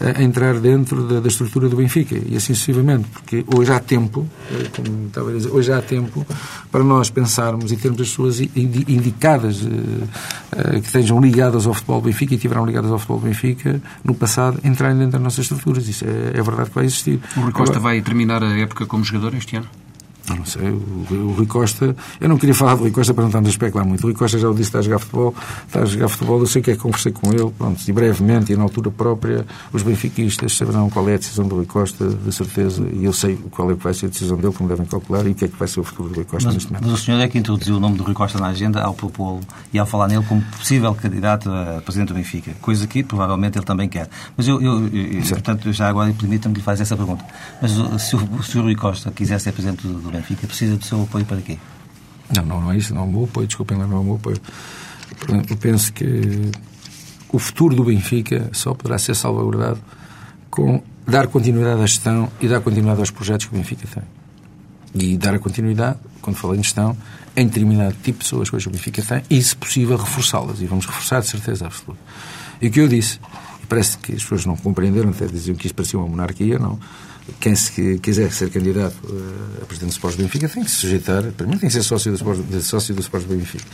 a 0.00 0.22
entrar 0.22 0.58
dentro 0.60 1.06
da, 1.06 1.20
da, 1.20 1.28
estrutura 1.28 1.68
do 1.68 1.76
Benfica 1.76 2.14
e 2.14 2.36
assim 2.36 2.54
sucessivamente, 2.54 3.08
porque 3.08 3.44
hoje 3.54 3.72
há 3.72 3.80
tempo, 3.80 4.28
eh, 4.50 4.68
como 4.74 5.06
estava 5.06 5.30
a 5.30 5.32
dizer, 5.32 5.50
hoje 5.50 5.72
há 5.72 5.80
tempo 5.80 6.26
para 6.70 6.84
nós 6.84 7.08
pensarmos 7.08 7.72
e 7.72 7.76
termos 7.76 8.00
as 8.00 8.08
pessoas 8.08 8.40
indicadas 8.40 9.62
eh, 9.62 10.06
eh, 10.52 10.80
que 10.80 10.86
estejam 10.86 11.20
ligadas 11.20 11.66
ao 11.66 11.72
futebol 11.72 12.00
do 12.00 12.06
Benfica 12.06 12.34
e 12.34 12.38
tiveram 12.38 12.66
ligadas 12.66 12.90
ao 12.90 12.98
futebol 12.98 13.20
do 13.20 13.26
Benfica 13.26 13.80
no 14.04 14.14
passado 14.14 14.60
entrarem 14.64 14.98
dentro 14.98 15.12
das 15.12 15.22
nossas 15.22 15.40
estruturas. 15.40 15.88
Isso 15.88 16.04
é, 16.04 16.38
é 16.38 16.42
verdade 16.42 16.68
que 16.68 16.74
vai 16.74 16.84
existir. 16.84 17.20
O 17.36 17.40
Rui 17.40 17.52
Costa 17.52 17.76
Agora, 17.76 17.94
vai 17.94 18.02
terminar 18.02 18.42
a 18.42 18.58
época 18.58 18.86
como 18.86 19.02
jogador 19.02 19.34
este 19.34 19.56
ano? 19.56 19.66
Não, 20.28 20.36
não 20.36 20.44
sei, 20.44 20.68
o, 20.68 21.06
o 21.10 21.32
Rui 21.32 21.46
Costa, 21.46 21.94
eu 22.20 22.28
não 22.28 22.36
queria 22.36 22.54
falar 22.54 22.74
do 22.74 22.82
Rui 22.82 22.90
Costa 22.90 23.14
para 23.14 23.22
não 23.22 23.28
estar 23.28 23.38
a 23.38 23.48
especular 23.48 23.86
muito. 23.86 24.00
O 24.02 24.06
Rui 24.06 24.14
Costa 24.14 24.38
já 24.38 24.48
o 24.48 24.52
disse, 24.52 24.68
está 24.68 24.80
a 24.80 24.82
jogar 24.82 24.98
futebol, 24.98 25.34
está 25.66 25.82
a 25.82 25.84
jogar 25.84 26.08
futebol, 26.08 26.40
eu 26.40 26.46
sei 26.46 26.62
que 26.62 26.70
é 26.72 26.74
que 26.74 26.80
conversei 26.80 27.12
com 27.12 27.30
ele, 27.32 27.50
pronto, 27.56 27.80
e 27.86 27.92
brevemente 27.92 28.52
e 28.52 28.56
na 28.56 28.64
altura 28.64 28.90
própria, 28.90 29.46
os 29.72 29.82
benfiquistas 29.82 30.56
saberão 30.56 30.90
qual 30.90 31.08
é 31.08 31.14
a 31.14 31.18
decisão 31.18 31.46
do 31.46 31.56
Rui 31.56 31.66
Costa, 31.66 32.08
de 32.08 32.32
certeza, 32.32 32.84
e 32.92 33.04
eu 33.04 33.12
sei 33.12 33.36
qual 33.50 33.70
é 33.70 33.74
que 33.74 33.84
vai 33.84 33.94
ser 33.94 34.06
a 34.06 34.08
decisão 34.08 34.36
dele, 34.36 34.52
como 34.52 34.68
devem 34.68 34.86
calcular, 34.86 35.26
e 35.26 35.30
o 35.30 35.34
que 35.34 35.44
é 35.44 35.48
que 35.48 35.56
vai 35.56 35.68
ser 35.68 35.80
o 35.80 35.84
futuro 35.84 36.08
do 36.08 36.16
Rui 36.16 36.24
Costa 36.24 36.48
mas, 36.48 36.54
neste 36.54 36.72
momento. 36.72 36.88
Mas 36.88 37.00
o 37.00 37.02
senhor 37.02 37.20
é 37.20 37.28
que 37.28 37.38
introduziu 37.38 37.76
o 37.76 37.80
nome 37.80 37.96
do 37.96 38.02
Rui 38.02 38.14
Costa 38.14 38.38
na 38.38 38.48
agenda 38.48 38.82
ao 38.82 38.94
propô-lo 38.94 39.40
e 39.72 39.78
ao 39.78 39.86
falar 39.86 40.08
nele 40.08 40.24
como 40.24 40.42
possível 40.42 40.94
candidato 40.94 41.50
a 41.50 41.80
presidente 41.82 42.08
do 42.08 42.14
Benfica, 42.14 42.52
coisa 42.60 42.86
que 42.86 43.02
provavelmente 43.04 43.58
ele 43.58 43.64
também 43.64 43.88
quer. 43.88 44.08
Mas 44.36 44.48
eu, 44.48 44.60
eu, 44.60 44.86
eu 44.88 45.22
portanto, 45.28 45.72
já 45.72 45.88
agora 45.88 46.12
permita-me 46.12 46.54
que 46.54 46.60
lhe 46.60 46.64
faça 46.64 46.82
essa 46.82 46.96
pergunta. 46.96 47.24
Mas 47.60 47.72
se 48.02 48.16
o, 48.16 48.42
se 48.42 48.58
o 48.58 48.62
Rui 48.62 48.74
Costa 48.74 49.10
quiser 49.10 49.38
ser 49.38 49.52
presidente 49.52 49.86
do, 49.86 49.94
do 49.94 50.10
Benfica, 50.16 50.46
precisa 50.46 50.76
do 50.76 50.84
seu 50.84 51.02
apoio 51.02 51.24
para 51.24 51.40
quê? 51.40 51.58
Não, 52.34 52.44
não, 52.44 52.60
não 52.60 52.72
é 52.72 52.76
isso, 52.76 52.94
não 52.94 53.02
é 53.02 53.04
o 53.04 53.08
meu 53.08 53.24
apoio, 53.24 53.46
desculpem 53.46 53.78
lá, 53.78 53.86
não 53.86 53.96
é 53.96 54.00
o 54.00 54.04
meu 54.04 54.14
apoio. 54.16 54.40
Eu 55.48 55.56
penso 55.56 55.92
que 55.92 56.50
o 57.32 57.38
futuro 57.38 57.74
do 57.74 57.84
Benfica 57.84 58.50
só 58.52 58.74
poderá 58.74 58.98
ser 58.98 59.14
salvaguardado 59.14 59.80
com 60.50 60.82
dar 61.06 61.28
continuidade 61.28 61.80
à 61.80 61.86
gestão 61.86 62.30
e 62.40 62.48
dar 62.48 62.60
continuidade 62.60 63.00
aos 63.00 63.10
projetos 63.10 63.46
que 63.46 63.54
o 63.54 63.56
Benfica 63.56 63.86
tem. 63.86 64.02
E 64.94 65.16
dar 65.16 65.34
a 65.34 65.38
continuidade, 65.38 65.98
quando 66.22 66.36
falo 66.36 66.54
em 66.54 66.62
gestão, 66.62 66.96
em 67.36 67.46
determinado 67.46 67.94
tipo 68.02 68.18
de 68.18 68.24
pessoas 68.24 68.48
que 68.48 68.56
hoje 68.56 68.68
o 68.68 68.70
Benfica 68.70 69.02
tem 69.02 69.22
e, 69.28 69.42
se 69.42 69.54
possível, 69.54 69.96
reforçá-las. 69.96 70.60
E 70.60 70.66
vamos 70.66 70.86
reforçar 70.86 71.20
de 71.20 71.28
certeza 71.28 71.66
absoluta. 71.66 72.00
E 72.60 72.68
o 72.68 72.70
que 72.70 72.80
eu 72.80 72.88
disse, 72.88 73.20
e 73.62 73.66
parece 73.66 73.98
que 73.98 74.12
as 74.12 74.22
pessoas 74.22 74.46
não 74.46 74.56
compreenderam, 74.56 75.10
até 75.10 75.26
diziam 75.26 75.54
que 75.54 75.66
isto 75.66 75.74
parecia 75.76 75.98
uma 75.98 76.08
monarquia, 76.08 76.58
não 76.58 76.78
quem 77.40 77.54
se 77.54 77.98
quiser 77.98 78.30
ser 78.32 78.50
candidato 78.50 78.96
a 79.60 79.64
presidente 79.64 79.90
do 79.90 79.92
Sport 79.92 80.16
do 80.16 80.22
Benfica 80.22 80.48
tem 80.48 80.62
que 80.62 80.70
se 80.70 80.76
sujeitar, 80.76 81.22
primeiro 81.32 81.60
tem 81.60 81.68
que 81.68 81.74
ser 81.74 81.82
sócio 81.82 82.12
do 82.12 82.16
Sport, 82.16 82.40
sócio 82.62 82.94
do 82.94 83.00
Sport 83.00 83.26
Benfica 83.26 83.64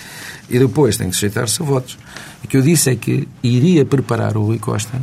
e 0.49 0.59
depois 0.59 0.97
tem 0.97 1.11
que 1.11 1.15
sujeitar-se 1.15 1.63
a 1.63 1.65
votos. 1.65 1.99
O 2.43 2.49
que 2.49 2.57
eu 2.57 2.63
disse 2.63 2.91
é 2.91 2.97
que 2.97 3.29
iria 3.43 3.85
preparar 3.85 4.37
o 4.37 4.45
Rui 4.45 4.59
Costa 4.59 5.01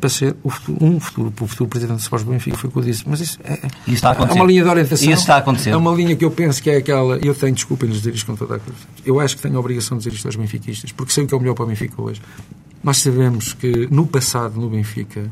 para 0.00 0.10
ser 0.10 0.36
um 0.80 1.00
futuro, 1.00 1.32
o 1.40 1.46
futuro 1.46 1.70
presidente 1.70 1.98
do 1.98 2.02
Sport 2.02 2.24
do 2.24 2.30
Benfica, 2.30 2.56
foi 2.56 2.68
o 2.68 2.72
que 2.72 2.78
eu 2.78 2.82
disse. 2.82 3.04
Mas 3.06 3.20
isso 3.20 3.38
é, 3.42 3.54
isso 3.86 3.94
está 3.94 4.12
a 4.12 4.14
é 4.14 4.32
uma 4.32 4.44
linha 4.44 4.62
de 4.62 4.68
orientação. 4.68 5.10
Isso 5.10 5.20
está 5.20 5.36
a 5.36 5.38
acontecer. 5.38 5.70
É 5.70 5.76
uma 5.76 5.92
linha 5.92 6.14
que 6.14 6.24
eu 6.24 6.30
penso 6.30 6.62
que 6.62 6.68
é 6.68 6.76
aquela. 6.76 7.16
Eu 7.18 7.34
tenho, 7.34 7.54
desculpem 7.54 7.88
dizer 7.88 8.14
isto 8.14 8.26
com 8.26 8.36
toda 8.36 8.56
a 8.56 8.58
coisa. 8.58 8.78
Eu 9.04 9.20
acho 9.20 9.36
que 9.36 9.42
tenho 9.42 9.56
a 9.56 9.60
obrigação 9.60 9.96
de 9.96 10.04
dizer 10.04 10.16
isto 10.16 10.26
aos 10.26 10.36
benfiquistas, 10.36 10.92
porque 10.92 11.12
sei 11.12 11.24
o 11.24 11.26
que 11.26 11.34
é 11.34 11.36
o 11.36 11.40
melhor 11.40 11.54
para 11.54 11.64
o 11.64 11.68
Benfica 11.68 12.00
hoje. 12.00 12.20
Nós 12.84 12.98
sabemos 12.98 13.54
que 13.54 13.88
no 13.90 14.06
passado, 14.06 14.60
no 14.60 14.68
Benfica, 14.68 15.30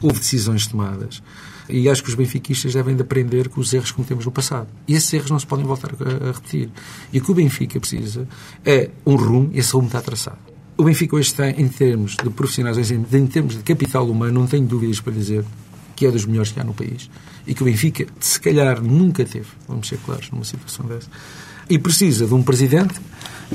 houve 0.00 0.18
decisões 0.18 0.66
tomadas 0.66 1.22
e 1.68 1.88
acho 1.88 2.02
que 2.02 2.08
os 2.08 2.14
benfiquistas 2.14 2.72
devem 2.74 2.96
de 2.96 3.02
aprender 3.02 3.48
com 3.48 3.60
os 3.60 3.72
erros 3.72 3.90
que 3.90 3.96
cometemos 3.96 4.24
no 4.24 4.32
passado. 4.32 4.68
E 4.86 4.94
esses 4.94 5.12
erros 5.12 5.30
não 5.30 5.38
se 5.38 5.46
podem 5.46 5.64
voltar 5.64 5.90
a, 5.90 6.28
a 6.28 6.32
repetir. 6.32 6.70
E 7.12 7.18
o 7.18 7.22
que 7.22 7.30
o 7.30 7.34
Benfica 7.34 7.78
precisa 7.78 8.26
é 8.64 8.90
um 9.06 9.16
rumo, 9.16 9.50
e 9.52 9.58
esse 9.58 9.72
rumo 9.72 9.86
está 9.86 10.00
traçado. 10.00 10.38
O 10.76 10.84
Benfica 10.84 11.16
hoje 11.16 11.34
tem, 11.34 11.60
em 11.60 11.68
termos 11.68 12.16
de 12.22 12.30
profissionais, 12.30 12.90
em 12.90 13.26
termos 13.26 13.56
de 13.56 13.62
capital 13.62 14.08
humano, 14.08 14.40
não 14.40 14.46
tenho 14.46 14.64
dúvidas 14.66 15.00
para 15.00 15.12
dizer 15.12 15.44
que 15.96 16.06
é 16.06 16.10
dos 16.10 16.24
melhores 16.24 16.52
que 16.52 16.60
há 16.60 16.64
no 16.64 16.72
país. 16.72 17.10
E 17.46 17.52
que 17.52 17.62
o 17.62 17.64
Benfica, 17.64 18.06
se 18.20 18.40
calhar, 18.40 18.80
nunca 18.80 19.24
teve, 19.24 19.48
vamos 19.66 19.88
ser 19.88 19.98
claros, 19.98 20.30
numa 20.30 20.44
situação 20.44 20.86
dessa. 20.86 21.08
E 21.68 21.78
precisa 21.78 22.26
de 22.26 22.32
um 22.32 22.42
presidente 22.42 22.94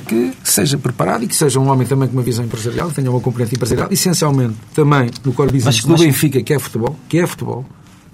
que 0.08 0.34
seja 0.43 0.78
preparado 0.78 1.23
e 1.23 1.28
que 1.28 1.36
seja 1.36 1.60
um 1.60 1.69
homem 1.69 1.88
também 1.88 2.08
com 2.08 2.13
uma 2.15 2.23
visão 2.23 2.43
empresarial, 2.43 2.89
que 2.89 2.95
tenha 2.95 3.10
uma 3.10 3.21
componente 3.21 3.56
empresarial, 3.56 3.88
essencialmente 3.91 4.56
também 4.73 5.10
no 5.23 5.34
core 5.34 5.54
business 5.54 5.78
mas, 5.78 5.86
do 5.86 5.91
mas... 5.91 6.02
Benfica, 6.02 6.41
que 6.41 6.54
é 6.54 6.60
futebol, 6.60 6.99
que 7.08 7.19
é 7.19 7.26
futebol, 7.26 7.65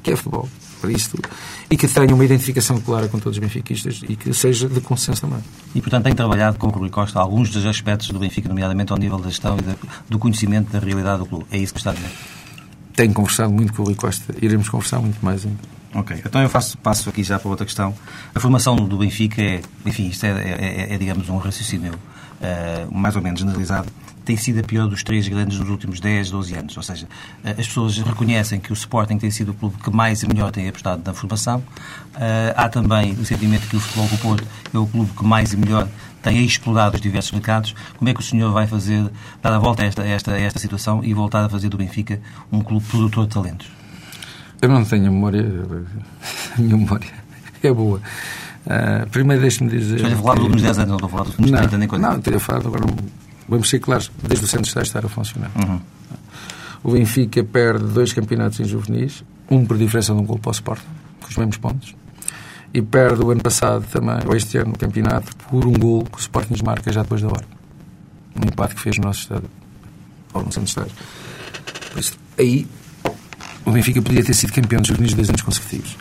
que 0.01 0.11
é 0.11 0.15
futebol, 0.15 0.47
para 0.79 0.91
isso 0.91 1.11
tudo, 1.11 1.29
e 1.69 1.77
que 1.77 1.87
tenha 1.87 2.13
uma 2.13 2.25
identificação 2.25 2.79
clara 2.79 3.07
com 3.07 3.19
todos 3.19 3.37
os 3.37 3.39
benfiquistas 3.39 4.01
e 4.07 4.15
que 4.15 4.33
seja 4.33 4.67
de 4.67 4.81
consenso 4.81 5.21
também. 5.21 5.39
E, 5.75 5.81
portanto, 5.81 6.05
tem 6.05 6.15
trabalhado 6.15 6.57
com 6.57 6.67
o 6.67 6.69
Rui 6.69 6.89
Costa 6.89 7.19
alguns 7.19 7.49
dos 7.49 7.65
aspectos 7.65 8.09
do 8.09 8.19
Benfica, 8.19 8.47
nomeadamente 8.47 8.91
ao 8.91 8.97
nível 8.97 9.17
da 9.17 9.29
gestão 9.29 9.57
e 9.57 10.09
do 10.09 10.17
conhecimento 10.19 10.71
da 10.71 10.79
realidade 10.79 11.19
do 11.19 11.25
clube. 11.25 11.45
É 11.51 11.57
isso 11.57 11.73
que 11.73 11.79
está 11.79 11.91
a 11.91 11.93
dizer? 11.93 12.11
Tenho 12.93 13.13
conversado 13.13 13.51
muito 13.51 13.73
com 13.73 13.81
o 13.81 13.85
Rui 13.85 13.95
Costa. 13.95 14.33
Iremos 14.41 14.69
conversar 14.69 14.99
muito 14.99 15.23
mais 15.23 15.45
ainda. 15.45 15.59
Ok, 15.93 16.21
então 16.23 16.41
eu 16.41 16.49
faço, 16.49 16.77
passo 16.77 17.09
aqui 17.09 17.23
já 17.23 17.39
para 17.39 17.49
outra 17.49 17.65
questão. 17.65 17.95
A 18.35 18.39
formação 18.39 18.75
do 18.75 18.97
Benfica 18.97 19.41
é, 19.41 19.61
enfim, 19.85 20.07
isto 20.07 20.23
é, 20.25 20.29
é, 20.29 20.85
é, 20.91 20.93
é 20.93 20.97
digamos, 20.97 21.29
um 21.29 21.37
raciocínio 21.37 21.93
uh, 22.41 22.93
mais 22.93 23.15
ou 23.15 23.21
menos 23.21 23.39
generalizado 23.39 23.91
tem 24.29 24.37
sido 24.37 24.59
a 24.59 24.63
pior 24.63 24.87
dos 24.87 25.01
três 25.01 25.27
grandes 25.27 25.57
nos 25.57 25.69
últimos 25.69 25.99
10, 25.99 26.29
12 26.29 26.53
anos. 26.53 26.77
Ou 26.77 26.83
seja, 26.83 27.07
eh, 27.43 27.55
as 27.57 27.65
pessoas 27.65 27.97
reconhecem 27.97 28.59
que 28.59 28.71
o 28.71 28.75
Sporting 28.75 29.17
tem 29.17 29.31
sido 29.31 29.53
o 29.53 29.53
clube 29.55 29.77
que 29.83 29.89
mais 29.89 30.21
e 30.21 30.27
melhor 30.27 30.51
tem 30.51 30.69
apostado 30.69 31.01
na 31.03 31.15
formação. 31.15 31.63
Eh, 32.15 32.53
há 32.55 32.69
também 32.69 33.13
o 33.13 33.25
sentimento 33.25 33.67
que 33.67 33.75
o 33.75 33.79
Futebol 33.79 34.07
do 34.07 34.17
Porto 34.19 34.47
é 34.71 34.77
o 34.77 34.85
clube 34.85 35.09
que 35.17 35.23
mais 35.25 35.51
e 35.51 35.57
melhor 35.57 35.87
tem 36.21 36.45
explorado 36.45 36.95
os 36.95 37.01
diversos 37.01 37.31
mercados. 37.31 37.73
Como 37.97 38.07
é 38.07 38.13
que 38.13 38.19
o 38.19 38.23
senhor 38.23 38.51
vai 38.53 38.67
fazer, 38.67 39.09
dar 39.41 39.51
a 39.51 39.57
volta 39.57 39.81
a 39.81 39.85
esta, 39.87 40.03
a 40.03 40.07
esta, 40.07 40.33
a 40.33 40.39
esta 40.39 40.59
situação 40.59 41.03
e 41.03 41.11
voltar 41.11 41.43
a 41.43 41.49
fazer 41.49 41.69
do 41.69 41.77
Benfica 41.77 42.21
um 42.51 42.61
clube 42.61 42.85
produtor 42.85 43.25
de 43.25 43.33
talentos? 43.33 43.67
Eu 44.61 44.69
não 44.69 44.85
tenho 44.85 45.05
memória. 45.05 45.41
A 46.55 46.61
minha 46.61 46.77
memória 46.77 47.09
é 47.63 47.73
boa. 47.73 47.99
Uh, 48.65 49.09
primeiro 49.09 49.41
deixe-me 49.41 49.69
dizer. 49.69 49.95
Estou 49.95 50.11
a 50.11 50.15
falar 50.15 50.35
dos 50.35 50.43
últimos 50.43 50.61
10 50.61 50.77
anos, 50.77 50.89
não 50.89 50.95
estou 50.95 51.07
a 51.07 51.11
falar 51.11 51.23
dos 51.23 51.39
últimos 51.39 51.59
30 51.59 51.77
nem 51.77 51.87
coisa. 51.87 52.07
Não, 52.07 52.17
estou 52.17 52.35
a 52.35 52.39
falar 52.39 52.59
agora 52.59 52.85
Vamos 53.49 53.67
ser 53.67 53.79
claros, 53.79 54.11
desde 54.21 54.45
o 54.45 54.47
centro 54.47 54.67
está 54.67 54.79
a 54.79 54.83
estar 54.83 55.03
a 55.03 55.09
funcionar. 55.09 55.49
Uhum. 55.55 55.79
O 56.83 56.91
Benfica 56.91 57.43
perde 57.43 57.83
dois 57.85 58.13
campeonatos 58.13 58.59
em 58.59 58.65
juvenis, 58.65 59.23
um 59.49 59.65
por 59.65 59.75
diferença 59.75 60.13
de 60.13 60.19
um 60.19 60.23
gol 60.23 60.37
para 60.37 60.49
o 60.49 60.51
Sporting, 60.51 60.85
com 61.19 61.27
os 61.27 61.35
mesmos 61.35 61.57
pontos. 61.57 61.95
e 62.71 62.79
perde 62.79 63.23
o 63.23 63.31
ano 63.31 63.41
passado 63.41 63.83
também, 63.91 64.19
ou 64.27 64.35
este 64.35 64.59
ano, 64.59 64.73
o 64.73 64.77
campeonato, 64.77 65.35
por 65.37 65.65
um 65.65 65.73
gol 65.73 66.03
que 66.03 66.17
o 66.17 66.19
Sporting 66.19 66.51
nos 66.51 66.61
marca 66.61 66.91
já 66.91 67.01
depois 67.01 67.21
da 67.23 67.27
hora. 67.27 67.45
Um 68.35 68.47
empate 68.47 68.75
que 68.75 68.81
fez 68.81 68.97
no 68.97 69.05
nosso 69.05 69.21
estádio, 69.21 69.49
ou 70.31 70.43
no 70.43 70.51
centro 70.51 70.65
de 70.65 70.69
estádio. 70.69 70.91
Por 71.91 71.99
isso, 71.99 72.13
aí 72.37 72.67
o 73.65 73.71
Benfica 73.71 73.99
podia 73.99 74.23
ter 74.23 74.35
sido 74.35 74.53
campeão 74.53 74.79
dos 74.79 74.89
juvenis 74.89 75.15
dois 75.15 75.29
anos 75.29 75.41
consecutivos. 75.41 75.97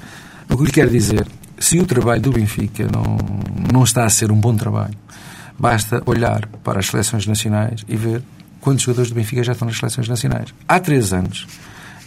O 0.50 0.56
que 0.56 0.62
eu 0.62 0.66
lhe 0.66 0.72
quero 0.72 0.90
dizer, 0.90 1.26
se 1.58 1.78
o 1.78 1.86
trabalho 1.86 2.20
do 2.20 2.30
Benfica 2.30 2.86
não, 2.92 3.18
não 3.72 3.84
está 3.84 4.04
a 4.04 4.10
ser 4.10 4.30
um 4.30 4.36
bom 4.36 4.54
trabalho, 4.54 4.94
basta 5.58 6.02
olhar 6.06 6.46
para 6.62 6.78
as 6.78 6.86
seleções 6.86 7.26
nacionais 7.26 7.84
e 7.88 7.96
ver 7.96 8.22
quantos 8.60 8.84
jogadores 8.84 9.10
do 9.10 9.14
Benfica 9.14 9.42
já 9.42 9.52
estão 9.52 9.66
nas 9.66 9.76
seleções 9.76 10.08
nacionais. 10.08 10.54
Há 10.66 10.80
três 10.80 11.12
anos 11.12 11.46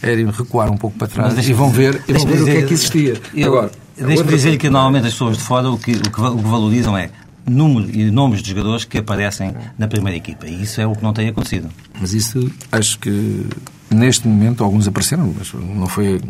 era 0.02 0.16
recuar 0.30 0.70
um 0.70 0.76
pouco 0.76 0.98
para 0.98 1.08
trás 1.08 1.48
e 1.48 1.52
vão 1.52 1.70
ver, 1.70 2.02
e 2.08 2.12
vão 2.12 2.26
ver 2.26 2.42
o 2.42 2.44
que 2.44 2.50
é 2.50 2.62
que 2.62 2.74
existia. 2.74 3.20
Eu, 3.34 3.48
Agora, 3.48 3.70
Deixe-me 3.96 4.30
dizer 4.30 4.58
que 4.58 4.70
normalmente 4.70 5.06
as 5.06 5.12
pessoas 5.12 5.36
de 5.36 5.42
fora 5.44 5.70
o 5.70 5.78
que, 5.78 5.92
o 5.92 6.00
que, 6.02 6.20
o 6.20 6.36
que 6.36 6.48
valorizam 6.48 6.96
é 6.96 7.10
número 7.46 7.90
e 7.90 8.10
nomes 8.10 8.42
de 8.42 8.50
jogadores 8.50 8.84
que 8.84 8.98
aparecem 8.98 9.54
na 9.78 9.86
primeira 9.86 10.16
equipa. 10.16 10.46
E 10.46 10.62
isso 10.62 10.80
é 10.80 10.86
o 10.86 10.94
que 10.94 11.02
não 11.02 11.12
tem 11.12 11.28
acontecido. 11.28 11.68
Mas 12.00 12.12
isso, 12.14 12.50
acho 12.70 12.98
que 12.98 13.46
neste 13.94 14.26
momento, 14.26 14.62
alguns 14.62 14.86
apareceram, 14.88 15.34
mas 15.36 15.52
não 15.52 15.86
foi 15.86 16.20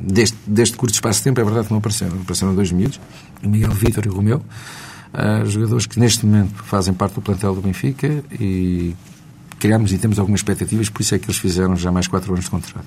deste, 0.00 0.36
deste 0.46 0.76
curto 0.76 0.94
espaço 0.94 1.20
de 1.20 1.24
tempo, 1.24 1.40
é 1.40 1.44
verdade 1.44 1.66
que 1.66 1.72
não 1.72 1.78
apareceram. 1.78 2.20
Apareceram 2.20 2.54
dois 2.54 2.70
miúdos, 2.72 3.00
o 3.42 3.48
Miguel 3.48 3.70
Vítor 3.72 4.06
e 4.06 4.08
o 4.08 4.14
Romeu, 4.14 4.42
uh, 5.12 5.48
jogadores 5.48 5.86
que 5.86 5.98
neste 5.98 6.26
momento 6.26 6.62
fazem 6.64 6.94
parte 6.94 7.14
do 7.14 7.22
plantel 7.22 7.54
do 7.54 7.60
Benfica 7.60 8.24
e 8.38 8.94
criámos 9.58 9.92
e 9.92 9.98
temos 9.98 10.18
algumas 10.18 10.40
expectativas, 10.40 10.88
por 10.88 11.00
isso 11.00 11.14
é 11.14 11.18
que 11.18 11.26
eles 11.26 11.38
fizeram 11.38 11.76
já 11.76 11.90
mais 11.90 12.06
quatro 12.06 12.32
anos 12.32 12.44
de 12.44 12.50
contrato. 12.50 12.86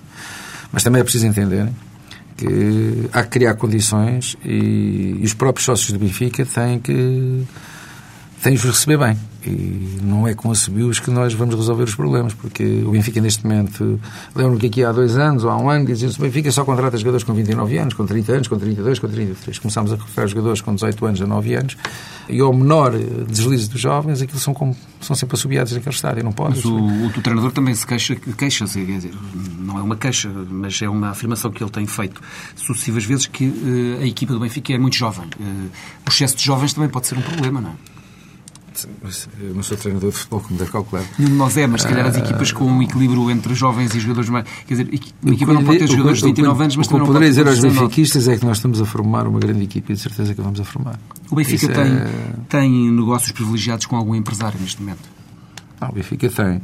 Mas 0.72 0.84
também 0.84 1.00
é 1.00 1.04
preciso 1.04 1.26
entender 1.26 1.70
que 2.36 3.10
há 3.12 3.24
que 3.24 3.30
criar 3.30 3.56
condições 3.56 4.38
e, 4.46 5.18
e 5.20 5.24
os 5.24 5.34
próprios 5.34 5.66
sócios 5.66 5.92
do 5.92 6.00
Benfica 6.00 6.46
têm 6.46 6.80
que 6.80 7.44
têm 8.42 8.56
de 8.56 8.68
receber 8.68 8.98
bem. 8.98 9.18
E 9.46 10.00
não 10.04 10.28
é 10.28 10.34
com 10.34 10.52
a 10.52 10.56
subios 10.56 11.00
que 11.00 11.10
nós 11.10 11.34
vamos 11.34 11.56
resolver 11.56 11.84
os 11.84 11.96
problemas, 11.96 12.34
porque 12.34 12.84
o 12.86 12.92
Benfica 12.92 13.22
neste 13.22 13.46
momento, 13.46 14.00
lembro 14.36 14.58
que 14.58 14.66
aqui 14.66 14.84
há 14.84 14.92
dois 14.92 15.18
anos 15.18 15.44
ou 15.44 15.50
há 15.50 15.58
um 15.58 15.70
ano, 15.70 15.86
diziam 15.86 16.12
que 16.12 16.20
o 16.20 16.24
Benfica 16.24 16.52
só 16.52 16.66
contrata 16.66 16.98
jogadores 16.98 17.24
com 17.24 17.34
29 17.34 17.78
anos, 17.78 17.94
com 17.94 18.06
30 18.06 18.32
anos, 18.34 18.48
com 18.48 18.58
32, 18.58 19.00
com 19.00 19.08
33. 19.08 19.60
Começámos 19.60 19.94
a 19.94 19.96
recrutar 19.96 20.28
jogadores 20.28 20.60
com 20.60 20.74
18 20.74 21.06
anos 21.06 21.22
a 21.22 21.28
9 21.28 21.56
anos 21.56 21.78
e 22.28 22.42
ao 22.42 22.54
menor 22.54 22.92
deslize 23.28 23.70
dos 23.70 23.80
jovens, 23.80 24.22
aquilo 24.22 24.40
são, 24.40 24.54
como, 24.54 24.76
são 25.00 25.16
sempre 25.16 25.36
assobiados 25.36 25.72
naquele 25.72 25.96
estádio, 25.96 26.24
não 26.24 26.34
pode. 26.34 26.58
Mas 26.58 26.66
o, 26.66 26.76
o, 26.76 27.08
o, 27.08 27.22
treinador 27.22 27.52
também 27.52 27.74
se 27.74 27.88
queixa, 27.88 28.16
queixa-se, 28.16 28.84
quer 28.84 28.98
dizer, 28.98 29.14
não 29.60 29.80
é 29.80 29.82
uma 29.82 29.96
queixa, 29.96 30.30
mas 30.50 30.82
é 30.82 30.90
uma 30.90 31.10
afirmação 31.10 31.52
que 31.52 31.64
ele 31.64 31.72
tem 31.72 31.86
feito 31.86 32.22
sucessivas 32.56 33.06
vezes 33.06 33.28
que 33.28 33.46
uh, 33.46 34.02
a 34.02 34.06
equipa 34.06 34.34
do 34.34 34.40
Benfica 34.40 34.74
é 34.74 34.78
muito 34.78 34.98
jovem. 34.98 35.26
Uh, 35.40 35.70
o 36.06 36.10
excesso 36.10 36.36
de 36.36 36.44
jovens 36.44 36.74
também 36.74 36.90
pode 36.90 37.08
ser 37.08 37.18
um 37.18 37.22
problema, 37.22 37.62
não 37.62 37.70
é? 37.70 37.97
Eu 39.40 39.54
não 39.54 39.64
sou 39.64 39.78
treinador 39.78 40.12
de 40.12 40.18
futebol, 40.18 40.42
como 40.42 40.60
deve 40.60 40.72
calcular. 40.72 41.04
Nenhum 41.18 41.32
de 41.32 41.38
nós 41.38 41.58
é, 41.58 41.68
mas 41.68 41.82
se 41.82 41.88
calhar 41.88 42.06
as 42.06 42.16
ah, 42.16 42.20
equipas 42.20 42.52
com 42.52 42.66
um 42.66 42.82
equilíbrio 42.82 43.32
entre 43.32 43.56
jovens 43.56 43.94
e 43.96 44.00
jogadores 44.00 44.30
mais. 44.30 44.46
Quer 44.68 44.76
dizer, 44.76 45.00
uma 45.24 45.34
equipa 45.34 45.54
não 45.54 45.64
pode 45.64 45.80
ter 45.80 45.88
jogadores 45.88 46.20
de 46.20 46.26
29 46.26 46.64
anos, 46.64 46.76
mas 46.76 46.88
também 46.88 47.00
não 47.00 47.14
pode 47.14 47.20
ter. 47.20 47.28
O 47.30 47.34
que 47.34 47.44
poderei 47.44 47.60
dizer 47.60 47.68
aos 47.70 47.80
benfiquistas 47.80 48.28
é 48.28 48.38
que 48.38 48.46
nós 48.46 48.58
estamos 48.58 48.82
a 48.82 48.86
formar 48.86 49.28
uma 49.28 49.40
grande 49.40 49.64
equipa 49.64 49.92
e 49.92 49.96
de 49.96 50.02
certeza 50.02 50.34
que 50.34 50.42
vamos 50.42 50.60
a 50.60 50.64
formar. 50.64 51.00
O 51.30 51.36
Benfica 51.36 51.68
tem, 51.68 51.94
é... 51.94 52.10
tem 52.50 52.92
negócios 52.92 53.32
privilegiados 53.32 53.86
com 53.86 53.96
algum 53.96 54.16
empresário 54.16 54.60
neste 54.60 54.82
momento? 54.82 55.10
Não, 55.80 55.90
o 55.90 55.94
Benfica 55.94 56.30
tem 56.30 56.62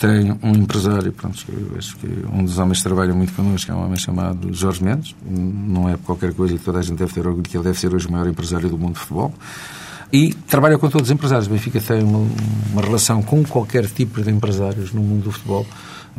tem 0.00 0.32
um 0.42 0.52
empresário, 0.52 1.12
pronto, 1.12 1.44
acho 1.76 1.96
que 1.98 2.06
um 2.32 2.42
dos 2.42 2.58
homens 2.58 2.78
que 2.78 2.84
trabalha 2.84 3.12
muito 3.12 3.34
connosco 3.34 3.70
é 3.70 3.74
um 3.74 3.84
homem 3.84 3.98
chamado 3.98 4.50
Jorge 4.50 4.82
Mendes. 4.82 5.14
Não 5.22 5.90
é 5.90 5.98
qualquer 5.98 6.32
coisa 6.32 6.54
e 6.54 6.58
toda 6.58 6.78
a 6.78 6.82
gente 6.82 6.96
deve 6.96 7.12
ter 7.12 7.26
orgulho 7.26 7.42
que 7.42 7.54
ele 7.54 7.64
deve 7.64 7.78
ser 7.78 7.94
hoje 7.94 8.08
o 8.08 8.12
maior 8.12 8.26
empresário 8.26 8.66
do 8.70 8.78
mundo 8.78 8.94
de 8.94 9.00
futebol. 9.00 9.34
E 10.12 10.34
trabalha 10.34 10.76
com 10.78 10.88
todos 10.88 11.08
os 11.08 11.14
empresários. 11.14 11.46
O 11.46 11.50
Benfica 11.50 11.80
tem 11.80 12.02
uma, 12.02 12.26
uma 12.72 12.82
relação 12.82 13.22
com 13.22 13.44
qualquer 13.44 13.86
tipo 13.86 14.22
de 14.22 14.30
empresários 14.30 14.92
no 14.92 15.00
mundo 15.02 15.24
do 15.24 15.32
futebol 15.32 15.66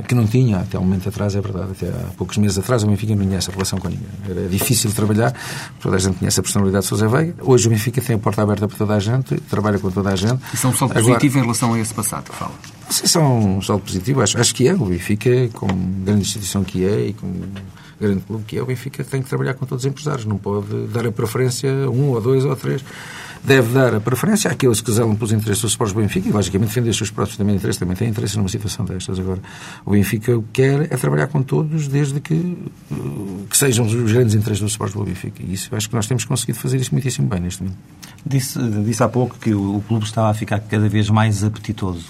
que 0.08 0.15
não 0.15 0.25
tinha 0.25 0.60
até 0.60 0.80
um 0.80 0.84
momento 0.84 1.10
atrás, 1.10 1.36
é 1.36 1.41
verdade, 1.41 1.71
até 1.71 1.89
há 1.89 2.08
poucos 2.17 2.38
meses 2.38 2.58
atrás 2.58 2.84
o 2.84 2.88
Benfica 2.88 3.15
não 3.15 3.25
tinha 3.25 3.38
essa 3.38 3.51
relação 3.51 3.77
com 3.77 3.89
ninguém. 3.89 4.08
Era 4.27 4.47
difícil 4.47 4.91
trabalhar, 4.91 5.34
toda 5.80 5.97
a 5.97 5.99
gente 5.99 6.17
conhece 6.17 6.39
a 6.39 6.43
personalidade 6.43 6.84
de 6.84 6.89
Sousa 6.89 7.08
Veiga. 7.08 7.36
Hoje 7.41 7.67
o 7.67 7.69
Benfica 7.69 8.01
tem 8.01 8.15
a 8.15 8.19
porta 8.19 8.41
aberta 8.41 8.67
para 8.67 8.77
toda 8.77 8.95
a 8.95 8.99
gente, 8.99 9.36
trabalha 9.41 9.77
com 9.80 9.91
toda 9.91 10.10
a 10.10 10.15
gente. 10.15 10.41
Isso 10.54 10.65
é 10.65 10.69
um 10.69 10.73
salto 10.73 10.97
Agora, 10.97 11.13
positivo 11.15 11.38
em 11.39 11.41
relação 11.41 11.73
a 11.73 11.80
esse 11.80 11.93
passado 11.93 12.30
que 12.30 12.36
fala? 12.36 12.54
Sei 12.89 13.08
se 13.08 13.17
é 13.17 13.21
um 13.21 13.62
salto 13.62 13.84
positivo, 13.84 14.21
acho, 14.21 14.39
acho 14.39 14.56
que 14.56 14.67
é. 14.67 14.73
O 14.73 14.86
Benfica, 14.86 15.30
como 15.54 15.73
grande 16.04 16.21
instituição 16.21 16.63
que 16.63 16.86
é 16.86 17.08
e 17.08 17.13
como 17.13 17.34
grande 17.99 18.21
clube 18.21 18.43
que 18.47 18.58
é, 18.58 18.62
o 18.62 18.65
Benfica 18.65 19.04
tem 19.04 19.21
que 19.21 19.30
trabalhar 19.30 19.54
com 19.54 19.65
todos 19.65 19.84
os 19.84 19.89
empresários, 19.89 20.25
não 20.25 20.38
pode 20.38 20.88
dar 20.88 21.06
a 21.06 21.12
preferência 21.12 21.69
a 21.86 21.89
um 21.89 22.10
ou 22.10 22.21
dois 22.21 22.45
ou 22.45 22.56
três 22.56 22.84
deve 23.43 23.73
dar 23.73 23.95
a 23.95 23.99
preferência 23.99 24.51
àqueles 24.51 24.82
que 24.82 24.91
zelam 24.91 25.15
pelos 25.15 25.32
interesses 25.32 25.62
do 25.62 25.67
Sporting 25.67 25.95
Benfica 25.95 26.30
e, 26.30 26.32
logicamente, 26.32 26.69
defender 26.69 26.89
os 26.91 26.97
seus 26.97 27.10
próprios 27.10 27.38
também 27.38 27.56
interesses, 27.56 27.80
também 27.80 27.95
tem 27.95 28.10
interesse 28.10 28.38
numa 28.38 28.49
situação 28.49 28.86
destas. 28.86 29.19
Agora, 29.19 29.39
o 29.86 29.91
Benfica 29.91 30.41
quer 30.54 30.84
é 30.91 30.97
trabalhar 30.97 31.27
com 31.27 31.41
todos 31.41 31.88
desde 31.88 32.19
que, 32.19 32.34
eh, 32.34 32.95
que 33.49 33.58
sejam 33.58 33.86
os 33.86 34.12
grandes 34.12 34.36
interesses 34.36 34.62
do 34.62 34.67
Sporting 34.67 35.04
Benfica. 35.04 35.41
E 35.43 35.54
isso, 35.54 35.75
acho 35.75 35.89
que 35.89 35.95
nós 35.95 36.06
temos 36.06 36.23
conseguido 36.25 36.60
fazer 36.60 36.77
isso 36.77 36.93
muitíssimo 36.93 37.27
bem 37.27 37.39
neste 37.39 37.63
momento. 37.63 37.80
Disse, 38.25 38.60
disse 38.86 39.04
há 39.04 39.10
pouco 39.10 39.38
que 39.39 39.54
o, 39.54 39.77
o 39.77 39.82
clube 39.82 40.06
estava 40.06 40.30
a 40.30 40.34
ficar 40.34 40.60
cada 40.60 40.88
vez 40.88 41.10
mais 41.10 41.43
apetitoso. 41.43 42.06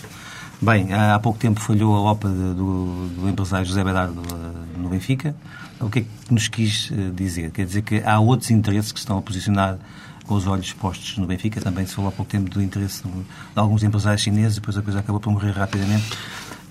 Bem, 0.61 0.93
há 0.93 1.17
pouco 1.17 1.39
tempo 1.39 1.59
falhou 1.59 1.95
a 1.95 2.11
OPA 2.11 2.29
do, 2.29 3.07
do, 3.07 3.27
empresário 3.27 3.65
José 3.65 3.83
Bedardo 3.83 4.21
eh, 4.21 4.79
no 4.79 4.89
Benfica. 4.89 5.35
O 5.79 5.89
que 5.89 5.99
é 5.99 6.01
que 6.03 6.09
nos 6.29 6.47
quis 6.47 6.91
eh, 6.91 7.09
dizer? 7.15 7.49
Quer 7.49 7.65
dizer 7.65 7.81
que 7.81 8.03
há 8.05 8.19
outros 8.19 8.51
interesses 8.51 8.91
que 8.91 8.99
estão 8.99 9.17
a 9.17 9.21
posicionar 9.23 9.79
com 10.25 10.35
os 10.35 10.47
olhos 10.47 10.71
postos 10.73 11.17
no 11.17 11.25
Benfica. 11.25 11.61
Também 11.61 11.85
se 11.85 11.93
falou 11.95 12.09
há 12.09 12.11
pouco 12.11 12.31
tempo 12.31 12.49
do 12.49 12.61
interesse 12.61 13.03
de 13.03 13.09
alguns 13.55 13.83
empresários 13.83 14.21
chineses, 14.21 14.55
depois 14.55 14.77
a 14.77 14.81
coisa 14.81 14.99
acabou 14.99 15.19
por 15.19 15.31
morrer 15.31 15.51
rapidamente. 15.51 16.05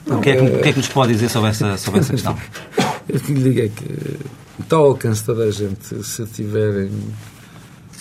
Não, 0.06 0.18
o, 0.18 0.20
que 0.20 0.30
é 0.30 0.36
que, 0.36 0.42
o 0.42 0.62
que 0.62 0.68
é 0.68 0.72
que 0.72 0.78
nos 0.78 0.88
pode 0.88 1.12
dizer 1.12 1.28
sobre 1.28 1.50
essa, 1.50 1.76
sobre 1.76 2.00
essa 2.00 2.12
questão? 2.12 2.36
Eu 3.08 3.18
lhe 3.18 3.42
digo 3.42 3.60
é 3.60 3.68
que 3.68 4.62
está 4.62 4.76
ao 4.76 4.86
alcance 4.86 5.24
toda 5.24 5.44
a 5.44 5.50
gente, 5.50 6.02
se 6.04 6.24
tiverem 6.26 6.90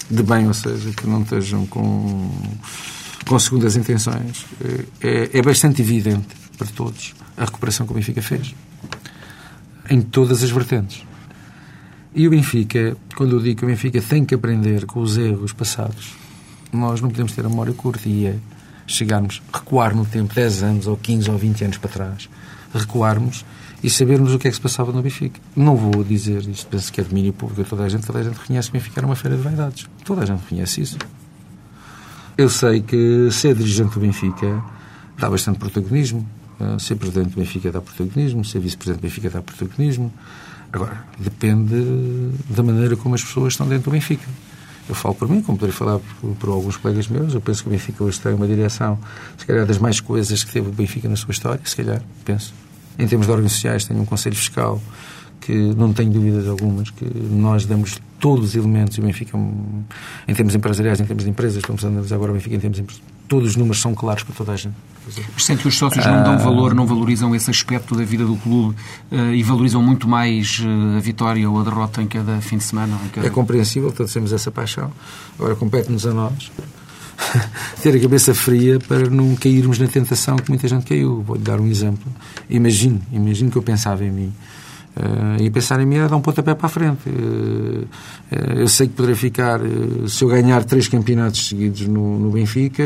de 0.10 0.24
bem, 0.24 0.48
ou 0.48 0.54
seja, 0.54 0.92
que 0.92 1.08
não 1.08 1.22
estejam 1.22 1.66
com, 1.68 2.32
com 3.26 3.40
segundas 3.40 3.76
intenções, 3.76 4.46
é, 5.02 5.38
é 5.38 5.42
bastante 5.42 5.82
evidente 5.82 6.28
para 6.58 6.68
todos 6.68 7.14
a 7.38 7.46
recuperação 7.46 7.86
que 7.86 7.92
o 7.94 7.96
Benfica 7.96 8.22
fez. 8.22 8.54
Em 9.90 10.02
todas 10.02 10.44
as 10.44 10.52
vertentes. 10.52 11.04
E 12.14 12.28
o 12.28 12.32
Benfica, 12.32 12.98
quando 13.16 13.36
eu 13.36 13.40
digo 13.40 13.60
que 13.60 13.66
o 13.66 13.68
Benfica 13.68 14.02
tem 14.02 14.26
que 14.26 14.34
aprender 14.34 14.86
com 14.86 15.00
os 15.00 15.18
erros 15.18 15.54
passados, 15.54 16.16
nós 16.74 17.02
não 17.02 17.10
podemos 17.10 17.34
ter 17.34 17.46
a 17.46 17.50
memória 17.50 17.74
curta 17.74 18.10
e 18.10 18.26
é 18.26 18.36
chegarmos, 18.88 19.42
recuar 19.54 19.96
no 19.96 20.04
tempo 20.06 20.34
10 20.34 20.64
anos 20.64 20.88
ou 20.88 20.98
15 20.98 21.30
ou 21.30 21.38
20 21.38 21.64
anos 21.66 21.78
para 21.78 21.90
trás, 21.90 22.30
recuarmos 22.74 23.46
e 23.84 23.90
sabermos 23.90 24.34
o 24.34 24.40
que 24.40 24.48
é 24.48 24.52
que 24.52 24.56
se 24.56 24.62
passava 24.62 24.92
no 24.92 25.02
Benfica. 25.02 25.40
Não 25.56 25.76
vou 25.76 26.04
dizer 26.04 26.42
isto, 26.48 26.68
penso 26.68 26.92
que 26.92 27.00
é 27.00 27.04
domínio 27.04 27.32
público, 27.32 27.70
toda 27.70 27.84
a 27.84 27.90
gente, 27.90 28.06
toda 28.06 28.20
a 28.20 28.24
gente 28.24 28.38
reconhece 28.38 28.72
que 28.72 28.78
o 28.78 28.80
Benfica 28.80 29.00
era 29.00 29.06
uma 29.06 29.16
feira 29.16 29.38
de 29.38 29.44
vaidades. 29.44 29.88
Toda 30.04 30.24
a 30.24 30.26
gente 30.26 30.42
reconhece 30.42 30.82
isso. 30.82 30.98
Eu 32.36 32.50
sei 32.50 32.82
que 32.82 33.30
ser 33.32 33.54
dirigente 33.54 33.94
do 33.94 34.00
Benfica 34.00 34.64
dá 35.18 35.30
bastante 35.30 35.60
protagonismo, 35.60 36.28
eh, 36.60 36.80
ser 36.80 36.96
presidente 36.96 37.30
do 37.30 37.36
Benfica 37.36 37.72
dá 37.72 37.82
protagonismo, 37.82 38.44
ser 38.44 38.60
vice-presidente 38.60 39.02
do 39.02 39.04
Benfica 39.04 39.30
dá 39.30 39.42
protagonismo, 39.42 40.12
Agora, 40.72 41.04
depende 41.18 41.76
da 42.50 42.62
maneira 42.62 42.96
como 42.96 43.16
as 43.16 43.24
pessoas 43.24 43.54
estão 43.54 43.68
dentro 43.68 43.86
do 43.86 43.92
Benfica. 43.92 44.26
Eu 44.88 44.96
falo 44.96 45.14
por 45.14 45.30
mim, 45.30 45.42
como 45.42 45.58
poderia 45.58 45.76
falar 45.78 46.00
por, 46.00 46.36
por, 46.36 46.50
alguns 46.50 46.78
colegas 46.78 47.08
meus. 47.08 47.34
Eu 47.34 47.42
penso 47.42 47.64
que 47.64 47.70
o 47.70 47.72
Benfica 47.72 48.04
hoje 48.04 48.20
tem 48.20 48.34
uma 48.34 48.48
direção, 48.48 48.98
se 49.38 49.46
calhar, 49.46 49.66
das 49.66 49.78
mais 49.78 50.00
coisas 50.00 50.44
que 50.44 50.52
teve 50.52 50.70
o 50.70 50.72
Benfica 50.72 51.08
na 51.08 51.16
sua 51.16 51.32
história, 51.32 51.62
se 51.64 51.76
calhar, 51.76 52.02
penso. 52.26 52.54
Em 52.98 53.08
termos 53.08 53.28
de 53.28 53.32
órgãos 53.32 53.54
sociais, 53.54 53.86
tem 53.86 53.98
um 54.00 54.06
Conselho 54.06 54.36
Fiscal 54.36 54.82
que 55.40 55.54
não 55.54 55.94
tenho 55.94 56.12
dúvidas 56.12 56.48
algumas 56.48 56.90
que 56.90 57.06
nós 57.06 57.66
damos 57.66 58.00
todos 58.20 58.50
os 58.50 58.56
elementos 58.56 58.98
e 58.98 59.00
o 59.00 59.04
Benfica, 59.04 59.38
em 60.28 60.34
termos 60.34 60.54
empresariais, 60.54 61.00
em 61.00 61.06
termos 61.06 61.24
de 61.24 61.30
empresas, 61.30 61.62
vamos 61.66 61.86
analisar 61.86 62.16
agora 62.16 62.32
o 62.32 62.34
Benfica 62.34 62.56
em 62.56 62.60
termos 62.60 62.78
de 62.78 62.84
todos 63.30 63.52
os 63.52 63.56
números 63.56 63.80
são 63.80 63.94
claros 63.94 64.24
para 64.24 64.36
toda 64.36 64.52
a 64.52 64.56
gente. 64.58 64.76
Mas 65.06 65.46
sente 65.46 65.62
que 65.62 65.68
os 65.68 65.78
sócios 65.78 66.06
não 66.06 66.24
dão 66.24 66.38
valor, 66.38 66.74
não 66.74 66.86
valorizam 66.86 67.34
esse 67.34 67.50
aspecto 67.50 67.96
da 67.96 68.04
vida 68.04 68.26
do 68.26 68.36
clube 68.36 68.76
uh, 69.12 69.34
e 69.34 69.42
valorizam 69.42 69.82
muito 69.82 70.08
mais 70.08 70.60
uh, 70.60 70.98
a 70.98 71.00
vitória 71.00 71.50
ou 71.50 71.60
a 71.60 71.64
derrota 71.64 72.02
em 72.02 72.08
cada 72.08 72.42
fim 72.42 72.58
de 72.58 72.64
semana? 72.64 73.00
Cada... 73.14 73.26
É 73.26 73.30
compreensível, 73.30 73.92
todos 73.92 74.12
temos 74.12 74.34
essa 74.34 74.52
paixão. 74.52 74.92
Agora 75.38 75.56
compete-nos 75.56 76.06
a 76.06 76.14
nós 76.14 76.52
ter 77.82 77.96
a 77.96 78.00
cabeça 78.00 78.34
fria 78.34 78.80
para 78.80 79.10
não 79.10 79.36
cairmos 79.36 79.80
na 79.80 79.88
tentação 79.88 80.36
que 80.36 80.50
muita 80.50 80.68
gente 80.68 80.86
caiu. 80.86 81.22
Vou-lhe 81.22 81.42
dar 81.42 81.60
um 81.60 81.68
exemplo. 81.68 82.12
Imagino, 82.50 83.02
imagino 83.12 83.50
que 83.50 83.58
eu 83.58 83.64
pensava 83.64 84.04
em 84.04 84.12
mim 84.12 84.34
Uh, 84.98 85.42
e 85.42 85.50
pensar 85.50 85.80
em 85.80 85.86
mim 85.86 85.96
era 85.96 86.10
dar 86.10 86.18
um 86.18 86.22
pontapé 86.22 86.54
para 86.56 86.66
a 86.66 86.70
frente. 86.70 87.08
Uh, 87.08 87.86
uh, 88.32 88.54
eu 88.58 88.68
sei 88.68 88.88
que 88.88 88.94
poderei 88.94 89.16
ficar, 89.16 89.60
se 90.08 90.24
eu 90.24 90.28
ganhar 90.28 90.64
três 90.66 90.88
campeonatos 90.88 91.48
seguidos 91.48 91.88
no, 91.88 92.20
no 92.20 92.32
Benfica, 92.32 92.84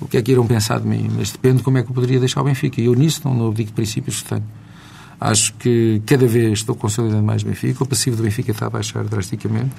o 0.00 0.06
que 0.06 0.16
é 0.16 0.22
que 0.22 0.32
irão 0.32 0.46
pensar 0.46 0.80
de 0.80 0.86
mim? 0.86 1.08
Mas 1.16 1.30
depende 1.30 1.58
de 1.58 1.62
como 1.62 1.78
é 1.78 1.82
que 1.82 1.90
eu 1.90 1.94
poderia 1.94 2.20
deixar 2.20 2.42
o 2.42 2.44
Benfica. 2.44 2.80
E 2.80 2.86
eu 2.86 2.94
nisso 2.94 3.22
não, 3.24 3.34
não 3.34 3.52
de 3.52 3.64
princípios 3.66 4.22
que 4.22 4.28
tenho. 4.28 4.44
Acho 5.20 5.54
que 5.54 6.02
cada 6.04 6.26
vez 6.26 6.58
estou 6.58 6.74
consolidando 6.74 7.22
mais 7.22 7.42
Benfica. 7.42 7.82
O 7.82 7.86
passivo 7.86 8.16
do 8.16 8.22
Benfica 8.22 8.50
está 8.50 8.66
a 8.66 8.70
baixar 8.70 9.04
drasticamente. 9.04 9.70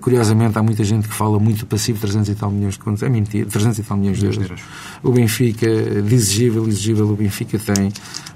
Curiosamente, 0.00 0.58
há 0.58 0.62
muita 0.62 0.84
gente 0.84 1.08
que 1.08 1.14
fala 1.14 1.38
muito 1.38 1.60
do 1.60 1.66
passivo 1.66 1.98
300 2.00 2.28
e 2.28 2.34
tal 2.34 2.50
milhões 2.50 2.74
de 2.74 2.80
contos. 2.80 3.02
É 3.02 3.08
mentira, 3.08 3.48
300 3.48 3.78
e 3.78 3.82
tal 3.82 3.96
milhões 3.96 4.18
de 4.18 4.26
euros. 4.26 4.60
O 5.02 5.10
Benfica, 5.10 5.66
de 5.66 6.14
exigível, 6.14 6.68
exigível, 6.68 7.08
o 7.08 7.16
Benfica 7.16 7.58
tem 7.58 7.90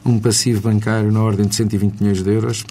um 0.04 0.18
passivo 0.18 0.62
bancário 0.62 1.12
na 1.12 1.22
ordem 1.22 1.46
de 1.46 1.54
120 1.54 2.00
milhões 2.00 2.22
de 2.22 2.30
euros 2.30 2.64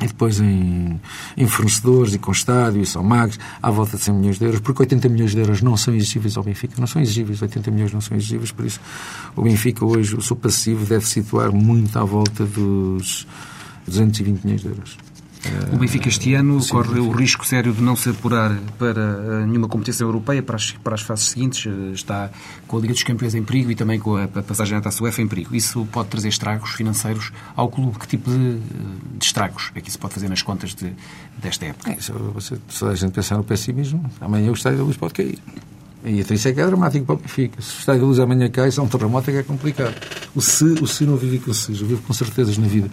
e 0.00 0.06
depois 0.06 0.40
em, 0.40 1.00
em, 1.36 1.46
fornecedores 1.46 2.14
e 2.14 2.18
com 2.18 2.30
estádio, 2.30 2.82
e 2.82 2.86
são 2.86 3.02
magos, 3.02 3.38
à 3.62 3.70
volta 3.70 3.96
de 3.96 4.02
100 4.02 4.14
milhões 4.14 4.38
de 4.38 4.44
euros, 4.44 4.60
porque 4.60 4.82
80 4.82 5.08
milhões 5.08 5.30
de 5.32 5.38
euros 5.38 5.62
não 5.62 5.76
são 5.76 5.94
exigíveis 5.94 6.36
ao 6.36 6.42
Benfica, 6.42 6.74
não 6.78 6.86
são 6.86 7.00
exigíveis, 7.00 7.40
80 7.40 7.70
milhões 7.70 7.92
não 7.92 8.00
são 8.00 8.16
exigíveis, 8.16 8.52
por 8.52 8.66
isso 8.66 8.80
o 9.34 9.42
Benfica 9.42 9.84
hoje, 9.84 10.14
o 10.14 10.20
seu 10.20 10.36
passivo 10.36 10.84
deve 10.84 11.06
situar 11.06 11.50
muito 11.50 11.98
à 11.98 12.04
volta 12.04 12.44
dos 12.44 13.26
220 13.86 14.44
milhões 14.44 14.60
de 14.60 14.68
euros. 14.68 14.98
O 15.72 15.76
Benfica 15.76 16.08
este 16.08 16.34
ano 16.34 16.60
Sim, 16.60 16.70
corre 16.70 17.00
o 17.00 17.10
risco 17.10 17.46
sério 17.46 17.72
de 17.72 17.82
não 17.82 17.96
se 17.96 18.10
apurar 18.10 18.56
para 18.78 19.00
eh, 19.00 19.46
nenhuma 19.46 19.68
competição 19.68 20.06
europeia, 20.06 20.42
para 20.42 20.56
as, 20.56 20.72
para 20.72 20.94
as 20.94 21.02
fases 21.02 21.26
seguintes. 21.26 21.66
Eh, 21.66 21.92
está 21.92 22.30
com 22.66 22.76
a 22.76 22.80
Liga 22.80 22.92
dos 22.92 23.02
Campeões 23.02 23.34
em 23.34 23.42
perigo 23.42 23.70
e 23.70 23.74
também 23.74 23.98
com 23.98 24.16
a 24.16 24.26
passagem 24.26 24.76
à 24.76 24.80
Taça 24.80 25.02
UEFA 25.02 25.22
em 25.22 25.28
perigo. 25.28 25.54
Isso 25.54 25.86
pode 25.92 26.08
trazer 26.08 26.28
estragos 26.28 26.70
financeiros 26.70 27.32
ao 27.54 27.68
clube. 27.68 27.98
Que 27.98 28.06
tipo 28.06 28.30
de, 28.30 28.58
de 28.58 29.24
estragos 29.24 29.70
é 29.74 29.80
que 29.80 29.88
isso 29.88 29.98
pode 29.98 30.14
fazer 30.14 30.28
nas 30.28 30.42
contas 30.42 30.74
de, 30.74 30.92
desta 31.38 31.66
época? 31.66 31.92
É, 31.92 31.96
se, 32.00 32.12
se 32.68 32.84
a 32.84 32.94
gente 32.94 33.12
pensar 33.12 33.36
no 33.36 33.44
pessimismo, 33.44 34.04
amanhã 34.20 34.50
o 34.50 34.54
Estádio 34.54 34.78
da 34.78 34.84
Luz 34.84 34.96
pode 34.96 35.14
cair. 35.14 35.38
E 36.06 36.20
então 36.20 36.36
isso 36.36 36.46
é 36.46 36.52
que 36.52 36.60
é 36.60 36.66
dramático 36.66 37.04
para 37.04 37.16
o 37.16 37.18
Benfica. 37.18 37.60
Se 37.60 37.78
o 37.78 37.80
Estádio 37.80 38.02
da 38.02 38.06
Luz 38.06 38.20
amanhã 38.20 38.48
cai, 38.48 38.70
se 38.70 38.78
é 38.78 38.82
um 38.82 38.86
terremoto 38.86 39.28
é 39.28 39.32
que 39.32 39.38
é 39.40 39.42
complicado. 39.42 39.92
O 40.36 40.40
se, 40.40 40.64
o 40.64 40.86
se 40.86 41.04
não 41.04 41.16
vive 41.16 41.40
com 41.40 41.52
se, 41.52 41.72
eu 41.72 41.84
vivo 41.84 42.00
com 42.02 42.12
certezas 42.12 42.56
na 42.58 42.68
vida. 42.68 42.88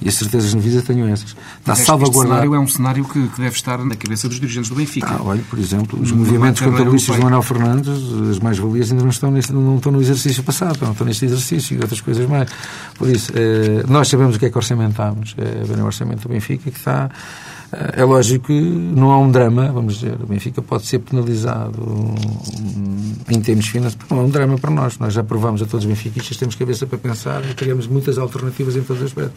E 0.00 0.08
as 0.08 0.14
certezas 0.14 0.54
na 0.54 0.60
vida 0.60 0.80
tenho 0.80 1.08
essas. 1.08 1.34
Está 1.58 1.74
salvaguardado. 1.74 2.28
cenário 2.28 2.54
é 2.54 2.60
um 2.60 2.68
cenário 2.68 3.04
que, 3.04 3.28
que, 3.30 3.40
deve 3.40 3.56
estar 3.56 3.84
na 3.84 3.96
cabeça 3.96 4.28
dos 4.28 4.38
dirigentes 4.38 4.70
do 4.70 4.76
Benfica. 4.76 5.08
Ah, 5.10 5.22
olha, 5.24 5.42
por 5.50 5.58
exemplo, 5.58 6.00
os 6.00 6.12
movimentos 6.12 6.62
contabilísticos 6.62 7.16
do 7.16 7.22
Manuel 7.24 7.42
Fernandes, 7.42 7.88
as 8.30 8.38
mais-valias 8.38 8.92
ainda 8.92 9.02
não 9.02 9.10
estão, 9.10 9.32
neste, 9.32 9.52
não 9.52 9.76
estão 9.76 9.90
no 9.90 10.00
exercício 10.00 10.44
passado, 10.44 10.78
não 10.82 10.92
estão 10.92 11.04
neste 11.04 11.24
exercício 11.24 11.76
e 11.76 11.80
outras 11.80 12.00
coisas 12.00 12.28
mais. 12.28 12.48
Por 12.94 13.08
isso, 13.08 13.32
eh, 13.34 13.82
nós 13.88 14.06
sabemos 14.06 14.36
o 14.36 14.38
que 14.38 14.46
é 14.46 14.50
que 14.50 14.56
orçamentámos. 14.56 15.34
É 15.36 15.82
o 15.82 15.84
orçamento 15.84 16.22
do 16.22 16.28
Benfica 16.28 16.70
que 16.70 16.78
está 16.78 17.10
é 17.72 18.04
lógico 18.04 18.46
que 18.46 18.60
não 18.60 19.10
há 19.10 19.18
um 19.18 19.30
drama, 19.30 19.72
vamos 19.72 19.94
dizer, 19.94 20.18
o 20.20 20.26
Benfica 20.26 20.60
pode 20.60 20.86
ser 20.86 20.98
penalizado 20.98 22.14
em 23.28 23.40
termos 23.40 23.66
financeiros, 23.66 24.10
não 24.10 24.18
é 24.18 24.22
um 24.22 24.28
drama 24.28 24.58
para 24.58 24.70
nós. 24.70 24.98
Nós 24.98 25.14
já 25.14 25.24
provamos 25.24 25.62
a 25.62 25.64
todos 25.64 25.86
os 25.86 25.88
benfiquistas, 25.88 26.36
temos 26.36 26.54
cabeça 26.54 26.86
para 26.86 26.98
pensar 26.98 27.42
e 27.48 27.54
teremos 27.54 27.86
muitas 27.86 28.18
alternativas 28.18 28.76
em 28.76 28.82
todos 28.82 29.02
os 29.02 29.08
aspectos. 29.08 29.32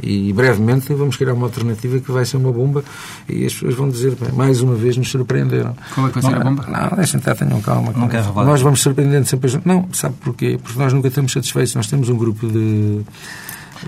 E 0.00 0.32
brevemente 0.32 0.92
vamos 0.94 1.16
criar 1.16 1.34
uma 1.34 1.46
alternativa 1.46 1.98
que 1.98 2.12
vai 2.12 2.24
ser 2.24 2.36
uma 2.36 2.52
bomba 2.52 2.84
e 3.28 3.44
as 3.44 3.52
pessoas 3.52 3.74
vão 3.74 3.88
dizer, 3.88 4.14
bem, 4.14 4.30
mais 4.32 4.60
uma 4.60 4.74
vez 4.74 4.96
nos 4.96 5.10
surpreenderam. 5.10 5.76
Qual 5.94 6.06
é 6.06 6.10
que 6.10 6.20
vai 6.20 6.30
ser 6.30 6.40
a 6.40 6.44
bomba? 6.44 6.66
Não, 6.68 6.96
deixem 6.96 7.18
estar, 7.18 7.34
tenham 7.34 7.60
calma. 7.60 7.92
Não 7.96 8.08
quer 8.08 8.24
nós 8.34 8.62
vamos 8.62 8.80
surpreendendo 8.80 9.26
sempre. 9.26 9.50
Não, 9.64 9.88
sabe 9.92 10.14
porquê? 10.20 10.58
Porque 10.62 10.78
nós 10.78 10.92
nunca 10.92 11.08
estamos 11.08 11.32
satisfeitos. 11.32 11.74
Nós 11.74 11.86
temos 11.86 12.08
um 12.08 12.16
grupo 12.16 12.46
de 12.46 13.00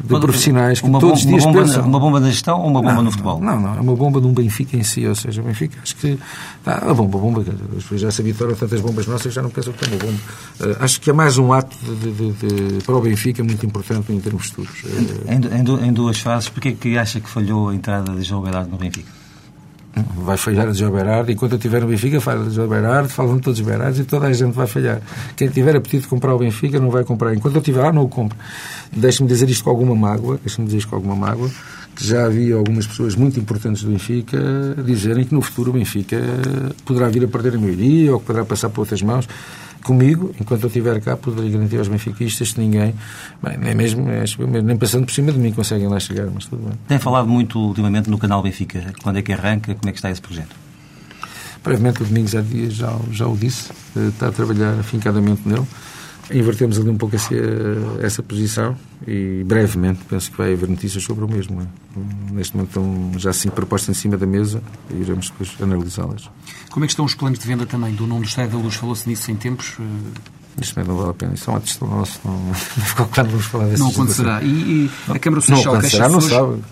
de 0.03 0.21
profissionais 0.21 0.81
que 0.81 0.87
uma 0.87 1.01
todos 1.01 1.21
os 1.21 1.27
dias 1.27 1.45
bomba, 1.45 1.61
pensam... 1.61 1.85
Uma 1.85 2.01
bomba 2.01 2.21
na 2.21 2.31
gestão 2.31 2.61
ou 2.61 2.69
uma 2.69 2.81
bomba 2.81 2.95
não, 2.95 3.03
no 3.03 3.11
futebol? 3.11 3.41
Não, 3.41 3.61
não, 3.61 3.77
é 3.77 3.81
uma 3.81 3.95
bomba 3.95 4.21
de 4.21 4.27
um 4.27 4.33
Benfica 4.33 4.77
em 4.77 4.83
si, 4.83 5.07
ou 5.07 5.15
seja, 5.15 5.43
o 5.43 5.45
Benfica, 5.45 5.79
acho 5.83 5.97
que... 5.97 6.19
Tá, 6.65 6.79
a 6.79 6.95
bomba, 6.95 7.19
a 7.19 7.21
bomba, 7.21 7.45
já 7.93 8.11
se 8.11 8.21
habituaram 8.21 8.55
a 8.55 8.57
tantas 8.57 8.81
bombas 8.81 9.07
nossas, 9.07 9.33
já 9.33 9.43
não 9.43 9.51
pensam 9.51 9.73
que 9.73 9.85
é 9.85 9.89
uma 9.89 9.97
bomba. 9.99 10.19
Uh, 10.61 10.85
acho 10.85 11.01
que 11.01 11.11
é 11.11 11.13
mais 11.13 11.39
um 11.39 11.53
ato 11.53 11.77
de, 11.83 12.13
de, 12.13 12.33
de, 12.33 12.85
para 12.85 12.97
o 12.97 13.01
Benfica 13.01 13.43
muito 13.43 13.65
importante 13.67 14.13
em 14.13 14.21
termos 14.21 14.47
futuros. 14.47 14.83
Em, 15.27 15.59
em, 15.59 15.89
em 15.89 15.93
duas 15.93 16.19
fases, 16.19 16.49
porquê 16.49 16.71
é 16.71 16.73
que 16.73 16.99
acha 16.99 17.21
que 17.21 17.29
falhou 17.29 17.69
a 17.69 17.75
entrada 17.75 18.13
de 18.13 18.23
João 18.23 18.43
Belardo 18.43 18.71
no 18.71 18.77
Benfica? 18.77 19.22
Vai 20.17 20.37
falhar 20.37 20.69
a 20.69 20.73
João 20.73 20.91
Berardi. 20.91 21.33
Enquanto 21.33 21.53
eu 21.53 21.57
estiver 21.57 21.81
no 21.81 21.89
Benfica, 21.89 22.21
fala 22.21 22.49
de 22.49 22.55
João 22.55 22.69
Berardi, 22.69 23.09
falam 23.09 23.39
todos 23.39 23.61
os 23.61 23.67
Berardi 23.67 24.03
e 24.03 24.05
toda 24.05 24.27
a 24.27 24.33
gente 24.33 24.53
vai 24.53 24.67
falhar. 24.67 25.01
Quem 25.37 25.49
tiver 25.49 25.77
apetite 25.77 26.03
de 26.03 26.09
comprar 26.09 26.35
o 26.35 26.39
Benfica 26.39 26.81
não 26.81 26.91
vai 26.91 27.05
comprar. 27.05 27.35
Enquanto 27.35 27.57
eu 27.57 27.61
estiver 27.61 27.83
lá, 27.83 27.93
não 27.93 28.03
o 28.03 28.09
compro. 28.09 28.37
Deixe-me 28.95 29.29
dizer 29.29 29.49
isto 29.49 29.65
com 29.65 29.71
alguma 29.71 29.95
mágoa, 29.95 30.39
deixe-me 30.43 30.67
dizer 30.67 30.79
isto 30.79 30.89
com 30.89 30.97
alguma 30.97 31.17
mágoa, 31.17 31.51
que 31.95 32.07
já 32.07 32.25
havia 32.25 32.55
algumas 32.55 32.87
pessoas 32.87 33.15
muito 33.15 33.39
importantes 33.39 33.83
do 33.83 33.91
Benfica 33.91 34.39
dizerem 34.85 35.25
que 35.25 35.35
no 35.35 35.43
futuro 35.43 35.71
o 35.71 35.75
Benfica 35.75 36.19
poderá 36.85 37.09
vir 37.09 37.25
a 37.25 37.29
perder 37.29 37.57
a 37.57 37.59
maioria 37.59 38.13
ou 38.13 38.21
que 38.21 38.27
poderá 38.27 38.45
passar 38.45 38.71
por 38.71 38.81
outras 38.81 39.03
mãos 39.03 39.29
comigo, 39.83 40.35
enquanto 40.41 40.63
eu 40.63 40.67
estiver 40.69 41.01
cá, 41.01 41.17
poderei 41.17 41.51
garantir 41.51 41.79
aos 41.79 41.89
benfiquistas 41.89 42.53
que 42.53 42.61
ninguém, 42.61 42.95
bem, 43.43 43.59
nem 43.59 43.75
mesmo, 43.75 44.07
nem 44.65 44.77
passando 44.77 45.05
por 45.05 45.13
cima 45.13 45.33
de 45.33 45.39
mim, 45.39 45.53
conseguem 45.53 45.89
lá 45.89 45.99
chegar, 46.01 46.27
mas 46.33 46.47
tudo 46.47 46.63
bem. 46.65 46.79
Tem 46.89 46.99
falado 46.99 47.29
muito 47.29 47.59
ultimamente 47.59 48.09
no 48.09 48.19
canal 48.19 48.43
Benfica. 48.43 48.93
Quando 49.03 49.19
é 49.19 49.23
que 49.23 49.33
arranca? 49.33 49.75
Como 49.75 49.89
é 49.89 49.93
que 49.93 49.99
está 49.99 50.11
esse 50.11 50.21
projeto? 50.21 50.55
Brevemente, 51.63 52.03
o 52.03 52.07
Domingos 52.07 52.33
dias 52.49 52.75
já, 52.75 52.93
já 53.11 53.27
o 53.27 53.37
disse, 53.37 53.71
eh, 53.97 54.09
está 54.09 54.29
a 54.29 54.33
trabalhar 54.33 54.79
afincadamente 54.81 55.43
nele. 55.47 55.67
Invertemos 56.33 56.79
ali 56.79 56.89
um 56.89 56.97
pouco 56.97 57.17
essa, 57.17 57.35
essa 58.01 58.23
posição 58.23 58.77
e 59.07 59.43
brevemente 59.45 60.01
penso 60.09 60.31
que 60.31 60.39
vai 60.39 60.53
haver 60.53 60.69
notícias 60.69 61.03
sobre 61.03 61.25
o 61.25 61.29
mesmo. 61.29 61.61
É? 61.61 62.33
Neste 62.33 62.57
momento 62.57 62.69
estão 62.69 63.13
já 63.19 63.33
cinco 63.33 63.55
propostas 63.55 63.97
em 63.97 63.99
cima 63.99 64.17
da 64.17 64.27
mesa 64.27 64.63
e 64.91 64.95
iremos 64.95 65.31
depois 65.31 65.55
analisá-las. 65.61 66.31
Como 66.71 66.85
é 66.85 66.87
que 66.87 66.93
estão 66.93 67.05
os 67.05 67.15
planos 67.15 67.39
de 67.39 67.47
venda 67.47 67.67
também 67.67 67.95
do 67.95 68.07
nome 68.07 68.23
do 68.23 68.29
Estádio 68.29 68.53
da 68.53 68.59
Luz? 68.59 68.75
Falou-se 68.75 69.09
nisso 69.09 69.31
em 69.31 69.37
tempos? 69.37 69.77
Isto 70.61 70.85
não 70.85 70.97
vale 70.97 71.11
a 71.11 71.15
pena. 71.15 71.35
Isso 71.35 71.51
é 71.51 71.53
um 71.53 71.57
ato 71.57 71.87
nosso. 71.87 72.21
Não, 72.25 72.33
não 72.99 73.09
claro 73.09 73.31
vamos 73.31 73.47
falar 73.47 73.65
dessa 73.67 73.83
Não 73.83 73.91
acontecerá. 73.91 74.43
E, 74.43 74.47
e, 74.47 74.91
a 75.09 75.19
Câmara 75.19 75.41
Social 75.41 75.81
queixa-se 75.81 76.13
não 76.13 76.21
sabe. 76.21 76.63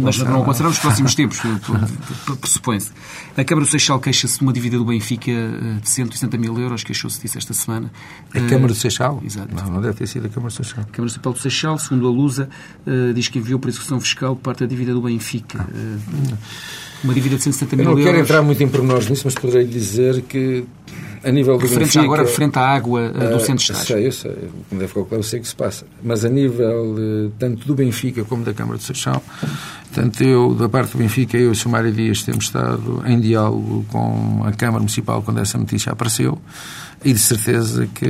Mas 0.00 0.18
não 0.18 0.42
acontecerá 0.42 0.68
nos 0.68 0.78
próximos 0.78 1.14
tempos, 1.14 1.40
pressupõe-se. 2.40 2.90
A 3.36 3.44
Câmara 3.44 3.66
Social 3.66 4.00
queixa-se 4.00 4.38
de 4.38 4.42
uma 4.42 4.52
dívida 4.52 4.76
do 4.76 4.84
Benfica 4.84 5.30
eh, 5.30 5.78
de 5.80 5.88
160 5.88 6.36
mil 6.36 6.58
euros, 6.58 6.82
queixou-se 6.82 7.20
disso 7.20 7.38
esta 7.38 7.54
semana. 7.54 7.90
A 8.34 8.40
Câmara 8.40 8.68
do 8.68 8.74
Seixal? 8.74 9.22
Exato. 9.24 9.54
Não, 9.54 9.70
não 9.70 9.80
deve 9.80 9.94
ter 9.94 10.06
sido 10.06 10.26
a 10.26 10.28
Câmara 10.28 10.52
do 10.52 10.56
Seixal. 10.56 10.80
A 10.80 10.84
Câmara 10.84 11.02
Municipal 11.02 11.32
do 11.32 11.38
Seixal, 11.38 11.78
segundo 11.78 12.08
a 12.08 12.10
Lusa, 12.10 12.48
eh, 12.86 13.12
diz 13.14 13.28
que 13.28 13.38
enviou 13.38 13.58
para 13.58 13.70
execução 13.70 14.00
fiscal 14.00 14.34
parte 14.36 14.60
da 14.60 14.66
dívida 14.66 14.92
do 14.92 15.02
Benfica. 15.02 15.66
Ah. 15.68 16.36
Uma 17.02 17.14
dívida 17.14 17.36
de 17.36 17.42
170 17.42 17.76
mil 17.76 17.84
euros. 17.84 18.00
Eu 18.00 18.04
não 18.04 18.12
quero 18.12 18.24
entrar 18.24 18.42
muito 18.42 18.62
em 18.62 18.68
pormenores 18.68 19.08
nisso, 19.08 19.22
mas 19.24 19.34
poderei 19.34 19.66
dizer 19.66 20.22
que 20.22 20.64
a 21.24 21.30
nível 21.30 21.56
do 21.56 21.62
referente 21.62 21.84
Benfica... 21.84 22.04
agora 22.04 22.22
referente 22.22 22.58
à 22.58 22.62
água 22.62 23.12
uh, 23.14 23.32
do 23.32 23.40
centro 23.40 23.64
de 23.64 23.76
Sei, 23.76 24.06
eu 24.06 24.12
sei. 24.12 24.36
Como 24.68 24.80
deve 24.80 24.92
calcular, 24.92 25.18
eu 25.18 25.22
sei 25.22 25.40
que 25.40 25.48
se 25.48 25.54
passa. 25.54 25.86
Mas 26.02 26.24
a 26.24 26.28
nível 26.28 26.94
uh, 26.94 27.32
tanto 27.38 27.66
do 27.66 27.74
Benfica 27.74 28.24
como 28.24 28.44
da 28.44 28.52
Câmara 28.52 28.78
de 28.78 28.84
Seixão, 28.84 29.22
tanto 29.94 30.22
eu, 30.22 30.54
da 30.54 30.68
parte 30.68 30.92
do 30.92 30.98
Benfica, 30.98 31.36
eu 31.36 31.48
e 31.48 31.50
o 31.50 31.54
Sr. 31.54 31.68
Mário 31.68 31.92
Dias 31.92 32.22
temos 32.22 32.46
estado 32.46 33.02
em 33.06 33.20
diálogo 33.20 33.84
com 33.88 34.42
a 34.44 34.52
Câmara 34.52 34.80
Municipal 34.80 35.22
quando 35.22 35.38
essa 35.38 35.56
notícia 35.56 35.92
apareceu 35.92 36.38
e 37.04 37.12
de 37.12 37.18
certeza 37.18 37.86
que 37.94 38.06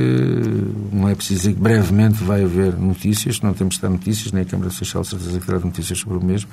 não 0.91 1.09
é 1.09 1.15
preciso 1.15 1.41
dizer 1.41 1.53
que 1.53 1.59
brevemente 1.59 2.23
vai 2.23 2.43
haver 2.43 2.73
notícias, 2.77 3.41
não 3.41 3.53
temos 3.53 3.77
de 3.77 3.89
notícias, 3.89 4.31
nem 4.31 4.43
a 4.43 4.45
Câmara 4.45 4.69
de 4.69 4.75
Seixal, 4.75 5.03
certeza 5.03 5.39
que 5.39 5.45
terá 5.45 5.59
notícias 5.59 5.97
sobre 5.97 6.17
o 6.17 6.23
mesmo, 6.23 6.49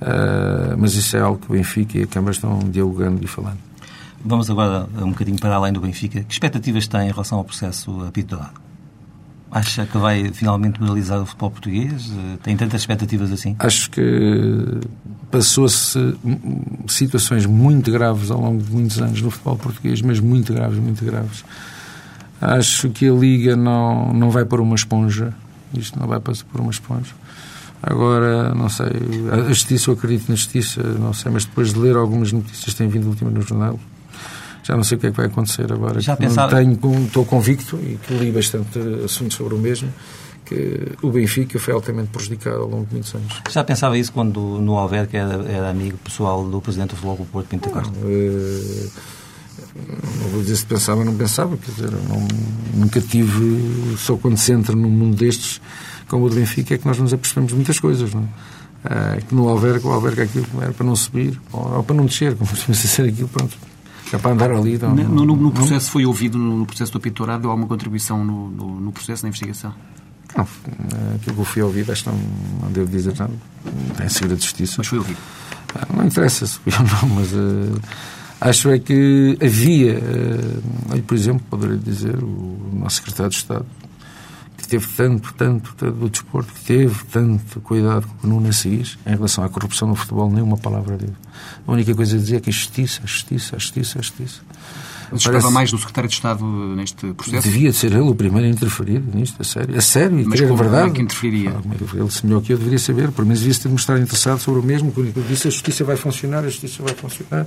uh, 0.00 0.76
mas 0.78 0.94
isso 0.94 1.16
é 1.16 1.20
algo 1.20 1.38
que 1.38 1.50
o 1.50 1.54
Benfica 1.54 1.98
e 1.98 2.02
a 2.02 2.06
Câmara 2.06 2.32
estão 2.32 2.58
dialogando 2.70 3.22
e 3.24 3.26
falando. 3.26 3.58
Vamos 4.24 4.50
agora 4.50 4.86
um 5.00 5.10
bocadinho 5.10 5.38
para 5.38 5.54
além 5.54 5.72
do 5.72 5.80
Benfica. 5.80 6.22
Que 6.22 6.32
expectativas 6.32 6.86
tem 6.86 7.08
em 7.08 7.10
relação 7.10 7.38
ao 7.38 7.44
processo 7.44 8.04
apito 8.04 8.38
Acha 9.50 9.84
que 9.84 9.98
vai 9.98 10.30
finalmente 10.32 10.80
moralizar 10.80 11.20
o 11.20 11.26
futebol 11.26 11.50
português? 11.50 12.12
Tem 12.42 12.56
tantas 12.56 12.82
expectativas 12.82 13.32
assim? 13.32 13.56
Acho 13.58 13.90
que 13.90 14.80
passou-se 15.28 15.98
situações 16.86 17.46
muito 17.46 17.90
graves 17.90 18.30
ao 18.30 18.40
longo 18.40 18.62
de 18.62 18.70
muitos 18.70 19.00
anos 19.00 19.20
no 19.20 19.30
futebol 19.30 19.56
português, 19.56 20.00
mas 20.02 20.20
muito 20.20 20.52
graves, 20.52 20.78
muito 20.78 21.04
graves. 21.04 21.44
Acho 22.40 22.90
que 22.90 23.08
a 23.08 23.12
Liga 23.12 23.56
não, 23.56 24.12
não 24.12 24.30
vai 24.30 24.44
por 24.44 24.60
uma 24.60 24.76
esponja. 24.76 25.34
Isto 25.74 25.98
não 25.98 26.06
vai 26.06 26.20
passar 26.20 26.44
por 26.44 26.60
uma 26.60 26.70
esponja. 26.70 27.12
Agora, 27.82 28.54
não 28.54 28.68
sei, 28.68 28.88
a 29.32 29.48
justiça, 29.48 29.90
eu 29.90 29.94
acredito 29.94 30.28
na 30.28 30.34
justiça, 30.34 30.82
não 30.82 31.14
sei, 31.14 31.32
mas 31.32 31.44
depois 31.44 31.72
de 31.72 31.78
ler 31.78 31.96
algumas 31.96 32.30
notícias 32.30 32.72
que 32.72 32.76
têm 32.76 32.88
vindo 32.88 33.08
última 33.08 33.30
no 33.30 33.40
jornal, 33.40 33.80
já 34.62 34.76
não 34.76 34.84
sei 34.84 34.98
o 34.98 35.00
que 35.00 35.06
é 35.06 35.10
que 35.10 35.16
vai 35.16 35.26
acontecer 35.26 35.72
agora. 35.72 36.00
Já 36.00 36.14
pensava... 36.16 36.56
tenho, 36.56 36.78
estou 37.06 37.24
convicto 37.24 37.76
e 37.76 37.98
que 38.06 38.14
li 38.14 38.30
bastante 38.30 38.78
assuntos 39.04 39.36
sobre 39.36 39.54
o 39.54 39.58
mesmo 39.58 39.90
que 40.50 40.96
o 41.02 41.10
Benfica 41.10 41.60
foi 41.60 41.72
altamente 41.72 42.08
prejudicado 42.08 42.56
ao 42.56 42.68
longo 42.68 42.86
de 42.86 42.94
muitos 42.94 43.14
anos. 43.14 43.40
Já 43.48 43.62
pensava 43.62 43.96
isso 43.96 44.12
quando 44.12 44.40
no 44.40 44.76
Alverca 44.76 45.16
era, 45.16 45.44
era 45.48 45.70
amigo 45.70 45.96
pessoal 45.98 46.44
do 46.44 46.60
Presidente 46.60 46.90
do 46.90 46.96
Futebol 46.96 47.26
Porto 47.30 47.46
Pinto 47.46 47.68
da 47.68 47.74
Costa? 47.76 47.96
Não, 48.00 48.10
eh, 48.10 48.88
não 50.20 50.28
vou 50.30 50.42
dizer 50.42 50.56
se 50.56 50.66
pensava 50.66 50.98
ou 51.00 51.04
não 51.04 51.14
pensava, 51.14 51.56
quer 51.56 51.70
dizer, 51.70 51.90
não, 52.08 52.26
nunca 52.74 53.00
tive, 53.00 53.96
só 53.96 54.16
quando 54.16 54.36
se 54.38 54.52
entra 54.52 54.74
num 54.74 54.90
mundo 54.90 55.16
destes, 55.16 55.60
como 56.10 56.26
o 56.26 56.28
do 56.28 56.36
Benfica, 56.36 56.74
é 56.74 56.78
que 56.78 56.86
nós 56.86 56.98
nos 56.98 57.12
apercebemos 57.12 57.50
de 57.50 57.54
muitas 57.56 57.78
coisas, 57.78 58.12
não 58.12 58.22
é? 58.22 58.26
Eh, 58.82 59.22
que 59.28 59.34
no 59.34 59.48
Alverca, 59.48 59.86
o 59.86 59.92
Alverca 59.92 60.22
aquilo 60.24 60.46
era 60.60 60.72
para 60.72 60.84
não 60.84 60.96
subir, 60.96 61.40
ou, 61.52 61.76
ou 61.76 61.82
para 61.82 61.94
não 61.94 62.06
descer, 62.06 62.34
como 62.34 62.48
costuma 62.50 62.74
ser 62.74 63.08
aquilo, 63.08 63.28
pronto 63.28 63.56
é 64.12 64.18
para 64.18 64.32
andar 64.32 64.50
ali. 64.50 64.74
Então, 64.74 64.94
no, 64.94 65.24
no, 65.24 65.36
no, 65.36 65.52
processo 65.52 65.90
foi 65.90 66.04
ouvido, 66.04 66.38
no, 66.38 66.66
processo 66.66 66.92
do 66.92 66.98
apito 66.98 67.24
deu 67.24 67.50
alguma 67.50 67.66
contribuição 67.66 68.24
no, 68.24 68.48
no, 68.80 68.92
processo, 68.92 69.22
na 69.22 69.28
investigação? 69.28 69.74
Não, 70.36 70.46
aquilo 71.16 71.34
que 71.34 71.40
eu 71.40 71.44
fui 71.44 71.62
ouvido, 71.62 71.92
acho 71.92 72.04
que 72.04 72.10
não, 72.10 72.18
não 72.62 72.72
devo 72.72 72.90
dizer 72.90 73.16
nada. 73.18 73.32
Não 73.64 73.94
tem 73.94 74.08
segredo 74.08 74.38
de 74.38 74.44
justiça. 74.44 74.74
Mas 74.78 74.86
foi 74.86 74.98
ouvido. 74.98 75.18
Ah, 75.74 75.86
Não 75.94 76.06
interessa 76.06 76.46
se 76.46 76.58
fui 76.58 76.72
ou 76.78 76.84
não, 76.84 77.16
mas 77.16 77.32
eh, 77.32 77.80
acho 78.40 78.70
é 78.70 78.78
que 78.78 79.36
havia, 79.42 80.00
olha, 80.90 81.02
por 81.02 81.14
exemplo, 81.14 81.42
poderia 81.48 81.76
dizer, 81.76 82.16
o 82.22 82.70
nosso 82.72 82.96
secretário 82.96 83.30
de 83.30 83.36
Estado, 83.36 83.66
teve 84.70 84.86
tanto, 84.96 85.34
tanto, 85.34 85.74
tanto 85.76 85.92
do 85.98 86.08
desporto, 86.08 86.52
que 86.52 86.60
teve 86.64 86.94
tanto 87.12 87.60
cuidado 87.60 88.06
com 88.20 88.26
o 88.26 88.30
Nuno 88.30 88.48
Assis 88.48 88.98
em 89.06 89.10
relação 89.10 89.44
à 89.44 89.48
corrupção 89.48 89.88
no 89.88 89.94
futebol, 89.94 90.30
nem 90.30 90.42
uma 90.42 90.56
palavra 90.56 90.96
dele. 90.96 91.14
A 91.66 91.72
única 91.72 91.94
coisa 91.94 92.16
a 92.16 92.18
dizer 92.18 92.36
é 92.36 92.40
que 92.40 92.50
a 92.50 92.52
justiça, 92.52 93.00
a 93.04 93.06
justiça, 93.06 93.56
a 93.56 93.58
justiça, 93.58 93.98
a 93.98 94.02
justiça. 94.02 94.40
Mas 95.12 95.22
esperava 95.22 95.42
Parece- 95.42 95.54
mais 95.54 95.70
do 95.72 95.78
secretário 95.78 96.08
de 96.08 96.14
Estado 96.14 96.44
neste 96.44 97.12
processo? 97.14 97.42
Devia 97.42 97.70
de 97.72 97.76
ser 97.76 97.90
ele 97.90 98.02
o 98.02 98.14
primeiro 98.14 98.46
a 98.46 98.50
interferir 98.50 99.02
nisto, 99.12 99.42
a 99.42 99.44
sério. 99.44 99.76
A 99.76 99.80
sério, 99.80 100.20
e 100.20 100.24
Mas 100.24 100.40
como- 100.40 100.56
verdade. 100.56 100.82
como 100.82 100.92
é 100.92 100.96
que 100.96 101.02
interferiria? 101.02 101.50
Ah, 101.50 101.60
é 101.96 101.98
Ele, 102.00 102.10
se 102.12 102.24
melhor 102.24 102.40
que 102.42 102.52
eu, 102.52 102.56
deveria 102.58 102.78
saber. 102.78 103.10
Por 103.10 103.24
menos 103.24 103.40
devia-se 103.40 103.60
ter 103.60 103.68
mostrado 103.70 104.00
interessado 104.00 104.38
sobre 104.38 104.60
o 104.60 104.62
mesmo. 104.62 104.92
Quando 104.92 105.08
ele 105.08 105.24
disse 105.28 105.48
a 105.48 105.50
justiça 105.50 105.82
vai 105.82 105.96
funcionar, 105.96 106.38
a 106.44 106.48
justiça 106.48 106.80
vai 106.84 106.94
funcionar. 106.94 107.44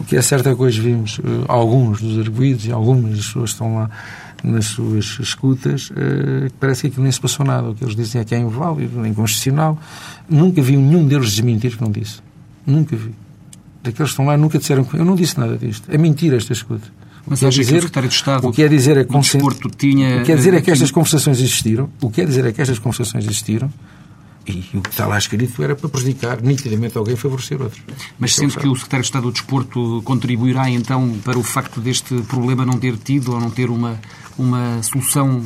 O 0.00 0.04
que 0.04 0.16
é 0.16 0.22
certo 0.22 0.48
é 0.48 0.54
que 0.54 0.62
hoje 0.62 0.80
vimos 0.80 1.20
eh, 1.22 1.44
alguns 1.48 2.00
dos 2.00 2.18
arguídos 2.18 2.64
e 2.64 2.72
algumas 2.72 3.10
das 3.14 3.26
pessoas 3.26 3.50
estão 3.50 3.74
lá 3.74 3.90
nas 4.44 4.66
suas 4.66 5.18
escutas, 5.20 5.88
que 5.88 6.52
parece 6.60 6.82
que 6.82 6.86
aquilo 6.88 7.02
nem 7.02 7.12
se 7.12 7.20
passou 7.20 7.44
nada. 7.44 7.70
O 7.70 7.74
que 7.74 7.82
eles 7.84 7.96
dizem 7.96 8.20
é 8.20 8.24
que 8.24 8.34
é 8.34 8.38
inválido, 8.38 9.04
é 9.04 9.08
inconstitucional. 9.08 9.78
Nunca 10.28 10.60
vi 10.62 10.76
nenhum 10.76 11.06
deles 11.06 11.30
desmentir 11.30 11.76
que 11.76 11.82
não 11.82 11.90
disse. 11.90 12.20
Nunca 12.66 12.94
vi. 12.96 13.10
Daqueles 13.82 13.96
que 13.96 14.02
estão 14.14 14.26
lá 14.26 14.36
nunca 14.36 14.58
disseram 14.58 14.84
que 14.84 14.96
eu 14.96 15.04
não 15.04 15.14
disse 15.14 15.38
nada 15.38 15.56
disto. 15.56 15.88
É 15.90 15.96
mentira 15.98 16.36
esta 16.36 16.52
escuta. 16.52 16.86
O 17.26 17.30
Mas 17.30 17.38
que 17.40 17.44
é 17.44 17.48
acha 17.48 17.56
que 17.56 17.60
o 17.62 17.64
dizer- 17.64 17.76
secretário 17.80 18.08
de 18.08 18.14
Estado 18.14 18.46
o 18.48 18.52
que 18.52 18.62
é 18.62 18.68
dizer 18.68 18.96
é 18.96 19.02
do 19.04 19.12
consen- 19.12 19.38
desporto 19.38 19.68
tinha... 19.76 20.16
o 20.16 20.18
que 20.20 20.26
quer 20.26 20.36
dizer 20.36 20.54
é 20.54 20.60
que 20.60 20.70
eh, 20.70 20.72
estas 20.74 20.90
conversações 20.92 21.38
existiram. 21.38 21.88
O 22.00 22.08
que 22.08 22.16
quer 22.16 22.26
dizer 22.26 22.44
é 22.44 22.52
que 22.52 22.60
estas 22.62 22.78
conversações 22.78 23.24
existiram 23.24 23.72
e 24.48 24.76
o 24.76 24.80
que 24.82 24.90
está 24.90 25.06
lá 25.06 25.18
escrito 25.18 25.62
era 25.62 25.74
para 25.74 25.88
prejudicar 25.88 26.40
nitidamente 26.40 26.96
alguém 26.96 27.14
e 27.14 27.16
favorecer 27.16 27.60
outros. 27.60 27.80
Mas 28.18 28.30
Isso 28.32 28.44
é 28.44 28.48
que 28.48 28.68
o 28.68 28.74
secretário 28.74 29.02
de 29.02 29.08
Estado 29.08 29.22
do 29.24 29.32
Desporto 29.32 30.02
contribuirá 30.04 30.68
então 30.70 31.16
para 31.24 31.38
o 31.38 31.42
facto 31.42 31.80
deste 31.80 32.14
problema 32.22 32.64
não 32.64 32.78
ter 32.78 32.96
tido 32.96 33.32
ou 33.32 33.40
não 33.40 33.50
ter 33.50 33.70
uma, 33.70 33.98
uma 34.38 34.82
solução, 34.82 35.42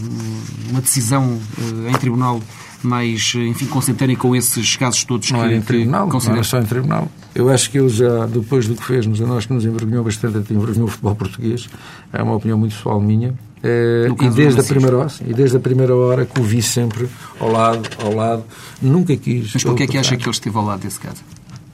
uma 0.70 0.80
decisão 0.80 1.38
eh, 1.86 1.90
em 1.90 1.94
tribunal 1.94 2.40
mais, 2.82 3.32
eh, 3.36 3.46
enfim, 3.46 3.66
consentânea 3.66 4.16
com 4.16 4.34
esses 4.34 4.76
casos 4.76 5.04
todos 5.04 5.30
não 5.30 5.40
que, 5.40 5.44
era 5.44 5.56
em 5.56 5.60
que 5.60 5.66
tribunal, 5.66 6.00
não 6.02 6.08
considera- 6.10 6.38
era 6.38 6.44
só 6.44 6.58
em 6.60 6.64
tribunal. 6.64 7.10
Eu 7.34 7.48
acho 7.48 7.70
que 7.70 7.78
ele 7.78 7.88
já, 7.88 8.26
depois 8.26 8.66
do 8.66 8.74
que 8.74 8.84
fez-nos, 8.84 9.20
a 9.22 9.26
nós 9.26 9.46
que 9.46 9.52
nos 9.52 9.64
envergonhou 9.64 10.02
bastante, 10.02 10.38
até 10.38 10.54
envergonhou 10.54 10.88
o 10.88 10.90
futebol 10.90 11.14
português, 11.14 11.68
é 12.12 12.22
uma 12.22 12.34
opinião 12.34 12.58
muito 12.58 12.74
pessoal 12.74 13.00
minha. 13.00 13.34
Eh, 13.62 14.08
e, 14.20 14.30
desde 14.30 14.60
a 14.60 14.64
primeira 14.64 14.96
hora, 14.96 15.08
sim, 15.08 15.24
e 15.28 15.34
desde 15.34 15.56
a 15.56 15.60
primeira 15.60 15.94
hora 15.94 16.24
que 16.24 16.40
o 16.40 16.42
vi 16.42 16.62
sempre 16.62 17.08
ao 17.38 17.50
lado, 17.50 17.88
ao 18.02 18.14
lado, 18.14 18.44
nunca 18.80 19.14
quis. 19.16 19.52
Mas 19.52 19.62
porquê 19.62 19.82
é 19.82 19.86
que 19.86 19.98
acha 19.98 20.16
que 20.16 20.24
ele 20.24 20.30
esteve 20.30 20.56
ao 20.56 20.64
lado 20.64 20.80
desse 20.80 20.98
caso? 20.98 21.22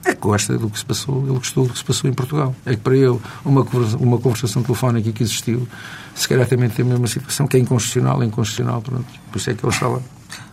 É 0.03 0.13
que 0.13 0.21
gosta 0.21 0.57
do 0.57 0.69
que 0.69 0.79
se 0.79 0.85
passou, 0.85 1.23
ele 1.23 1.37
gostou 1.37 1.65
do 1.65 1.73
que 1.73 1.79
se 1.79 1.83
passou 1.83 2.09
em 2.09 2.13
Portugal. 2.13 2.55
É 2.65 2.71
que 2.71 2.77
para 2.77 2.95
ele, 2.95 3.19
uma, 3.43 3.65
uma 3.99 4.17
conversação 4.17 4.63
telefónica 4.63 5.11
que 5.11 5.23
existiu, 5.23 5.67
se 6.15 6.27
calhar 6.27 6.47
também 6.47 6.69
tem 6.69 6.85
a 6.85 6.87
mesma 6.87 7.07
situação, 7.07 7.45
que 7.47 7.57
é 7.57 7.59
inconstitucional, 7.59 8.21
é 8.23 8.25
inconstitucional, 8.25 8.81
pronto. 8.81 9.05
Por 9.31 9.37
isso 9.37 9.49
é 9.49 9.53
que 9.53 9.65
ele 9.65 9.73
está 9.73 9.87
lá. 9.87 9.99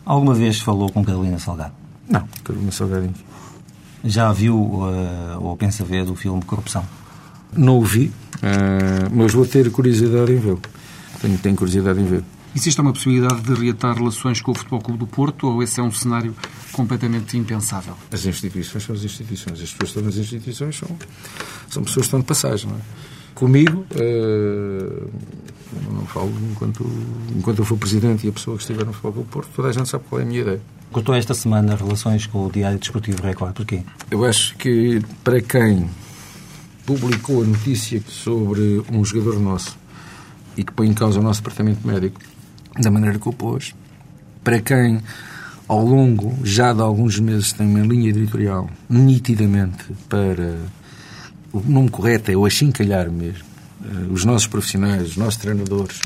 Alguma 0.05 0.35
vez 0.35 0.61
falou 0.61 0.91
com 0.91 1.05
Carolina 1.05 1.39
Salgado? 1.39 1.72
Não, 2.09 2.24
Carolina 2.43 2.70
Salgadinho. 2.70 3.14
Já 4.05 4.32
viu 4.32 4.82
eh, 4.89 5.37
ou 5.41 5.57
pensa 5.57 5.85
ver 5.85 6.03
o 6.11 6.14
filme 6.14 6.43
Corrupção? 6.43 6.85
Não 7.57 7.78
o 7.78 7.82
vi, 7.82 8.12
eh, 8.43 9.09
mas 9.11 9.32
vou 9.32 9.47
ter 9.47 9.70
curiosidade 9.70 10.32
em 10.32 10.37
vê-lo. 10.37 10.61
Tenho, 11.25 11.39
tenho 11.39 11.57
curiosidade 11.57 11.99
em 11.99 12.05
ver. 12.05 12.22
Existe 12.55 12.79
uma 12.83 12.93
possibilidade 12.93 13.41
de 13.41 13.55
reatar 13.55 13.97
relações 13.97 14.43
com 14.43 14.51
o 14.51 14.55
Futebol 14.55 14.79
Clube 14.83 14.99
do 14.99 15.07
Porto 15.07 15.47
ou 15.49 15.62
esse 15.62 15.81
é 15.81 15.83
um 15.83 15.91
cenário 15.91 16.37
completamente 16.70 17.39
impensável? 17.39 17.95
As 18.12 18.27
instituições 18.27 18.85
são 18.85 18.95
as 18.95 19.03
instituições. 19.03 19.55
As 19.55 19.72
pessoas 19.72 19.79
que 19.79 19.85
estão 19.85 20.03
nas 20.03 20.16
instituições 20.16 20.77
são, 20.77 20.89
são 21.70 21.83
pessoas 21.83 22.05
que 22.05 22.09
estão 22.09 22.20
de 22.20 22.27
passagem, 22.27 22.68
não 22.68 22.77
é? 22.77 22.81
Comigo, 23.35 23.87
eu 23.91 25.11
não 25.93 26.05
falo 26.05 26.31
enquanto, 26.53 26.87
enquanto 27.35 27.61
eu 27.61 27.64
for 27.64 27.79
presidente 27.79 28.27
e 28.27 28.29
a 28.29 28.33
pessoa 28.33 28.59
que 28.59 28.62
estiver 28.62 28.85
no 28.85 28.93
Futebol 28.93 29.12
Clube 29.14 29.29
do 29.29 29.33
Porto, 29.33 29.49
toda 29.57 29.68
a 29.68 29.72
gente 29.72 29.89
sabe 29.89 30.05
qual 30.07 30.20
é 30.20 30.25
a 30.25 30.27
minha 30.27 30.43
ideia. 30.43 30.61
Cortou 30.93 31.14
esta 31.14 31.33
semana 31.33 31.75
relações 31.75 32.27
com 32.27 32.47
o 32.47 32.53
Diário 32.53 32.79
Desportivo 32.79 33.22
Record. 33.22 33.55
Porquê? 33.55 33.83
Eu 34.11 34.27
acho 34.27 34.55
que 34.57 35.01
para 35.25 35.41
quem 35.41 35.89
publicou 36.85 37.43
a 37.43 37.47
notícia 37.47 38.03
sobre 38.07 38.83
um 38.93 39.03
jogador 39.03 39.41
nosso 39.41 39.83
e 40.57 40.64
que 40.64 40.72
põe 40.72 40.88
em 40.88 40.94
causa 40.94 41.20
o 41.20 41.22
nosso 41.22 41.40
departamento 41.40 41.86
médico 41.86 42.20
da 42.78 42.90
maneira 42.90 43.18
que 43.18 43.28
o 43.28 43.32
pôs, 43.32 43.74
para 44.42 44.61
quem 44.61 45.00
ao 45.66 45.84
longo 45.84 46.34
já 46.44 46.72
de 46.72 46.80
alguns 46.80 47.18
meses 47.18 47.52
tem 47.52 47.66
uma 47.66 47.80
linha 47.80 48.11
editorial 48.11 48.68
nitidamente 48.88 49.84
para 50.09 50.59
o 51.52 51.61
nome 51.61 51.88
correto 51.88 52.30
é 52.30 52.36
o 52.36 52.44
achincalhar 52.44 53.11
mesmo 53.11 53.44
eh, 53.84 54.07
os 54.11 54.24
nossos 54.24 54.46
profissionais, 54.46 55.11
os 55.11 55.16
nossos 55.16 55.36
treinadores 55.36 56.00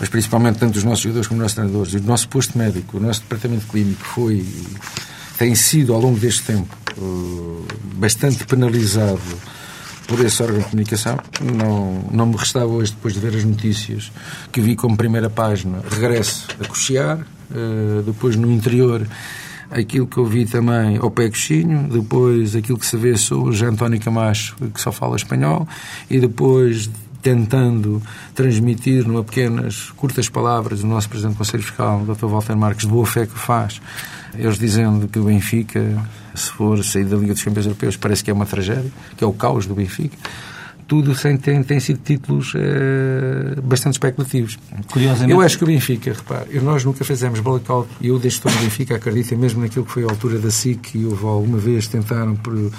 mas 0.00 0.08
principalmente 0.08 0.58
tanto 0.58 0.78
os 0.78 0.84
nossos 0.84 1.02
jogadores 1.02 1.28
como 1.28 1.38
os 1.38 1.42
nossos 1.42 1.54
treinadores. 1.54 1.92
E 1.92 1.96
o 1.98 2.02
nosso 2.02 2.26
posto 2.28 2.56
médico, 2.56 2.96
o 2.96 3.00
nosso 3.00 3.20
departamento 3.20 3.66
clínico 3.66 4.02
foi 4.02 4.46
tem 5.36 5.54
sido 5.54 5.94
ao 5.94 6.00
longo 6.00 6.18
deste 6.18 6.42
tempo 6.42 6.74
eh, 6.96 7.74
bastante 7.96 8.44
penalizado 8.46 9.20
por 10.10 10.18
esse 10.26 10.42
órgão 10.42 10.58
de 10.58 10.64
comunicação. 10.64 11.16
Não, 11.40 12.04
não 12.10 12.26
me 12.26 12.36
restava 12.36 12.66
hoje, 12.66 12.90
depois 12.90 13.14
de 13.14 13.20
ver 13.20 13.36
as 13.36 13.44
notícias, 13.44 14.10
que 14.50 14.60
vi 14.60 14.74
como 14.74 14.96
primeira 14.96 15.30
página, 15.30 15.78
regresso 15.88 16.48
a 16.60 16.66
cochear, 16.66 17.20
eh, 17.20 18.02
depois 18.04 18.34
no 18.34 18.50
interior 18.50 19.06
aquilo 19.70 20.08
que 20.08 20.18
eu 20.18 20.26
vi 20.26 20.46
também 20.46 20.96
ao 20.96 21.12
pé 21.12 21.28
coxinho, 21.28 21.88
depois 21.88 22.56
aquilo 22.56 22.76
que 22.76 22.86
se 22.86 22.96
vê 22.96 23.16
sobre 23.16 23.64
António 23.64 24.00
Camacho, 24.00 24.56
que 24.74 24.80
só 24.80 24.90
fala 24.90 25.14
espanhol, 25.14 25.68
e 26.10 26.18
depois 26.18 26.90
tentando 27.22 28.02
transmitir 28.34 29.06
numa 29.06 29.22
pequenas, 29.22 29.92
curtas 29.96 30.28
palavras 30.28 30.82
o 30.82 30.88
nosso 30.88 31.08
Presidente 31.08 31.34
do 31.34 31.38
Conselho 31.38 31.62
Fiscal, 31.62 32.04
Dr. 32.04 32.26
Walter 32.26 32.56
Marques, 32.56 32.84
de 32.84 32.90
boa 32.90 33.06
fé 33.06 33.26
que 33.26 33.38
faz, 33.38 33.80
eles 34.34 34.58
dizendo 34.58 35.08
que 35.08 35.18
o 35.18 35.24
Benfica, 35.24 35.80
se 36.34 36.50
for 36.50 36.82
sair 36.84 37.04
da 37.04 37.16
Liga 37.16 37.32
dos 37.34 37.42
Campeões 37.42 37.66
Europeus, 37.66 37.96
parece 37.96 38.22
que 38.22 38.30
é 38.30 38.34
uma 38.34 38.46
tragédia, 38.46 38.90
que 39.16 39.24
é 39.24 39.26
o 39.26 39.32
caos 39.32 39.66
do 39.66 39.74
Benfica. 39.74 40.16
Tudo 40.90 41.14
sem, 41.14 41.36
tem, 41.36 41.62
tem 41.62 41.78
sido 41.78 42.00
títulos 42.02 42.52
eh, 42.56 43.54
bastante 43.62 43.94
especulativos. 43.94 44.58
Curiosamente- 44.90 45.30
Eu 45.30 45.40
acho 45.40 45.56
que 45.56 45.62
o 45.62 45.66
Benfica, 45.68 46.12
repare, 46.12 46.58
nós 46.60 46.84
nunca 46.84 47.04
fizemos 47.04 47.38
blackout 47.38 47.88
e 48.00 48.08
eu, 48.08 48.18
desde 48.18 48.40
que 48.40 48.48
estou 48.48 48.60
no 48.60 48.68
Benfica, 48.68 48.96
acredito 48.96 49.36
mesmo 49.38 49.60
naquilo 49.62 49.84
que 49.84 49.92
foi 49.92 50.02
a 50.02 50.06
altura 50.10 50.40
da 50.40 50.50
SIC 50.50 50.96
e 50.96 51.04
houve 51.06 51.24
alguma 51.24 51.58
vez 51.58 51.86
tentaram 51.86 52.34
pro- 52.34 52.72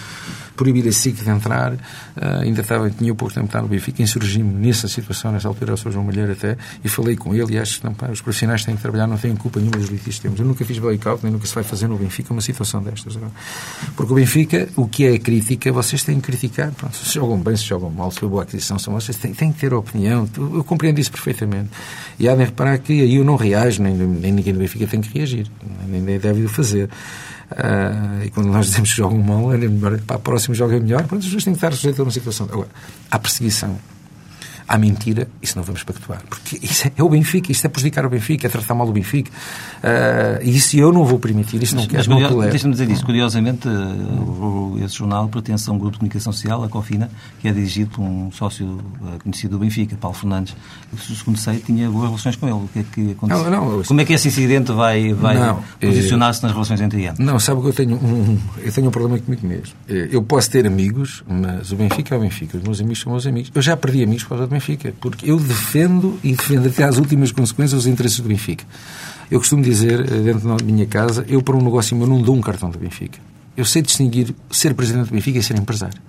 proibir 0.57 0.85
a 0.89 0.91
SIC 0.91 1.23
de 1.23 1.29
entrar. 1.29 1.73
Ah, 2.17 2.39
ainda 2.41 2.59
estava, 2.59 2.89
tinha 2.91 3.15
pouco 3.15 3.33
tempo 3.33 3.45
de 3.45 3.49
estar 3.51 3.61
no 3.61 3.69
Benfica, 3.69 4.03
insurgi-me 4.03 4.53
nessa 4.67 4.89
situação, 4.89 5.31
nessa 5.31 5.47
altura, 5.47 5.71
eu 5.71 5.77
sou 5.77 5.89
João 5.89 6.03
Malheiro 6.05 6.33
até, 6.33 6.57
e 6.83 6.89
falei 6.89 7.15
com 7.15 7.33
ele 7.33 7.53
e 7.53 7.57
acho 7.57 7.79
que 7.79 7.85
não, 7.85 7.93
pá, 7.93 8.07
os 8.11 8.19
profissionais 8.21 8.65
têm 8.65 8.75
que 8.75 8.81
trabalhar, 8.81 9.07
não 9.07 9.17
têm 9.17 9.33
culpa 9.37 9.57
nenhuma 9.59 9.77
dos 9.77 9.87
litígios 9.89 10.17
que 10.17 10.21
temos. 10.23 10.37
Eu 10.39 10.45
nunca 10.45 10.65
fiz 10.65 10.77
blackout, 10.79 11.23
nem 11.23 11.31
nunca 11.31 11.47
se 11.47 11.55
vai 11.55 11.63
fazer 11.63 11.87
no 11.87 11.95
Benfica 11.97 12.33
uma 12.33 12.41
situação 12.41 12.83
destas. 12.83 13.17
Porque 13.95 14.11
o 14.11 14.15
Benfica, 14.17 14.67
o 14.75 14.85
que 14.85 15.05
é 15.05 15.17
crítica, 15.17 15.71
vocês 15.71 16.03
têm 16.03 16.19
que 16.19 16.23
criticar. 16.27 16.71
Pronto, 16.73 16.95
se 16.97 17.13
jogam 17.15 17.39
bem, 17.39 17.55
se 17.55 17.63
jogam 17.63 17.89
mal, 17.89 18.00
se 18.09 18.19
foi 18.19 18.29
boa 18.29 18.43
aquisição, 18.43 18.79
são 18.79 18.93
vocês 18.93 19.17
têm, 19.17 19.33
têm 19.33 19.51
que 19.51 19.59
ter 19.59 19.73
opinião. 19.73 20.27
Eu, 20.37 20.63
compreendo 20.63 20.99
isso 20.99 21.11
perfeitamente. 21.11 21.69
E 22.17 22.27
há 22.27 22.35
de 22.35 22.43
reparar 22.43 22.77
que 22.79 22.93
aí 22.93 23.15
eu 23.15 23.23
não 23.23 23.35
reajo, 23.35 23.83
nem, 23.83 23.93
nem 23.93 24.31
ninguém 24.31 24.53
do 24.53 24.59
Benfica 24.59 24.87
tem 24.87 25.01
que 25.01 25.17
reagir, 25.17 25.47
nem, 25.87 26.01
nem 26.01 26.17
deve 26.17 26.43
o 26.43 26.49
fazer. 26.49 26.89
Ah, 27.51 28.21
e 28.25 28.29
quando 28.29 28.47
nós 28.47 28.67
dizemos 28.67 28.91
que 28.91 28.97
jogam 28.97 29.17
mal, 29.19 29.53
é 29.53 29.57
melhor, 29.57 29.99
para 29.99 30.15
a 30.15 30.19
próxima 30.19 30.55
joga 30.55 30.79
melhor, 30.79 31.03
pronto, 31.03 31.19
as 31.19 31.25
pessoas 31.25 31.43
têm 31.43 31.53
que 31.53 31.57
estar 31.57 31.73
sujeitas 31.73 31.99
a 31.99 32.03
uma 32.03 32.11
situação. 32.11 32.47
Agora, 32.51 32.69
há 33.09 33.19
perseguição, 33.19 33.77
há 34.71 34.77
mentira, 34.77 35.27
isso 35.41 35.57
não 35.57 35.63
vamos 35.63 35.83
pactuar. 35.83 36.21
Porque 36.29 36.57
isso 36.61 36.87
é, 36.97 37.03
o 37.03 37.09
Benfica, 37.09 37.51
isso 37.51 37.65
é 37.65 37.69
prejudicar 37.69 38.05
o 38.05 38.09
Benfica, 38.09 38.47
é 38.47 38.49
tratar 38.49 38.73
mal 38.73 38.87
o 38.87 38.91
Benfica. 38.93 39.29
E 40.41 40.55
isso 40.55 40.77
eu 40.77 40.91
não 40.93 41.03
vou 41.05 41.19
permitir, 41.19 41.61
isso 41.61 41.75
não 41.75 41.83
Mas, 41.83 41.91
quero, 42.07 42.09
não 42.09 42.29
curio-. 42.29 42.49
Deixa-me 42.49 42.73
dizer 42.73 42.89
isso. 42.89 43.05
Curiosamente, 43.05 43.67
o- 43.67 44.77
esse 44.83 44.95
jornal 44.95 45.27
pertence 45.27 45.69
a 45.69 45.73
um 45.73 45.77
grupo 45.77 45.93
de 45.93 45.99
comunicação 45.99 46.31
social, 46.31 46.63
a 46.63 46.69
Cofina, 46.69 47.09
que 47.41 47.47
é 47.47 47.51
dirigido 47.51 47.91
por 47.91 48.01
um 48.01 48.31
sócio 48.31 48.79
eh, 49.03 49.17
conhecido 49.21 49.57
do 49.57 49.59
Benfica, 49.59 49.95
Paulo 49.99 50.15
Fernandes. 50.15 50.55
Segundo 51.17 51.37
sei, 51.37 51.59
tinha 51.59 51.89
boas 51.89 52.05
relações 52.07 52.35
com 52.37 52.45
ele. 52.47 52.55
O 52.55 52.69
que 52.71 52.79
é 52.79 52.83
que 52.83 53.11
aconteceu? 53.11 53.51
Não, 53.51 53.77
não, 53.77 53.83
Como 53.83 53.99
é 54.01 54.05
que 54.05 54.13
esse 54.13 54.27
incidente 54.29 54.71
vai, 54.71 55.13
vai 55.13 55.37
Não, 55.37 55.61
posicionar-se 55.79 56.41
nas 56.43 56.51
relações 56.53 56.79
entre 56.79 57.03
eles? 57.03 57.19
Não, 57.19 57.37
sabe 57.39 57.61
que 57.61 57.67
eu 57.67 57.73
tenho 57.73 57.95
um, 57.97 58.37
eu 58.59 58.71
tenho 58.71 58.87
um 58.87 58.91
problema 58.91 59.19
comigo 59.19 59.45
mesmo. 59.45 59.73
Eu 59.87 60.23
posso 60.23 60.49
ter 60.49 60.65
amigos, 60.65 61.23
mas 61.27 61.71
o 61.71 61.75
Benfica 61.75 62.15
é 62.15 62.17
o 62.17 62.21
Benfica, 62.21 62.57
os 62.57 62.63
meus 62.63 62.79
amigos 62.79 62.99
são 63.01 63.11
meus 63.11 63.27
amigos. 63.27 63.51
Eu 63.53 63.61
já 63.61 63.75
perdi 63.75 64.03
amigos 64.03 64.23
por 64.23 64.29
causa 64.29 64.47
do 64.47 64.49
Benfica, 64.49 64.60
porque 64.99 65.29
eu 65.29 65.39
defendo 65.39 66.19
e 66.23 66.31
defendo 66.31 66.67
até 66.67 66.83
às 66.83 66.97
últimas 66.97 67.31
consequências 67.31 67.81
os 67.81 67.87
interesses 67.87 68.19
do 68.19 68.27
Benfica. 68.27 68.65
Eu 69.29 69.39
costumo 69.39 69.63
dizer, 69.63 69.99
eh, 70.01 70.19
dentro 70.19 70.47
da 70.47 70.63
minha 70.63 70.85
casa, 70.85 71.25
eu 71.27 71.41
para 71.41 71.55
um 71.55 71.61
negócio 71.61 71.95
meu 71.95 72.05
não 72.05 72.21
dou 72.21 72.35
um 72.35 72.41
cartão 72.41 72.69
do 72.69 72.77
Benfica. 72.77 73.19
Eu 73.55 73.65
sei 73.65 73.81
distinguir 73.81 74.35
ser 74.49 74.73
presidente 74.73 75.07
do 75.07 75.13
Benfica 75.13 75.39
e 75.39 75.43
ser 75.43 75.57
empresário. 75.57 75.99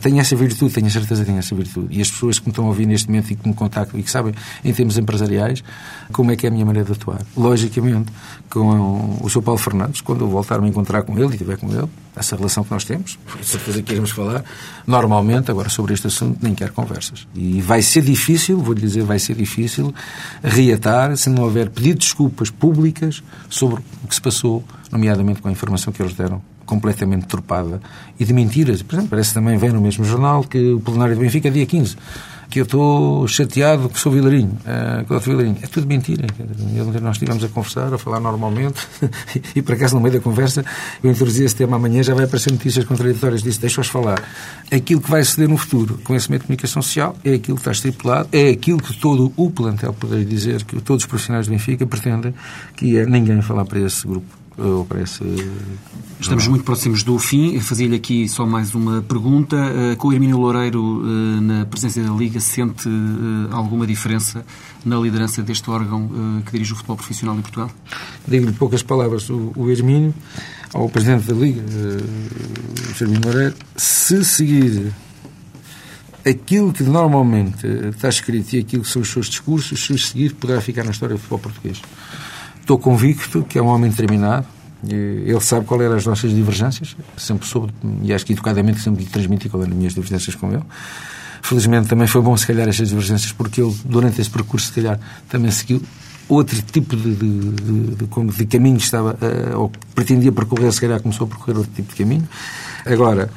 Tenho 0.00 0.20
essa 0.20 0.36
virtude, 0.36 0.74
tenho 0.74 0.86
a 0.86 0.90
certeza 0.90 1.22
que 1.22 1.26
tenho 1.26 1.38
essa 1.38 1.54
virtude. 1.54 1.86
E 1.96 2.00
as 2.02 2.10
pessoas 2.10 2.38
que 2.38 2.46
me 2.46 2.50
estão 2.50 2.64
a 2.66 2.68
ouvir 2.68 2.84
neste 2.84 3.08
momento 3.08 3.30
e 3.30 3.36
que 3.36 3.48
me 3.48 3.54
contactam 3.54 3.98
e 3.98 4.02
que 4.02 4.10
sabem, 4.10 4.34
em 4.64 4.72
termos 4.72 4.98
empresariais, 4.98 5.62
como 6.12 6.30
é 6.30 6.36
que 6.36 6.46
é 6.46 6.48
a 6.48 6.52
minha 6.52 6.66
maneira 6.66 6.86
de 6.86 6.92
atuar. 6.92 7.22
Logicamente, 7.36 8.12
com 8.50 9.18
o 9.22 9.30
Sr. 9.30 9.42
Paulo 9.42 9.58
Fernandes, 9.58 10.00
quando 10.00 10.24
eu 10.24 10.28
voltar 10.28 10.56
a 10.56 10.60
me 10.60 10.68
encontrar 10.68 11.02
com 11.02 11.16
ele 11.16 11.28
e 11.28 11.30
estiver 11.30 11.56
com 11.56 11.72
ele, 11.72 11.88
essa 12.16 12.36
relação 12.36 12.62
que 12.62 12.70
nós 12.70 12.84
temos, 12.84 13.18
com 13.30 13.42
certeza 13.42 13.82
que 13.82 13.92
iremos 13.92 14.10
falar, 14.10 14.44
normalmente, 14.86 15.50
agora 15.50 15.68
sobre 15.68 15.94
este 15.94 16.06
assunto, 16.06 16.38
nem 16.42 16.54
quero 16.54 16.72
conversas. 16.72 17.26
E 17.34 17.60
vai 17.60 17.82
ser 17.82 18.02
difícil, 18.02 18.58
vou-lhe 18.58 18.80
dizer, 18.80 19.02
vai 19.02 19.18
ser 19.18 19.34
difícil 19.34 19.92
reatar 20.42 21.16
se 21.16 21.28
não 21.28 21.44
houver 21.44 21.70
pedido 21.70 21.98
de 21.98 22.06
desculpas 22.06 22.50
públicas 22.50 23.22
sobre 23.48 23.82
o 24.02 24.08
que 24.08 24.14
se 24.14 24.20
passou, 24.20 24.64
nomeadamente 24.90 25.42
com 25.42 25.48
a 25.48 25.52
informação 25.52 25.92
que 25.92 26.00
eles 26.00 26.14
deram 26.14 26.40
completamente 26.64 27.22
deturpada 27.22 27.80
e 28.18 28.24
de 28.24 28.32
mentiras. 28.32 28.82
Por 28.82 28.94
exemplo, 28.94 29.10
parece 29.10 29.34
também 29.34 29.58
vem 29.58 29.70
no 29.70 29.80
mesmo 29.80 30.04
jornal 30.04 30.42
que 30.44 30.72
o 30.72 30.80
plenário 30.80 31.14
do 31.14 31.20
Benfica 31.20 31.50
dia 31.50 31.66
15 31.66 31.96
que 32.54 32.60
eu 32.60 32.64
estou 32.64 33.26
chateado 33.26 33.88
que 33.88 33.98
sou 33.98 34.12
vilarinho, 34.12 34.56
uh, 34.60 35.04
que 35.04 35.12
eu 35.12 35.20
sou 35.20 35.36
vilarinho. 35.36 35.58
É 35.60 35.66
tudo 35.66 35.88
mentira. 35.88 36.24
Nós 37.02 37.16
estivemos 37.16 37.42
a 37.42 37.48
conversar, 37.48 37.92
a 37.92 37.98
falar 37.98 38.20
normalmente, 38.20 38.80
e 39.56 39.60
por 39.60 39.74
acaso 39.74 39.96
no 39.96 40.00
meio 40.00 40.14
da 40.14 40.20
conversa 40.20 40.64
eu 41.02 41.10
introduzi 41.10 41.42
esse 41.42 41.56
tema 41.56 41.74
amanhã, 41.78 42.00
já 42.04 42.14
vai 42.14 42.26
aparecer 42.26 42.52
notícias 42.52 42.84
contraditórias 42.84 43.42
disso, 43.42 43.60
deixa-os 43.60 43.88
falar. 43.88 44.22
Aquilo 44.70 45.00
que 45.00 45.10
vai 45.10 45.24
suceder 45.24 45.48
no 45.48 45.56
futuro 45.56 45.98
com 46.04 46.14
esse 46.14 46.30
meio 46.30 46.38
de 46.38 46.46
comunicação 46.46 46.80
social 46.80 47.16
é 47.24 47.34
aquilo 47.34 47.56
que 47.56 47.62
está 47.62 47.72
estipulado, 47.72 48.28
é 48.30 48.50
aquilo 48.50 48.80
que 48.80 48.96
todo 49.00 49.32
o 49.36 49.50
plantel 49.50 49.92
poderia 49.92 50.24
dizer, 50.24 50.62
que 50.62 50.80
todos 50.80 51.02
os 51.02 51.08
profissionais 51.08 51.48
do 51.48 51.50
Benfica 51.50 51.84
pretendem, 51.84 52.32
que 52.76 52.96
é 52.96 53.04
ninguém 53.04 53.42
falar 53.42 53.64
para 53.64 53.80
esse 53.80 54.06
grupo 54.06 54.43
ou 54.56 54.84
para 54.84 55.02
esse... 55.02 55.22
Estamos 56.20 56.46
muito 56.46 56.64
próximos 56.64 57.02
do 57.02 57.18
fim. 57.18 57.58
Fazia-lhe 57.60 57.96
aqui 57.96 58.28
só 58.28 58.46
mais 58.46 58.74
uma 58.74 59.02
pergunta. 59.02 59.56
Eh, 59.56 59.96
com 59.96 60.08
o 60.08 60.12
Hermínio 60.12 60.38
Loureiro 60.38 61.02
eh, 61.04 61.40
na 61.40 61.66
presença 61.66 62.00
da 62.00 62.10
Liga, 62.10 62.40
sente 62.40 62.88
eh, 62.88 63.48
alguma 63.50 63.86
diferença 63.86 64.44
na 64.84 64.96
liderança 64.96 65.42
deste 65.42 65.68
órgão 65.68 66.08
que 66.46 66.52
dirige 66.52 66.72
o 66.72 66.76
futebol 66.76 66.96
profissional 66.96 67.36
em 67.36 67.42
Portugal? 67.42 67.70
Digo-lhe 68.26 68.52
poucas 68.52 68.82
palavras. 68.82 69.28
O 69.28 69.70
Hermínio, 69.70 70.14
ao 70.72 70.88
Presidente 70.88 71.26
da 71.26 71.34
Liga, 71.34 71.62
o 71.62 73.02
Hermínio 73.02 73.22
Loureiro, 73.24 73.54
se 73.76 74.24
seguir 74.24 74.92
aquilo 76.24 76.72
que 76.72 76.82
normalmente 76.82 77.66
está 77.94 78.08
escrito 78.08 78.54
e 78.54 78.60
aquilo 78.60 78.82
que 78.82 78.88
são 78.88 79.02
os 79.02 79.10
seus 79.10 79.26
discursos, 79.26 79.84
se 79.84 79.98
seguir, 79.98 80.34
poderá 80.34 80.60
ficar 80.60 80.84
na 80.84 80.90
história 80.90 81.16
do 81.16 81.18
futebol 81.18 81.38
português. 81.38 81.82
Estou 82.64 82.78
convicto 82.78 83.42
que 83.42 83.58
é 83.58 83.62
um 83.62 83.66
homem 83.66 83.90
determinado. 83.90 84.46
Ele 84.88 85.38
sabe 85.40 85.66
qual 85.66 85.82
eram 85.82 85.96
as 85.96 86.06
nossas 86.06 86.30
divergências. 86.30 86.96
Sempre 87.14 87.46
soube, 87.46 87.70
e 88.02 88.10
acho 88.10 88.24
que 88.24 88.32
educadamente 88.32 88.80
sempre 88.80 89.04
lhe 89.04 89.10
transmiti 89.10 89.50
qual 89.50 89.62
eram 89.62 89.72
as 89.72 89.76
minhas 89.76 89.92
divergências 89.92 90.34
com 90.34 90.50
ele. 90.50 90.62
Felizmente 91.42 91.88
também 91.88 92.06
foi 92.06 92.22
bom, 92.22 92.34
se 92.34 92.46
calhar, 92.46 92.66
estas 92.66 92.88
divergências, 92.88 93.32
porque 93.32 93.60
ele, 93.60 93.76
durante 93.84 94.18
esse 94.18 94.30
percurso, 94.30 94.68
se 94.68 94.72
calhar, 94.72 94.98
também 95.28 95.50
seguiu 95.50 95.82
outro 96.26 96.62
tipo 96.62 96.96
de, 96.96 97.14
de, 97.14 97.50
de, 97.50 98.32
de, 98.32 98.46
caminho 98.46 98.78
estava, 98.78 99.10
uh, 99.12 99.60
ou 99.60 99.72
pretendia 99.94 100.32
percorrer, 100.32 100.72
se 100.72 100.80
calhar 100.80 101.02
começou 101.02 101.26
a 101.26 101.28
percorrer 101.28 101.58
outro 101.58 101.72
tipo 101.74 101.90
de 101.90 102.02
caminho. 102.02 102.26
Agora, 102.86 103.28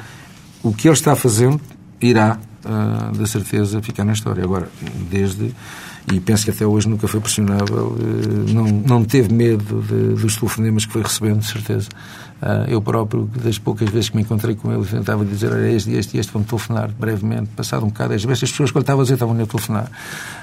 o 0.64 0.72
que 0.72 0.88
ele 0.88 0.94
está 0.94 1.18
fazendo 1.18 1.60
irá, 2.00 2.40
uh, 2.64 3.12
da 3.18 3.28
certeza, 3.28 3.82
ficar 3.82 4.06
na 4.06 4.14
história. 4.14 4.42
Agora, 4.42 4.70
desde 5.12 5.54
e 6.12 6.20
penso 6.22 6.46
que 6.46 6.52
até 6.52 6.66
hoje 6.66 6.88
nunca 6.88 7.08
foi 7.08 7.20
pressionável, 7.20 7.98
eh, 8.00 8.54
não, 8.54 8.64
não 8.64 9.04
teve 9.04 9.34
medo 9.34 9.82
de, 9.82 10.22
dos 10.22 10.38
telefonemas 10.38 10.86
que 10.86 10.94
foi 10.94 11.02
recebendo, 11.02 11.40
de 11.40 11.48
certeza. 11.48 11.90
Ah, 12.42 12.66
eu 12.68 12.80
próprio, 12.82 13.30
das 13.44 13.58
poucas 13.58 13.90
vezes 13.90 14.10
que 14.10 14.16
me 14.16 14.22
encontrei 14.22 14.56
com 14.56 14.72
ele, 14.72 14.86
tentava 14.86 15.26
dizer: 15.26 15.52
Olha, 15.52 15.70
este 15.70 15.92
este 15.94 16.18
este 16.18 16.32
vão 16.32 16.44
telefonar 16.44 16.90
brevemente. 16.92 17.50
Passado 17.56 17.84
um 17.84 17.90
bocado, 17.90 18.14
às 18.14 18.24
vezes 18.24 18.44
as 18.44 18.52
pessoas 18.52 18.70
que 18.70 18.78
ele 18.78 18.84
estava 18.84 19.02
a 19.02 19.04
dizer 19.04 19.16
estavam 19.16 19.42
a 19.42 19.46
telefonar. 19.46 19.92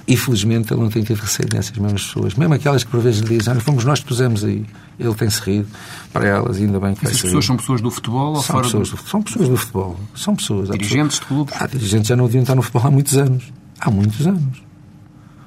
E 0.06 0.16
felizmente 0.16 0.72
ele 0.72 0.82
não 0.82 0.90
tem 0.90 1.04
tido 1.04 1.20
receio 1.20 1.48
dessas 1.48 1.76
mesmas 1.78 2.04
pessoas. 2.04 2.34
Mesmo 2.34 2.52
aquelas 2.52 2.82
que 2.82 2.90
por 2.90 3.00
vezes 3.00 3.20
lhe 3.20 3.38
dizem: 3.38 3.54
Fomos 3.60 3.84
nós 3.84 4.00
que 4.00 4.06
pusemos 4.06 4.44
aí. 4.44 4.66
Ele 4.98 5.14
tem-se 5.14 5.40
rido 5.40 5.68
para 6.12 6.26
elas, 6.26 6.56
ainda 6.56 6.78
bem 6.78 6.94
que 6.94 7.06
Essas 7.06 7.22
pessoas 7.22 7.44
são 7.44 7.56
pessoas 7.56 7.80
do 7.80 7.90
futebol 7.90 8.34
ou 8.34 8.42
são 8.42 8.56
fora 8.56 8.64
pessoas 8.64 8.90
do... 8.90 8.96
São 9.08 9.22
pessoas 9.22 9.48
do 9.48 9.56
futebol. 9.56 10.00
São 10.14 10.36
pessoas. 10.36 10.68
Dirigentes 10.70 11.20
de 11.20 11.26
clubes? 11.26 11.54
Há 11.60 11.66
dirigentes 11.66 12.08
já 12.08 12.16
não 12.16 12.26
deviam 12.26 12.42
estar 12.42 12.54
no 12.54 12.62
futebol 12.62 12.86
há 12.86 12.90
muitos 12.90 13.16
anos. 13.16 13.52
Há 13.80 13.90
muitos 13.90 14.26
anos. 14.26 14.63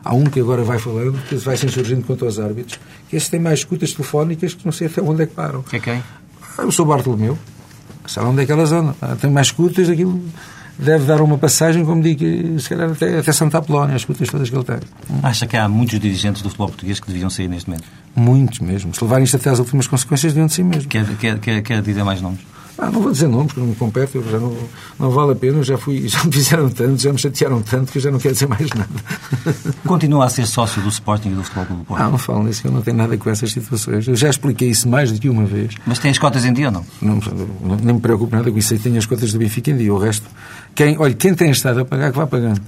Há 0.08 0.14
um 0.14 0.24
que 0.24 0.40
agora 0.40 0.64
vai 0.64 0.80
falando, 0.80 1.22
que 1.28 1.36
vai 1.36 1.58
se 1.58 1.66
insurgindo 1.66 2.02
quanto 2.02 2.24
aos 2.24 2.40
árbitros, 2.40 2.80
que 3.10 3.18
esse 3.18 3.30
tem 3.30 3.42
mais 3.42 3.60
escutas 3.60 3.92
telefónicas 3.92 4.54
que 4.54 4.64
não 4.64 4.72
sei 4.72 4.88
até 4.88 5.02
onde 5.02 5.24
é 5.24 5.26
que 5.26 5.34
param. 5.34 5.66
É 5.70 5.80
quem? 5.80 6.02
Eu 6.58 6.72
sou 6.72 6.86
Bartolomeu. 6.86 7.38
Sabe 8.06 8.28
onde 8.28 8.42
é 8.42 8.46
que 8.46 8.52
elas 8.54 8.72
andam? 8.72 8.96
Tem 9.20 9.30
mais 9.30 9.48
escutas, 9.48 9.90
aquilo 9.90 10.24
deve 10.80 11.06
dar 11.06 11.22
uma 11.22 11.38
passagem, 11.38 11.84
como 11.84 12.02
digo, 12.02 12.58
se 12.58 12.70
calhar 12.70 12.90
até, 12.90 13.20
até 13.20 13.32
Santa 13.34 13.58
Apolónia, 13.58 13.96
as 13.96 14.04
escutas 14.04 14.30
todas 14.30 14.50
que 14.50 14.56
ele 14.56 14.64
tem. 14.64 14.80
Acha 15.22 15.46
que 15.46 15.58
há 15.58 15.68
muitos 15.68 16.00
dirigentes 16.00 16.42
do 16.42 16.48
futebol 16.48 16.70
português 16.70 17.02
que 17.02 17.08
deviam 17.08 17.30
sair 17.30 17.50
neste 17.50 17.70
momento? 17.70 17.86
Muitos 18.16 18.60
mesmo. 18.60 18.96
Se 18.96 19.04
levarem 19.04 19.26
isto 19.26 19.36
até 19.36 19.50
às 19.50 19.60
últimas 19.60 19.88
consequências, 19.88 20.32
deviam 20.32 20.48
de 20.48 20.54
si 20.54 20.64
mesmo. 20.64 20.88
Quer, 20.88 21.06
quer, 21.18 21.38
quer, 21.40 21.62
quer 21.62 21.82
dizer 21.82 22.06
mais 22.06 22.22
nomes? 22.22 22.40
Ah, 22.78 22.92
não 22.92 23.02
vou 23.02 23.12
dizer 23.12 23.28
nomes, 23.28 23.48
porque 23.48 23.60
não 23.60 23.68
me 23.68 23.76
compete, 23.76 24.22
já 24.30 24.40
não, 24.40 24.56
não 25.00 25.10
vale 25.10 25.32
a 25.32 25.36
pena, 25.36 25.64
já, 25.64 25.78
fui, 25.78 26.08
já 26.08 26.24
me 26.24 26.32
fizeram 26.32 26.70
tanto, 26.70 27.02
já 27.02 27.12
me 27.12 27.18
chatearam 27.18 27.62
tanto 27.62 27.92
que 27.92 27.98
eu 27.98 28.02
já 28.02 28.12
não 28.12 28.20
quero 28.20 28.36
dizer 28.36 28.48
mais 28.48 28.70
nada. 28.70 28.90
Continua 29.86 30.26
a 30.26 30.30
ser 30.30 30.46
sócio 30.46 30.82
do 30.82 30.90
Sporting 30.90 31.30
e 31.30 31.36
do 31.36 31.44
Futebol 31.44 31.66
Clube 31.66 31.82
do 31.82 31.86
Porto? 31.86 32.02
Ah, 32.02 32.10
não 32.10 32.18
falo 32.20 32.44
nisso, 32.44 32.68
eu 32.68 32.72
não 32.72 32.82
tenho 32.82 32.98
nada 32.98 33.18
com 33.18 33.30
essas 33.30 33.52
situações. 33.52 34.08
Eu 34.08 34.16
já 34.16 34.30
expliquei 34.30 34.70
isso 34.70 34.88
mais 34.88 35.12
do 35.12 35.20
que 35.20 35.28
uma 35.28 35.46
vez. 35.46 35.74
Mas 35.88 35.98
tem 35.98 36.12
as 36.12 36.20
cotas 36.20 36.46
em 36.46 36.54
dia 36.54 36.68
ou 36.68 36.72
não? 36.72 36.86
não 37.02 37.20
nem 37.82 37.96
me 37.96 38.00
preocupo 38.00 38.36
nada 38.36 38.52
com 38.52 38.58
isso, 38.58 38.76
eu 38.76 38.80
tenho 38.80 38.98
as 38.98 39.06
cotas 39.08 39.34
do 39.34 39.40
Benfica 39.40 39.72
em 39.72 39.78
dia, 39.78 39.94
o 39.94 39.98
resto... 39.98 40.28
Quem, 40.76 40.96
olha, 41.00 41.16
quem 41.16 41.34
tem 41.34 41.50
estado 41.50 41.80
a 41.80 41.86
pagar, 41.86 42.12
que 42.12 42.18
vá 42.18 42.28
pagando. 42.28 42.62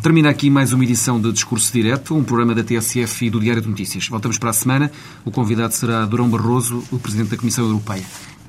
Termina 0.00 0.30
aqui 0.30 0.48
mais 0.48 0.72
uma 0.72 0.84
edição 0.84 1.20
de 1.20 1.32
Discurso 1.32 1.72
Direto, 1.72 2.14
um 2.14 2.22
programa 2.22 2.54
da 2.54 2.62
TSF 2.62 3.26
e 3.26 3.30
do 3.30 3.40
Diário 3.40 3.60
de 3.60 3.68
Notícias. 3.68 4.06
Voltamos 4.08 4.38
para 4.38 4.50
a 4.50 4.52
semana. 4.52 4.90
O 5.24 5.30
convidado 5.30 5.74
será 5.74 6.06
Durão 6.06 6.28
Barroso, 6.28 6.84
o 6.92 6.98
Presidente 6.98 7.30
da 7.30 7.36
Comissão 7.36 7.64
Europeia. 7.66 8.04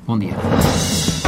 Bom 0.08 0.18
dia. 0.18 1.27